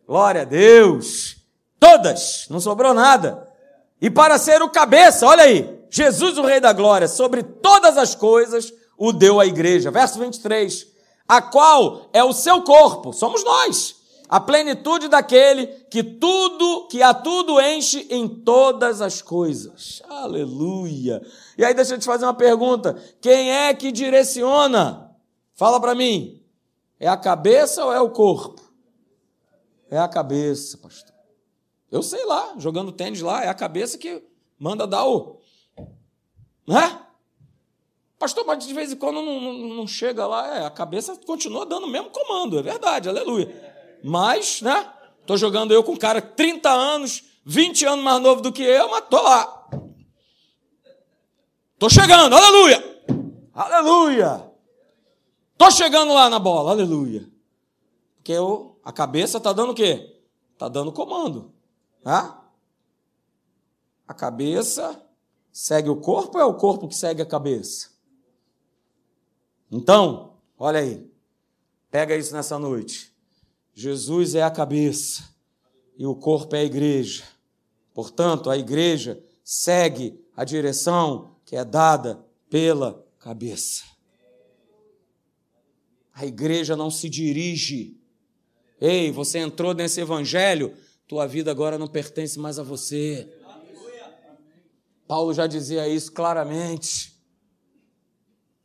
Glória 0.06 0.42
a 0.42 0.44
Deus. 0.44 1.36
Todas, 1.80 2.46
não 2.50 2.60
sobrou 2.60 2.92
nada 2.92 3.50
e 4.02 4.10
para 4.10 4.36
ser 4.36 4.60
o 4.60 4.68
cabeça, 4.68 5.24
olha 5.24 5.44
aí, 5.44 5.78
Jesus, 5.88 6.36
o 6.36 6.42
Rei 6.42 6.58
da 6.58 6.72
Glória, 6.72 7.06
sobre 7.06 7.42
todas 7.42 7.96
as 7.96 8.16
coisas, 8.16 8.72
o 8.98 9.12
deu 9.12 9.38
à 9.38 9.46
igreja. 9.46 9.92
Verso 9.92 10.18
23. 10.18 10.88
A 11.28 11.40
qual 11.40 12.10
é 12.12 12.22
o 12.24 12.32
seu 12.32 12.62
corpo, 12.62 13.12
somos 13.12 13.44
nós, 13.44 13.94
a 14.28 14.40
plenitude 14.40 15.06
daquele 15.06 15.68
que 15.88 16.02
tudo, 16.02 16.88
que 16.88 17.00
a 17.00 17.14
tudo 17.14 17.60
enche 17.60 18.08
em 18.10 18.28
todas 18.28 19.00
as 19.00 19.22
coisas. 19.22 20.02
Aleluia. 20.08 21.22
E 21.56 21.64
aí 21.64 21.72
deixa 21.72 21.94
eu 21.94 21.98
te 21.98 22.04
fazer 22.04 22.24
uma 22.24 22.34
pergunta: 22.34 22.96
quem 23.20 23.52
é 23.52 23.72
que 23.72 23.92
direciona? 23.92 25.12
Fala 25.54 25.80
para 25.80 25.94
mim. 25.94 26.41
É 27.02 27.08
a 27.08 27.16
cabeça 27.16 27.84
ou 27.84 27.92
é 27.92 28.00
o 28.00 28.10
corpo? 28.10 28.62
É 29.90 29.98
a 29.98 30.06
cabeça, 30.06 30.78
pastor. 30.78 31.12
Eu 31.90 32.00
sei 32.00 32.24
lá, 32.24 32.54
jogando 32.58 32.92
tênis 32.92 33.20
lá, 33.20 33.42
é 33.42 33.48
a 33.48 33.54
cabeça 33.54 33.98
que 33.98 34.22
manda 34.56 34.86
dar 34.86 35.04
o. 35.04 35.40
Né? 36.64 37.00
Pastor, 38.20 38.46
mas 38.46 38.64
de 38.64 38.72
vez 38.72 38.92
em 38.92 38.96
quando 38.96 39.16
não, 39.20 39.40
não, 39.40 39.52
não 39.74 39.86
chega 39.88 40.28
lá, 40.28 40.58
é, 40.58 40.64
a 40.64 40.70
cabeça 40.70 41.16
continua 41.26 41.66
dando 41.66 41.86
o 41.86 41.90
mesmo 41.90 42.10
comando, 42.10 42.56
é 42.56 42.62
verdade, 42.62 43.08
aleluia. 43.08 43.52
Mas, 44.04 44.62
né? 44.62 44.88
Tô 45.26 45.36
jogando 45.36 45.74
eu 45.74 45.82
com 45.82 45.94
um 45.94 45.96
cara 45.96 46.22
30 46.22 46.70
anos, 46.70 47.24
20 47.44 47.84
anos 47.84 48.04
mais 48.04 48.22
novo 48.22 48.42
do 48.42 48.52
que 48.52 48.62
eu, 48.62 48.88
mas 48.88 49.08
tô 49.10 49.20
lá. 49.20 49.68
Tô 51.80 51.90
chegando, 51.90 52.36
aleluia! 52.36 53.02
Aleluia! 53.52 54.51
Tô 55.56 55.70
chegando 55.70 56.12
lá 56.12 56.28
na 56.28 56.38
bola, 56.38 56.70
aleluia. 56.70 57.28
Porque 58.16 58.32
eu, 58.32 58.78
a 58.84 58.92
cabeça 58.92 59.40
tá 59.40 59.52
dando 59.52 59.70
o 59.70 59.74
quê? 59.74 60.20
Tá 60.58 60.68
dando 60.68 60.92
comando. 60.92 61.52
Hã? 62.04 62.38
A 64.06 64.14
cabeça 64.14 65.00
segue 65.52 65.88
o 65.88 65.96
corpo 65.96 66.38
ou 66.38 66.42
é 66.42 66.44
o 66.44 66.54
corpo 66.54 66.88
que 66.88 66.94
segue 66.94 67.22
a 67.22 67.26
cabeça? 67.26 67.90
Então, 69.70 70.34
olha 70.58 70.80
aí, 70.80 71.10
pega 71.90 72.16
isso 72.16 72.34
nessa 72.34 72.58
noite. 72.58 73.12
Jesus 73.74 74.34
é 74.34 74.42
a 74.42 74.50
cabeça 74.50 75.30
e 75.96 76.06
o 76.06 76.14
corpo 76.14 76.54
é 76.54 76.60
a 76.60 76.64
igreja. 76.64 77.24
Portanto, 77.94 78.50
a 78.50 78.56
igreja 78.56 79.22
segue 79.42 80.22
a 80.36 80.44
direção 80.44 81.36
que 81.44 81.56
é 81.56 81.64
dada 81.64 82.24
pela 82.48 83.04
cabeça. 83.18 83.84
A 86.14 86.26
igreja 86.26 86.76
não 86.76 86.90
se 86.90 87.08
dirige. 87.08 87.96
Ei, 88.80 89.10
você 89.10 89.38
entrou 89.38 89.72
nesse 89.72 90.00
evangelho, 90.00 90.74
tua 91.06 91.26
vida 91.26 91.50
agora 91.50 91.78
não 91.78 91.86
pertence 91.86 92.38
mais 92.38 92.58
a 92.58 92.62
você. 92.62 93.28
Paulo 95.06 95.32
já 95.34 95.46
dizia 95.46 95.88
isso 95.88 96.12
claramente. 96.12 97.12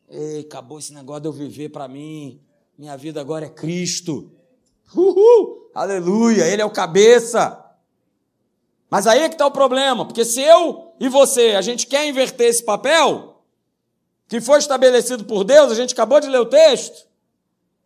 Ei, 0.09 0.41
acabou 0.41 0.79
esse 0.79 0.93
negócio 0.93 1.21
de 1.21 1.27
eu 1.27 1.33
viver 1.33 1.69
para 1.69 1.87
mim. 1.87 2.41
Minha 2.77 2.95
vida 2.95 3.19
agora 3.19 3.45
é 3.45 3.49
Cristo. 3.49 4.31
Uhul! 4.95 5.69
Aleluia! 5.73 6.45
Ele 6.45 6.61
é 6.61 6.65
o 6.65 6.71
cabeça. 6.71 7.63
Mas 8.89 9.05
aí 9.05 9.21
é 9.21 9.29
que 9.29 9.35
está 9.35 9.45
o 9.45 9.51
problema, 9.51 10.05
porque 10.05 10.23
se 10.23 10.41
eu 10.41 10.93
e 10.99 11.09
você, 11.09 11.55
a 11.55 11.61
gente 11.61 11.85
quer 11.87 12.07
inverter 12.07 12.47
esse 12.47 12.63
papel, 12.63 13.43
que 14.27 14.39
foi 14.39 14.59
estabelecido 14.59 15.25
por 15.25 15.43
Deus, 15.43 15.71
a 15.71 15.75
gente 15.75 15.93
acabou 15.93 16.19
de 16.19 16.27
ler 16.27 16.39
o 16.39 16.45
texto, 16.45 17.06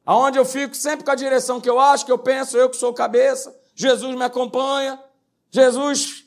aonde 0.05 0.37
eu 0.37 0.45
fico 0.45 0.75
sempre 0.75 1.05
com 1.05 1.11
a 1.11 1.15
direção 1.15 1.61
que 1.61 1.69
eu 1.69 1.79
acho, 1.79 2.05
que 2.05 2.11
eu 2.11 2.17
penso, 2.17 2.57
eu 2.57 2.69
que 2.69 2.77
sou 2.77 2.93
cabeça, 2.93 3.55
Jesus 3.75 4.15
me 4.15 4.23
acompanha. 4.23 4.99
Jesus, 5.49 6.25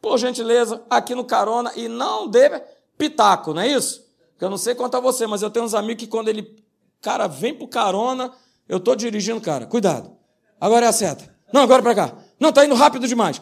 por 0.00 0.18
gentileza, 0.18 0.82
aqui 0.88 1.14
no 1.14 1.24
carona 1.24 1.72
e 1.76 1.88
não 1.88 2.28
dê 2.28 2.62
pitaco, 2.96 3.52
não 3.52 3.62
é 3.62 3.68
isso? 3.68 4.04
Eu 4.40 4.50
não 4.50 4.58
sei 4.58 4.74
quanto 4.74 4.96
a 4.96 5.00
você, 5.00 5.26
mas 5.26 5.40
eu 5.40 5.50
tenho 5.50 5.64
uns 5.64 5.74
amigos 5.74 6.04
que 6.04 6.10
quando 6.10 6.28
ele, 6.28 6.62
cara, 7.00 7.26
vem 7.26 7.54
pro 7.54 7.66
carona, 7.66 8.30
eu 8.68 8.78
tô 8.78 8.94
dirigindo, 8.94 9.40
cara, 9.40 9.66
cuidado. 9.66 10.14
Agora 10.60 10.86
é 10.86 10.88
a 10.88 10.92
seta. 10.92 11.34
Não, 11.52 11.62
agora 11.62 11.82
para 11.82 11.94
cá. 11.94 12.12
Não, 12.38 12.52
tá 12.52 12.64
indo 12.64 12.74
rápido 12.74 13.08
demais. 13.08 13.40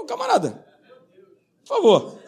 Ô, 0.00 0.04
camarada, 0.04 0.64
por 1.64 1.76
favor. 1.76 2.25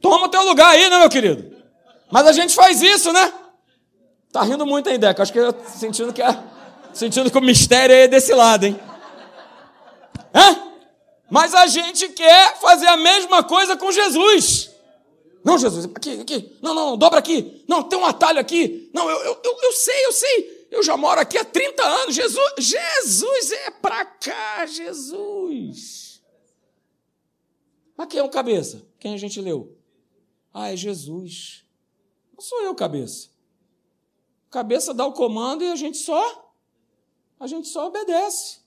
Toma 0.00 0.26
o 0.26 0.28
teu 0.28 0.42
lugar 0.42 0.70
aí, 0.70 0.88
né, 0.88 0.98
meu 0.98 1.08
querido? 1.08 1.56
Mas 2.10 2.26
a 2.26 2.32
gente 2.32 2.54
faz 2.54 2.80
isso, 2.80 3.12
né? 3.12 3.32
Tá 4.32 4.42
rindo 4.42 4.66
muito 4.66 4.88
aí, 4.88 4.98
Deca. 4.98 5.22
Acho 5.22 5.32
que 5.32 5.38
eu 5.38 5.54
sentindo 5.66 6.12
que, 6.12 6.22
é, 6.22 6.38
sentindo 6.92 7.30
que 7.30 7.38
o 7.38 7.42
mistério 7.42 7.94
é 7.94 8.08
desse 8.08 8.32
lado, 8.34 8.66
hein? 8.66 8.78
Hã? 10.34 10.68
Mas 11.30 11.54
a 11.54 11.66
gente 11.66 12.08
quer 12.10 12.58
fazer 12.58 12.86
a 12.86 12.96
mesma 12.96 13.42
coisa 13.42 13.76
com 13.76 13.92
Jesus. 13.92 14.70
Não, 15.44 15.58
Jesus, 15.58 15.86
aqui, 15.94 16.20
aqui. 16.20 16.56
Não, 16.62 16.74
não, 16.74 16.96
dobra 16.96 17.18
aqui. 17.18 17.64
Não, 17.68 17.82
tem 17.82 17.98
um 17.98 18.06
atalho 18.06 18.38
aqui. 18.38 18.90
Não, 18.92 19.08
eu, 19.10 19.16
eu, 19.18 19.40
eu, 19.42 19.58
eu 19.62 19.72
sei, 19.72 20.06
eu 20.06 20.12
sei. 20.12 20.66
Eu 20.70 20.82
já 20.82 20.96
moro 20.96 21.20
aqui 21.20 21.38
há 21.38 21.44
30 21.44 21.82
anos. 21.82 22.14
Jesus, 22.14 22.52
Jesus 22.58 23.52
é 23.52 23.70
pra 23.70 24.04
cá, 24.04 24.66
Jesus. 24.66 26.20
Mas 27.96 28.06
quem 28.08 28.20
é 28.20 28.22
o 28.22 28.28
cabeça? 28.28 28.82
Quem 28.98 29.14
a 29.14 29.16
gente 29.16 29.40
leu? 29.40 29.77
Ah, 30.52 30.72
é 30.72 30.76
Jesus. 30.76 31.64
Não 32.32 32.40
sou 32.40 32.62
eu, 32.62 32.74
cabeça. 32.74 33.30
Cabeça 34.50 34.94
dá 34.94 35.06
o 35.06 35.12
comando 35.12 35.62
e 35.62 35.70
a 35.70 35.76
gente 35.76 35.98
só 35.98 36.48
a 37.40 37.46
gente 37.46 37.68
só 37.68 37.86
obedece. 37.86 38.58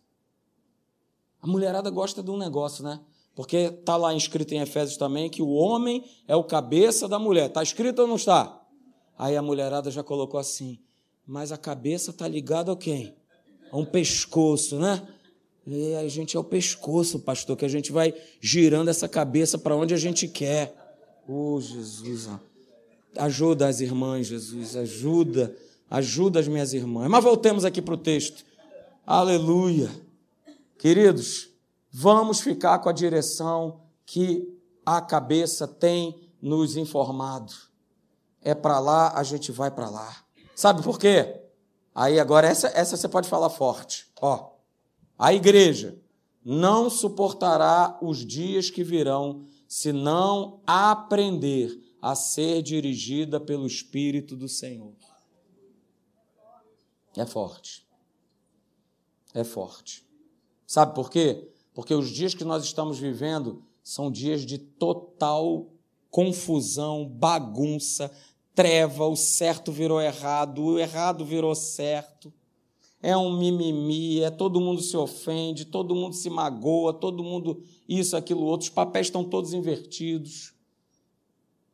A 1.42 1.48
mulherada 1.48 1.90
gosta 1.90 2.24
de 2.24 2.32
um 2.32 2.38
negócio, 2.38 2.84
né? 2.84 3.02
Porque 3.36 3.58
está 3.58 3.98
lá 3.98 4.14
escrito 4.14 4.54
em 4.54 4.62
Efésios 4.62 4.98
também 4.98 5.30
que 5.30 5.42
o 5.42 5.50
homem 5.50 6.04
é 6.28 6.36
o 6.36 6.44
cabeça 6.44 7.08
da 7.08 7.18
mulher. 7.18 7.48
Está 7.48 7.64
escrito 7.64 8.00
ou 8.00 8.08
não 8.08 8.16
está? 8.16 8.62
Aí 9.18 9.36
a 9.36 9.42
mulherada 9.42 9.92
já 9.92 10.04
colocou 10.04 10.40
assim, 10.40 10.80
mas 11.26 11.52
a 11.52 11.58
cabeça 11.58 12.12
está 12.12 12.28
ligada 12.28 12.72
a 12.72 12.76
quem? 12.76 13.16
A 13.72 13.78
um 13.78 13.86
pescoço, 13.86 14.80
né? 14.80 15.06
E 15.66 15.96
a 15.96 16.08
gente 16.08 16.36
é 16.36 16.40
o 16.40 16.44
pescoço, 16.44 17.20
pastor, 17.20 17.56
que 17.56 17.66
a 17.66 17.70
gente 17.70 17.92
vai 17.92 18.14
girando 18.40 18.90
essa 18.90 19.08
cabeça 19.08 19.58
para 19.58 19.76
onde 19.76 19.94
a 19.94 19.98
gente 19.98 20.28
quer. 20.28 20.76
Oh, 21.28 21.59
Jesus, 21.61 22.30
ajuda 23.17 23.67
as 23.67 23.80
irmãs, 23.80 24.28
Jesus, 24.28 24.76
ajuda, 24.76 25.55
ajuda 25.89 26.39
as 26.39 26.47
minhas 26.47 26.74
irmãs. 26.74 27.09
Mas 27.09 27.24
voltemos 27.24 27.65
aqui 27.65 27.82
para 27.82 27.93
o 27.93 27.97
texto. 27.97 28.43
Aleluia. 29.05 29.89
Queridos, 30.78 31.49
vamos 31.91 32.41
ficar 32.41 32.80
com 32.80 32.89
a 32.89 32.93
direção 32.93 33.82
que 34.05 34.57
a 34.86 34.99
cabeça 34.99 35.67
tem 35.67 36.30
nos 36.41 36.76
informado 36.76 37.53
é 38.41 38.55
para 38.55 38.80
lá, 38.80 39.13
a 39.15 39.24
gente 39.24 39.51
vai 39.51 39.69
para 39.69 39.89
lá. 39.89 40.15
Sabe 40.55 40.82
por 40.82 40.97
quê? 40.97 41.41
Aí 41.93 42.19
agora 42.19 42.47
essa, 42.47 42.67
essa 42.69 42.97
você 42.97 43.07
pode 43.07 43.30
falar 43.30 43.49
forte. 43.49 44.07
Ó, 44.19 44.51
a 45.17 45.34
igreja 45.34 45.97
não 46.43 46.89
suportará 46.89 47.97
os 48.01 48.26
dias 48.26 48.69
que 48.69 48.84
virão 48.84 49.45
se 49.72 49.93
não 49.93 50.59
aprender 50.67 51.95
a 52.01 52.13
ser 52.13 52.61
dirigida 52.61 53.39
pelo 53.39 53.65
Espírito 53.65 54.36
do 54.36 54.49
Senhor. 54.49 54.91
É 57.15 57.26
forte. 57.26 57.88
É 59.34 59.45
forte. 59.45 60.05
Sabe 60.67 60.93
por 60.93 61.09
quê? 61.09 61.49
Porque 61.74 61.93
os 61.93 62.09
dias 62.09 62.34
que 62.34 62.43
nós 62.43 62.65
estamos 62.65 62.99
vivendo 62.99 63.63
são 63.82 64.11
dias 64.11 64.45
de 64.45 64.57
total 64.57 65.69
confusão, 66.09 67.07
bagunça, 67.07 68.11
treva, 68.53 69.07
o 69.07 69.15
certo 69.15 69.72
virou 69.72 70.01
errado, 70.01 70.61
o 70.65 70.80
errado 70.80 71.24
virou 71.24 71.55
certo. 71.55 72.34
É 73.02 73.18
um 73.18 73.36
mimimi, 73.36 74.22
é 74.22 74.30
todo 74.30 74.62
mundo 74.62 74.82
se 74.82 74.95
ofende, 74.95 75.66
todo 75.66 75.95
mundo 75.95 76.16
se 76.16 76.30
magoa, 76.30 76.93
todo 76.93 77.24
mundo 77.24 77.64
isso, 77.88 78.16
aquilo, 78.16 78.41
outro. 78.41 78.66
Os 78.68 78.74
papéis 78.74 79.08
estão 79.08 79.24
todos 79.24 79.54
invertidos. 79.54 80.54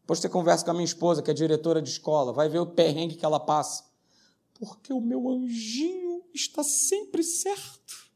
Depois 0.01 0.19
você 0.19 0.30
conversa 0.30 0.63
com 0.63 0.71
a 0.71 0.73
minha 0.73 0.86
esposa, 0.86 1.21
que 1.21 1.30
é 1.30 1.34
diretora 1.34 1.82
de 1.82 1.89
escola, 1.89 2.32
vai 2.32 2.47
ver 2.47 2.59
o 2.59 2.65
perrengue 2.65 3.15
que 3.15 3.25
ela 3.25 3.41
passa. 3.41 3.84
Porque 4.53 4.93
o 4.93 5.01
meu 5.01 5.30
anjinho 5.30 6.23
está 6.34 6.63
sempre 6.63 7.21
certo. 7.21 8.07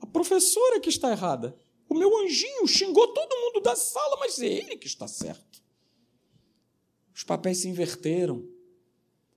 A 0.00 0.06
professora 0.06 0.80
que 0.80 0.90
está 0.90 1.10
errada. 1.10 1.56
O 1.88 1.94
meu 1.94 2.14
anjinho 2.24 2.66
xingou 2.66 3.08
todo 3.08 3.40
mundo 3.40 3.60
da 3.60 3.74
sala, 3.74 4.16
mas 4.18 4.38
é 4.38 4.46
ele 4.46 4.76
que 4.76 4.86
está 4.86 5.08
certo. 5.08 5.62
Os 7.14 7.24
papéis 7.24 7.58
se 7.58 7.68
inverteram. 7.68 8.46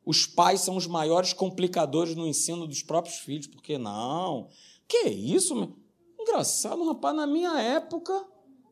Os 0.05 0.27
pais 0.27 0.61
são 0.61 0.77
os 0.77 0.85
maiores 0.85 1.33
complicadores 1.33 2.15
no 2.15 2.27
ensino 2.27 2.67
dos 2.67 2.83
próprios 2.83 3.17
filhos, 3.17 3.47
porque 3.47 3.77
não? 3.77 4.47
Que 4.87 5.07
isso? 5.07 5.73
Engraçado, 6.19 6.85
rapaz, 6.85 7.15
na 7.15 7.25
minha 7.25 7.59
época, 7.59 8.25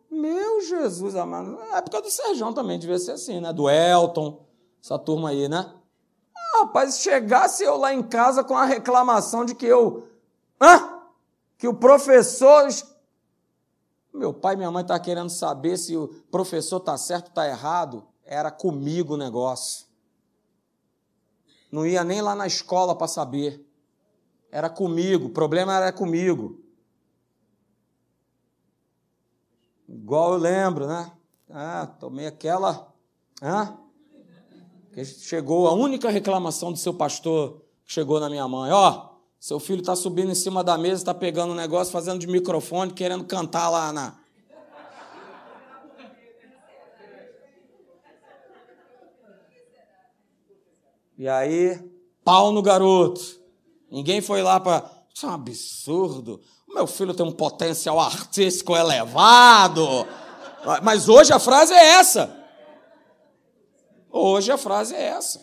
meu 0.09 0.61
Jesus 0.61 1.15
amado, 1.15 1.51
na 1.51 1.77
época 1.77 2.01
do 2.01 2.09
Serjão 2.09 2.53
também 2.53 2.77
devia 2.77 2.99
ser 2.99 3.11
assim, 3.13 3.39
né? 3.39 3.51
Do 3.51 3.69
Elton, 3.69 4.45
essa 4.81 4.99
turma 4.99 5.29
aí, 5.29 5.49
né? 5.49 5.73
Ah, 6.35 6.59
rapaz, 6.59 6.99
chegasse 6.99 7.63
eu 7.63 7.77
lá 7.77 7.93
em 7.93 8.03
casa 8.03 8.43
com 8.43 8.55
a 8.55 8.65
reclamação 8.65 9.43
de 9.43 9.55
que 9.55 9.65
eu. 9.65 10.07
Hã? 10.61 11.01
Que 11.57 11.67
o 11.67 11.73
professor. 11.73 12.67
Meu 14.13 14.31
pai 14.33 14.53
e 14.53 14.57
minha 14.57 14.69
mãe 14.69 14.85
tá 14.85 14.99
querendo 14.99 15.29
saber 15.29 15.77
se 15.77 15.97
o 15.97 16.09
professor 16.29 16.77
está 16.77 16.95
certo 16.95 17.25
ou 17.25 17.29
está 17.29 17.47
errado 17.47 18.07
era 18.25 18.51
comigo 18.51 19.15
o 19.15 19.17
negócio. 19.17 19.87
Não 21.73 21.87
ia 21.87 22.03
nem 22.03 22.21
lá 22.21 22.35
na 22.35 22.45
escola 22.45 22.95
para 22.95 23.07
saber. 23.07 23.65
Era 24.51 24.69
comigo, 24.69 25.25
o 25.25 25.29
problema 25.31 25.75
era 25.75 25.91
comigo. 25.91 26.61
Igual 29.89 30.33
eu 30.33 30.37
lembro, 30.37 30.85
né? 30.85 31.11
Ah, 31.49 31.87
tomei 31.99 32.27
aquela. 32.27 32.93
Ah, 33.41 33.75
que 34.93 35.03
chegou 35.03 35.67
a 35.67 35.73
única 35.73 36.11
reclamação 36.11 36.71
do 36.71 36.77
seu 36.77 36.93
pastor 36.93 37.63
que 37.83 37.91
chegou 37.91 38.19
na 38.19 38.29
minha 38.29 38.47
mãe. 38.47 38.71
Ó, 38.71 38.91
oh, 38.91 39.15
seu 39.39 39.59
filho 39.59 39.79
está 39.79 39.95
subindo 39.95 40.29
em 40.29 40.35
cima 40.35 40.63
da 40.63 40.77
mesa, 40.77 41.01
está 41.01 41.13
pegando 41.15 41.53
um 41.53 41.55
negócio, 41.55 41.91
fazendo 41.91 42.19
de 42.19 42.27
microfone, 42.27 42.93
querendo 42.93 43.23
cantar 43.23 43.71
lá 43.71 43.91
na, 43.91 44.19
E 51.23 51.27
aí, 51.29 51.79
pau 52.21 52.51
no 52.51 52.61
garoto. 52.61 53.39
Ninguém 53.89 54.19
foi 54.19 54.43
lá 54.43 54.59
para. 54.59 54.91
Isso 55.15 55.25
é 55.25 55.29
um 55.29 55.31
absurdo. 55.31 56.41
O 56.67 56.73
meu 56.73 56.85
filho 56.85 57.13
tem 57.13 57.25
um 57.25 57.31
potencial 57.31 57.97
artístico 57.97 58.75
elevado. 58.75 59.87
Mas 60.83 61.07
hoje 61.07 61.31
a 61.31 61.39
frase 61.39 61.71
é 61.71 61.91
essa. 61.91 62.45
Hoje 64.11 64.51
a 64.51 64.57
frase 64.57 64.93
é 64.93 65.01
essa. 65.01 65.39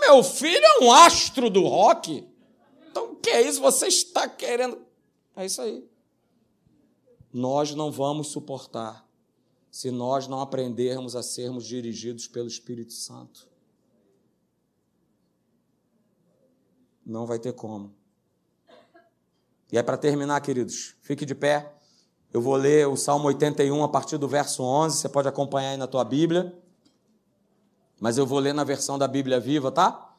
Meu 0.00 0.22
filho 0.22 0.64
é 0.64 0.82
um 0.82 0.90
astro 0.90 1.50
do 1.50 1.64
rock. 1.64 2.26
Então, 2.90 3.12
o 3.12 3.16
que 3.16 3.28
é 3.28 3.42
isso? 3.42 3.60
Você 3.60 3.88
está 3.88 4.26
querendo. 4.26 4.80
É 5.36 5.44
isso 5.44 5.60
aí. 5.60 5.86
Nós 7.30 7.74
não 7.74 7.92
vamos 7.92 8.28
suportar 8.28 9.06
se 9.70 9.90
nós 9.90 10.26
não 10.26 10.40
aprendermos 10.40 11.14
a 11.14 11.22
sermos 11.22 11.66
dirigidos 11.66 12.26
pelo 12.26 12.48
Espírito 12.48 12.94
Santo. 12.94 13.52
Não 17.04 17.26
vai 17.26 17.38
ter 17.38 17.52
como. 17.52 17.94
E 19.70 19.78
é 19.78 19.82
para 19.82 19.96
terminar, 19.96 20.40
queridos, 20.40 20.94
fique 21.02 21.26
de 21.26 21.34
pé. 21.34 21.72
Eu 22.32 22.40
vou 22.40 22.56
ler 22.56 22.88
o 22.88 22.96
Salmo 22.96 23.28
81 23.28 23.82
a 23.82 23.88
partir 23.88 24.18
do 24.18 24.26
verso 24.26 24.62
11, 24.62 24.98
você 24.98 25.08
pode 25.08 25.28
acompanhar 25.28 25.70
aí 25.70 25.76
na 25.76 25.86
tua 25.86 26.04
Bíblia. 26.04 26.56
Mas 28.00 28.18
eu 28.18 28.26
vou 28.26 28.38
ler 28.38 28.52
na 28.52 28.64
versão 28.64 28.98
da 28.98 29.06
Bíblia 29.06 29.38
Viva, 29.38 29.70
tá? 29.70 30.14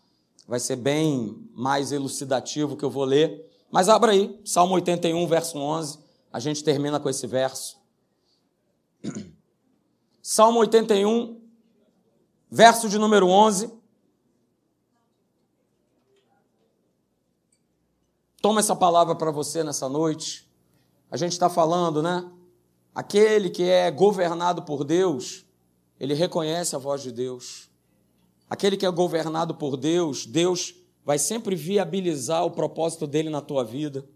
Vai 0.48 0.60
ser 0.60 0.76
bem 0.76 1.50
mais 1.54 1.92
elucidativo 1.92 2.78
que 2.78 2.86
eu 2.86 2.90
vou 2.90 3.04
ler. 3.04 3.50
Mas 3.72 3.90
abra 3.90 4.12
aí, 4.12 4.40
Salmo 4.46 4.76
81, 4.76 5.28
verso 5.28 5.58
11. 5.58 6.00
A 6.32 6.40
gente 6.40 6.64
termina 6.64 7.00
com 7.00 7.10
esse 7.10 7.28
verso. 7.28 7.78
Salmo 10.22 10.60
81, 10.60 11.40
verso 12.50 12.88
de 12.88 12.98
número 12.98 13.28
11. 13.28 13.72
Toma 18.46 18.60
essa 18.60 18.76
palavra 18.76 19.16
para 19.16 19.32
você 19.32 19.64
nessa 19.64 19.90
noite. 19.90 20.48
A 21.10 21.18
gente 21.18 21.32
está 21.32 21.50
falando, 21.50 22.04
né? 22.04 22.30
Aquele 22.94 23.50
que 23.50 23.64
é 23.64 23.90
governado 23.90 24.62
por 24.62 24.84
Deus, 24.84 25.44
ele 26.00 26.14
reconhece 26.14 26.76
a 26.76 26.78
voz 26.78 27.02
de 27.02 27.12
Deus. 27.12 27.72
Aquele 28.48 28.78
que 28.78 28.86
é 28.86 28.92
governado 28.92 29.56
por 29.56 29.76
Deus, 29.76 30.28
Deus 30.28 30.76
vai 31.04 31.18
sempre 31.18 31.56
viabilizar 31.56 32.46
o 32.46 32.52
propósito 32.52 33.08
dele 33.08 33.32
na 33.32 33.42
tua 33.42 33.64
vida. 33.64 34.08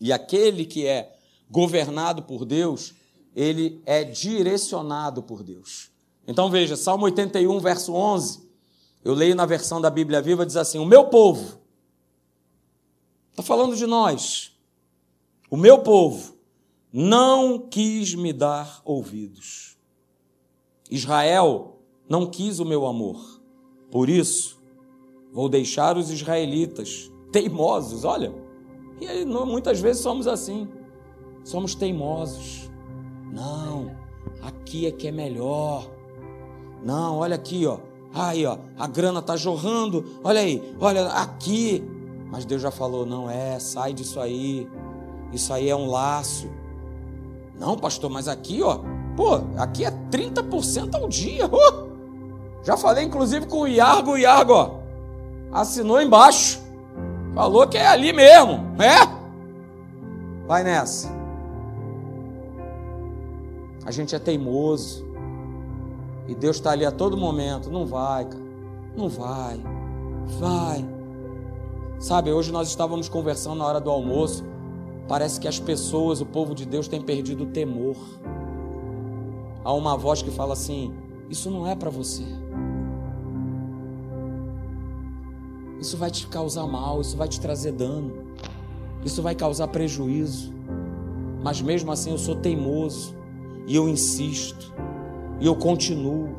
E 0.00 0.14
aquele 0.14 0.64
que 0.64 0.86
é 0.86 1.14
governado 1.50 2.22
por 2.22 2.46
Deus, 2.46 2.94
ele 3.36 3.82
é 3.84 4.02
direcionado 4.02 5.22
por 5.22 5.42
Deus. 5.42 5.90
Então 6.26 6.50
veja, 6.50 6.74
Salmo 6.74 7.04
81, 7.04 7.60
verso 7.60 7.92
11. 7.92 8.50
Eu 9.04 9.12
leio 9.12 9.34
na 9.36 9.44
versão 9.44 9.78
da 9.78 9.90
Bíblia 9.90 10.22
Viva, 10.22 10.46
diz 10.46 10.56
assim: 10.56 10.78
O 10.78 10.86
meu 10.86 11.04
povo 11.10 11.60
Está 13.32 13.42
falando 13.42 13.74
de 13.74 13.86
nós. 13.86 14.52
O 15.50 15.56
meu 15.56 15.78
povo 15.78 16.34
não 16.92 17.58
quis 17.58 18.14
me 18.14 18.30
dar 18.30 18.82
ouvidos. 18.84 19.78
Israel 20.90 21.78
não 22.06 22.26
quis 22.26 22.60
o 22.60 22.64
meu 22.64 22.86
amor. 22.86 23.40
Por 23.90 24.10
isso, 24.10 24.62
vou 25.32 25.48
deixar 25.48 25.96
os 25.96 26.10
israelitas 26.10 27.10
teimosos. 27.32 28.04
Olha, 28.04 28.34
e 29.00 29.08
aí, 29.08 29.24
muitas 29.24 29.80
vezes 29.80 30.02
somos 30.02 30.26
assim. 30.26 30.68
Somos 31.42 31.74
teimosos. 31.74 32.70
Não, 33.32 33.96
aqui 34.42 34.86
é 34.86 34.92
que 34.92 35.08
é 35.08 35.10
melhor. 35.10 35.90
Não, 36.84 37.16
olha 37.16 37.36
aqui, 37.36 37.66
ó. 37.66 37.78
Aí, 38.12 38.44
ó, 38.44 38.58
a 38.76 38.86
grana 38.86 39.22
tá 39.22 39.36
jorrando. 39.36 40.20
Olha 40.22 40.40
aí, 40.40 40.62
olha 40.78 41.06
aqui 41.08 41.82
mas 42.32 42.46
Deus 42.46 42.62
já 42.62 42.70
falou: 42.70 43.04
não 43.04 43.30
é, 43.30 43.60
sai 43.60 43.92
disso 43.92 44.18
aí. 44.18 44.66
Isso 45.30 45.52
aí 45.52 45.68
é 45.68 45.76
um 45.76 45.90
laço. 45.90 46.50
Não, 47.60 47.76
pastor, 47.76 48.10
mas 48.10 48.26
aqui, 48.26 48.62
ó, 48.62 48.80
pô, 49.14 49.42
aqui 49.58 49.84
é 49.84 49.90
30% 50.10 50.94
ao 50.94 51.08
dia. 51.08 51.46
Uh! 51.46 51.92
Já 52.64 52.76
falei, 52.76 53.04
inclusive, 53.04 53.46
com 53.46 53.60
o 53.60 53.68
Iargo, 53.68 54.12
o 54.12 54.18
Iargo, 54.18 54.52
ó, 54.54 54.70
assinou 55.52 56.00
embaixo. 56.00 56.62
Falou 57.34 57.66
que 57.66 57.76
é 57.76 57.86
ali 57.86 58.12
mesmo, 58.12 58.64
é? 58.78 59.06
Vai 60.46 60.64
nessa. 60.64 61.10
A 63.84 63.90
gente 63.90 64.14
é 64.14 64.18
teimoso. 64.18 65.06
E 66.26 66.34
Deus 66.34 66.56
está 66.56 66.70
ali 66.70 66.86
a 66.86 66.90
todo 66.90 67.16
momento. 67.16 67.70
Não 67.70 67.84
vai, 67.84 68.24
cara. 68.24 68.42
Não 68.96 69.08
vai. 69.08 69.60
Vai. 70.38 70.91
Sabe, 72.02 72.32
hoje 72.32 72.50
nós 72.50 72.66
estávamos 72.66 73.08
conversando 73.08 73.58
na 73.58 73.64
hora 73.64 73.80
do 73.80 73.88
almoço. 73.88 74.44
Parece 75.06 75.38
que 75.38 75.46
as 75.46 75.60
pessoas, 75.60 76.20
o 76.20 76.26
povo 76.26 76.52
de 76.52 76.66
Deus, 76.66 76.88
tem 76.88 77.00
perdido 77.00 77.44
o 77.44 77.46
temor. 77.46 77.96
Há 79.62 79.72
uma 79.72 79.96
voz 79.96 80.20
que 80.20 80.32
fala 80.32 80.52
assim: 80.52 80.92
Isso 81.30 81.48
não 81.48 81.64
é 81.64 81.76
para 81.76 81.90
você. 81.90 82.24
Isso 85.78 85.96
vai 85.96 86.10
te 86.10 86.26
causar 86.26 86.66
mal, 86.66 87.00
isso 87.00 87.16
vai 87.16 87.28
te 87.28 87.40
trazer 87.40 87.70
dano, 87.70 88.12
isso 89.04 89.22
vai 89.22 89.36
causar 89.36 89.68
prejuízo. 89.68 90.52
Mas 91.40 91.62
mesmo 91.62 91.92
assim 91.92 92.10
eu 92.10 92.18
sou 92.18 92.34
teimoso 92.34 93.14
e 93.64 93.76
eu 93.76 93.88
insisto 93.88 94.74
e 95.40 95.46
eu 95.46 95.54
continuo. 95.54 96.34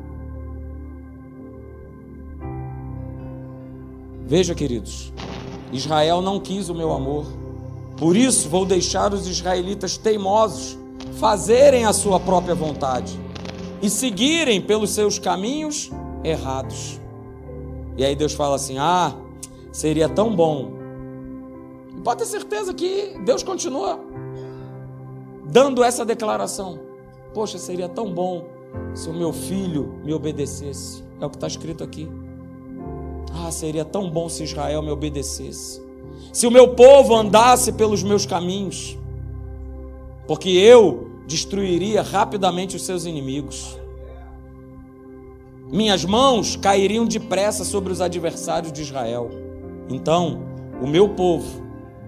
Veja, 4.26 4.54
queridos, 4.54 5.12
Israel 5.74 6.22
não 6.22 6.38
quis 6.38 6.68
o 6.68 6.74
meu 6.74 6.92
amor. 6.92 7.26
Por 7.96 8.16
isso 8.16 8.48
vou 8.48 8.64
deixar 8.64 9.12
os 9.12 9.26
israelitas 9.26 9.96
teimosos 9.96 10.78
fazerem 11.18 11.84
a 11.84 11.92
sua 11.92 12.18
própria 12.18 12.54
vontade 12.54 13.18
e 13.82 13.90
seguirem 13.90 14.60
pelos 14.60 14.90
seus 14.90 15.18
caminhos 15.18 15.90
errados. 16.22 17.00
E 17.96 18.04
aí 18.04 18.14
Deus 18.14 18.32
fala 18.32 18.56
assim: 18.56 18.78
"Ah, 18.78 19.14
seria 19.72 20.08
tão 20.08 20.34
bom". 20.34 20.72
E 21.96 22.00
pode 22.00 22.20
ter 22.20 22.26
certeza 22.26 22.72
que 22.72 23.18
Deus 23.24 23.42
continua 23.42 23.98
dando 25.44 25.82
essa 25.84 26.04
declaração. 26.04 26.78
Poxa, 27.32 27.58
seria 27.58 27.88
tão 27.88 28.12
bom 28.12 28.46
se 28.94 29.08
o 29.08 29.12
meu 29.12 29.32
filho 29.32 30.00
me 30.04 30.12
obedecesse. 30.12 31.02
É 31.20 31.26
o 31.26 31.30
que 31.30 31.36
está 31.36 31.46
escrito 31.46 31.82
aqui. 31.82 32.08
Ah, 33.34 33.50
seria 33.50 33.84
tão 33.84 34.08
bom 34.08 34.28
se 34.28 34.44
Israel 34.44 34.80
me 34.80 34.90
obedecesse. 34.90 35.82
Se 36.32 36.46
o 36.46 36.50
meu 36.50 36.68
povo 36.74 37.14
andasse 37.14 37.72
pelos 37.72 38.02
meus 38.02 38.24
caminhos. 38.24 38.96
Porque 40.26 40.50
eu 40.50 41.10
destruiria 41.26 42.00
rapidamente 42.00 42.76
os 42.76 42.84
seus 42.84 43.04
inimigos. 43.04 43.76
Minhas 45.70 46.04
mãos 46.04 46.54
cairiam 46.54 47.04
depressa 47.04 47.64
sobre 47.64 47.92
os 47.92 48.00
adversários 48.00 48.72
de 48.72 48.82
Israel. 48.82 49.30
Então, 49.88 50.42
o 50.80 50.86
meu 50.86 51.08
povo 51.10 51.62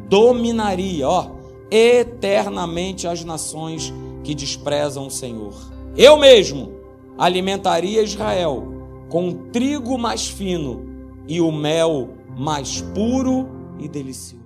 dominaria, 0.08 1.08
ó, 1.08 1.30
eternamente 1.70 3.08
as 3.08 3.24
nações 3.24 3.92
que 4.22 4.34
desprezam 4.34 5.06
o 5.06 5.10
Senhor. 5.10 5.54
Eu 5.96 6.16
mesmo 6.16 6.72
alimentaria 7.18 8.02
Israel 8.02 8.72
com 9.08 9.32
trigo 9.50 9.98
mais 9.98 10.28
fino 10.28 10.95
e 11.28 11.40
o 11.40 11.50
mel 11.50 12.10
mais 12.36 12.80
puro 12.80 13.48
e 13.78 13.88
delicioso. 13.88 14.45